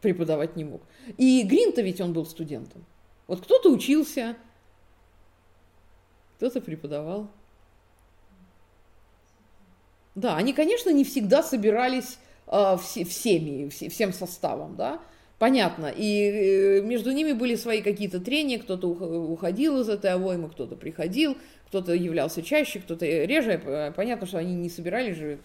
[0.00, 0.82] преподавать не мог.
[1.18, 2.84] И Гринта ведь он был студентом.
[3.28, 4.36] Вот кто-то учился,
[6.36, 7.28] кто-то преподавал.
[10.14, 15.00] Да, они, конечно, не всегда собирались э, все, всеми, все, всем составом, да,
[15.38, 15.92] понятно.
[15.94, 21.36] И э, между ними были свои какие-то трения, кто-то уходил из этой обоймы, кто-то приходил,
[21.68, 23.92] кто-то являлся чаще, кто-то реже.
[23.96, 25.38] Понятно, что они не собирались же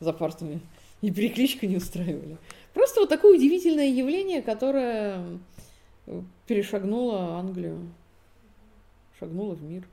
[0.00, 0.60] за партами
[1.00, 2.36] и перекличку не устраивали.
[2.74, 5.24] Просто вот такое удивительное явление, которое
[6.46, 7.90] перешагнуло Англию,
[9.18, 9.84] шагнуло в мир.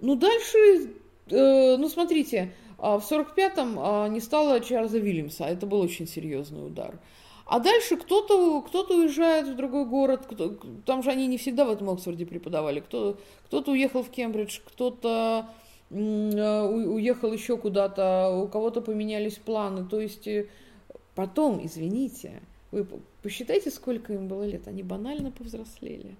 [0.00, 0.92] Ну, дальше,
[1.30, 6.66] э, ну, смотрите, а, в 45-м а, не стало Чарльза Вильямса, это был очень серьезный
[6.66, 6.98] удар.
[7.46, 10.54] А дальше кто-то кто уезжает в другой город, кто,
[10.84, 15.48] там же они не всегда в этом Оксфорде преподавали, кто, кто-то уехал в Кембридж, кто-то
[15.90, 19.88] э, уехал еще куда-то, у кого-то поменялись планы.
[19.88, 20.46] То есть э,
[21.14, 22.86] потом, извините, вы
[23.22, 26.16] посчитайте, сколько им было лет, они банально повзрослели.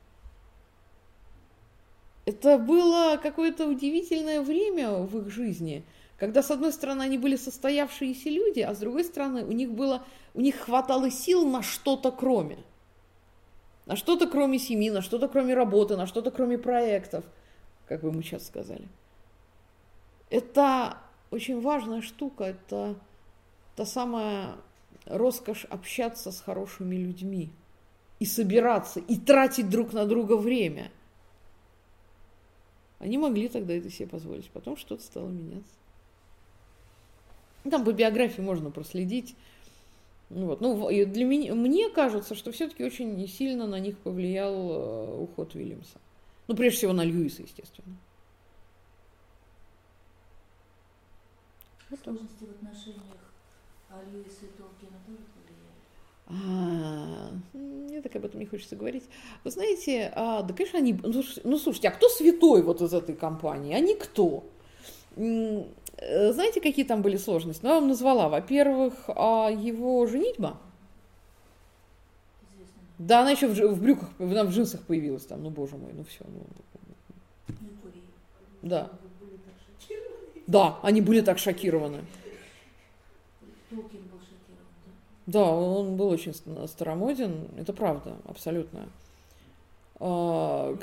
[2.28, 5.82] Это было какое-то удивительное время в их жизни,
[6.18, 10.04] когда, с одной стороны, они были состоявшиеся люди, а с другой стороны, у них, было,
[10.34, 12.58] у них хватало сил на что-то кроме.
[13.86, 17.24] На что-то кроме семьи, на что-то кроме работы, на что-то кроме проектов,
[17.86, 18.86] как бы мы сейчас сказали.
[20.28, 20.98] Это
[21.30, 22.96] очень важная штука, это
[23.74, 24.56] та самая
[25.06, 27.48] роскошь общаться с хорошими людьми
[28.18, 30.90] и собираться, и тратить друг на друга время–
[32.98, 34.50] они могли тогда это себе позволить.
[34.50, 35.72] Потом что-то стало меняться.
[37.70, 39.36] Там по биографии можно проследить.
[40.30, 40.60] Ну вот.
[40.60, 45.98] Ну, для меня, мне кажется, что все-таки очень сильно на них повлиял э, уход Уильямса.
[46.48, 47.96] Ну, прежде всего, на Льюиса, естественно.
[52.02, 53.02] Сложности в отношениях
[53.90, 55.24] Льюиса и Толкина тоже
[56.28, 59.04] а, мне так об этом не хочется говорить.
[59.44, 60.92] Вы знаете, а, да, конечно, они...
[60.92, 63.74] Ну, ну, слушайте, а кто святой вот из этой компании?
[63.74, 64.44] А никто.
[65.16, 67.62] Э, знаете, какие там были сложности?
[67.64, 68.28] Ну, я вам назвала.
[68.28, 70.58] Во-первых, а его женитьба.
[72.52, 72.82] Известно.
[72.98, 75.42] Да, она еще в, в брюках, она в джинсах появилась там.
[75.42, 76.24] Ну, боже мой, ну все.
[76.28, 76.42] Ну,
[78.62, 78.90] да.
[80.46, 82.04] Да, они были так шокированы.
[83.70, 84.07] Толкин
[85.28, 88.88] да, он был очень старомоден, это правда, абсолютно.
[90.00, 90.74] А,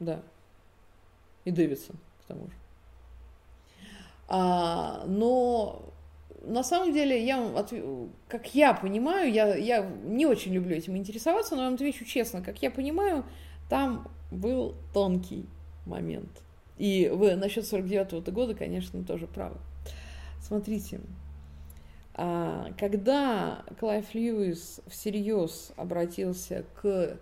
[0.00, 0.22] да.
[1.44, 2.52] И Дэвидсон, к тому же.
[4.28, 5.82] А, но
[6.42, 7.66] на самом деле, я
[8.28, 12.42] как я понимаю, я, я не очень люблю этим интересоваться, но я вам отвечу честно,
[12.42, 13.26] как я понимаю,
[13.68, 15.44] там был тонкий
[15.84, 16.30] момент.
[16.78, 19.58] И вы насчет 49-го года, конечно, тоже правы.
[20.48, 21.00] Смотрите,
[22.14, 27.18] а, когда Клайв Льюис всерьез обратился к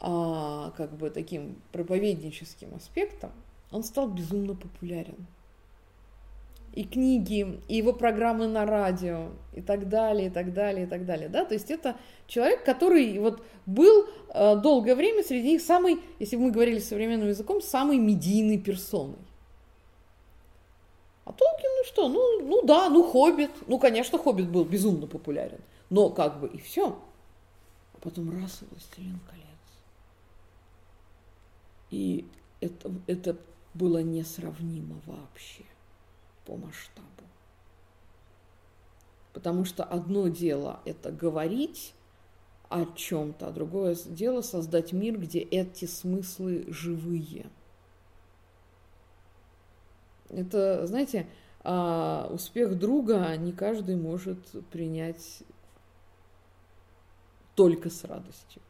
[0.00, 3.32] а, как бы таким проповедническим аспектам,
[3.70, 5.26] он стал безумно популярен
[6.72, 11.04] и книги, и его программы на радио, и так далее, и так далее, и так
[11.04, 11.96] далее, да, то есть это
[12.26, 17.60] человек, который вот был э, долгое время среди них самый, если мы говорили современным языком,
[17.60, 19.18] самой медийной персоной.
[21.24, 25.60] А Толкин, ну что, ну, ну да, ну Хоббит, ну, конечно, Хоббит был безумно популярен,
[25.88, 26.98] но как бы и все.
[27.94, 29.46] А потом раз и Властелин колец.
[31.90, 32.26] И
[32.60, 33.36] это, это
[33.74, 35.64] было несравнимо вообще
[36.44, 37.06] по масштабу.
[39.32, 41.94] Потому что одно дело это говорить
[42.68, 47.46] о чем-то, а другое дело создать мир, где эти смыслы живые.
[50.32, 51.26] Это, знаете,
[51.62, 54.38] а, успех друга не каждый может
[54.70, 55.42] принять
[57.54, 58.62] только с радостью.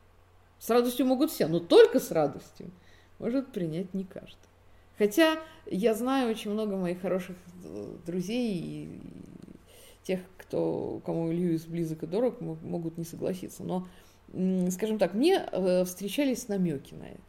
[0.58, 2.70] С радостью могут все, но только с радостью
[3.18, 4.36] может принять не каждый.
[4.98, 9.00] Хотя я знаю очень много моих хороших э, друзей и
[10.04, 13.62] тех, кто, кому Льюис близок и дорог, могут не согласиться.
[13.62, 13.86] Но,
[14.70, 17.20] скажем так, мне э, встречались намеки на это.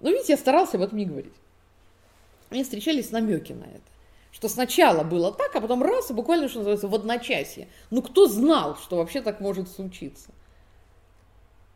[0.00, 1.32] Ну, видите, я старался об этом не говорить.
[2.52, 3.82] Мне встречались намеки на это.
[4.30, 7.68] Что сначала было так, а потом раз, и буквально, что называется, в одночасье.
[7.90, 10.30] Ну, кто знал, что вообще так может случиться?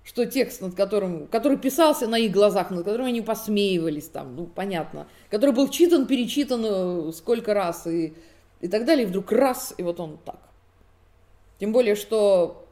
[0.05, 4.47] что текст, над которым, который писался на их глазах, над которым они посмеивались там, ну,
[4.47, 8.15] понятно, который был читан, перечитан э, сколько раз и,
[8.61, 10.39] и так далее, и вдруг раз, и вот он так.
[11.59, 12.69] Тем более, что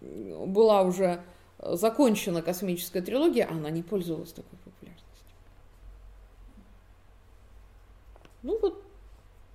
[0.00, 1.22] была уже
[1.58, 4.58] закончена космическая трилогия, а она не пользовалась такой
[8.44, 8.82] Ну вот,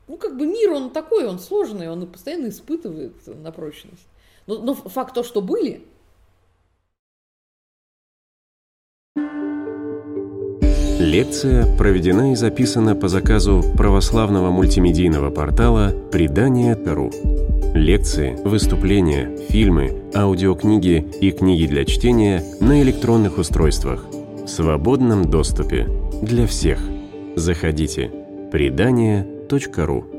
[0.07, 4.07] ну как бы мир он такой, он сложный, он постоянно испытывает на прочность.
[4.47, 5.85] Но, но факт то, что были,
[10.99, 17.11] Лекция проведена и записана по заказу православного мультимедийного портала «Предание.ру».
[17.73, 24.05] Лекции, выступления, фильмы, аудиокниги и книги для чтения на электронных устройствах
[24.43, 25.87] в свободном доступе
[26.21, 26.79] для всех.
[27.35, 28.28] Заходите.
[28.51, 30.18] Предание.ру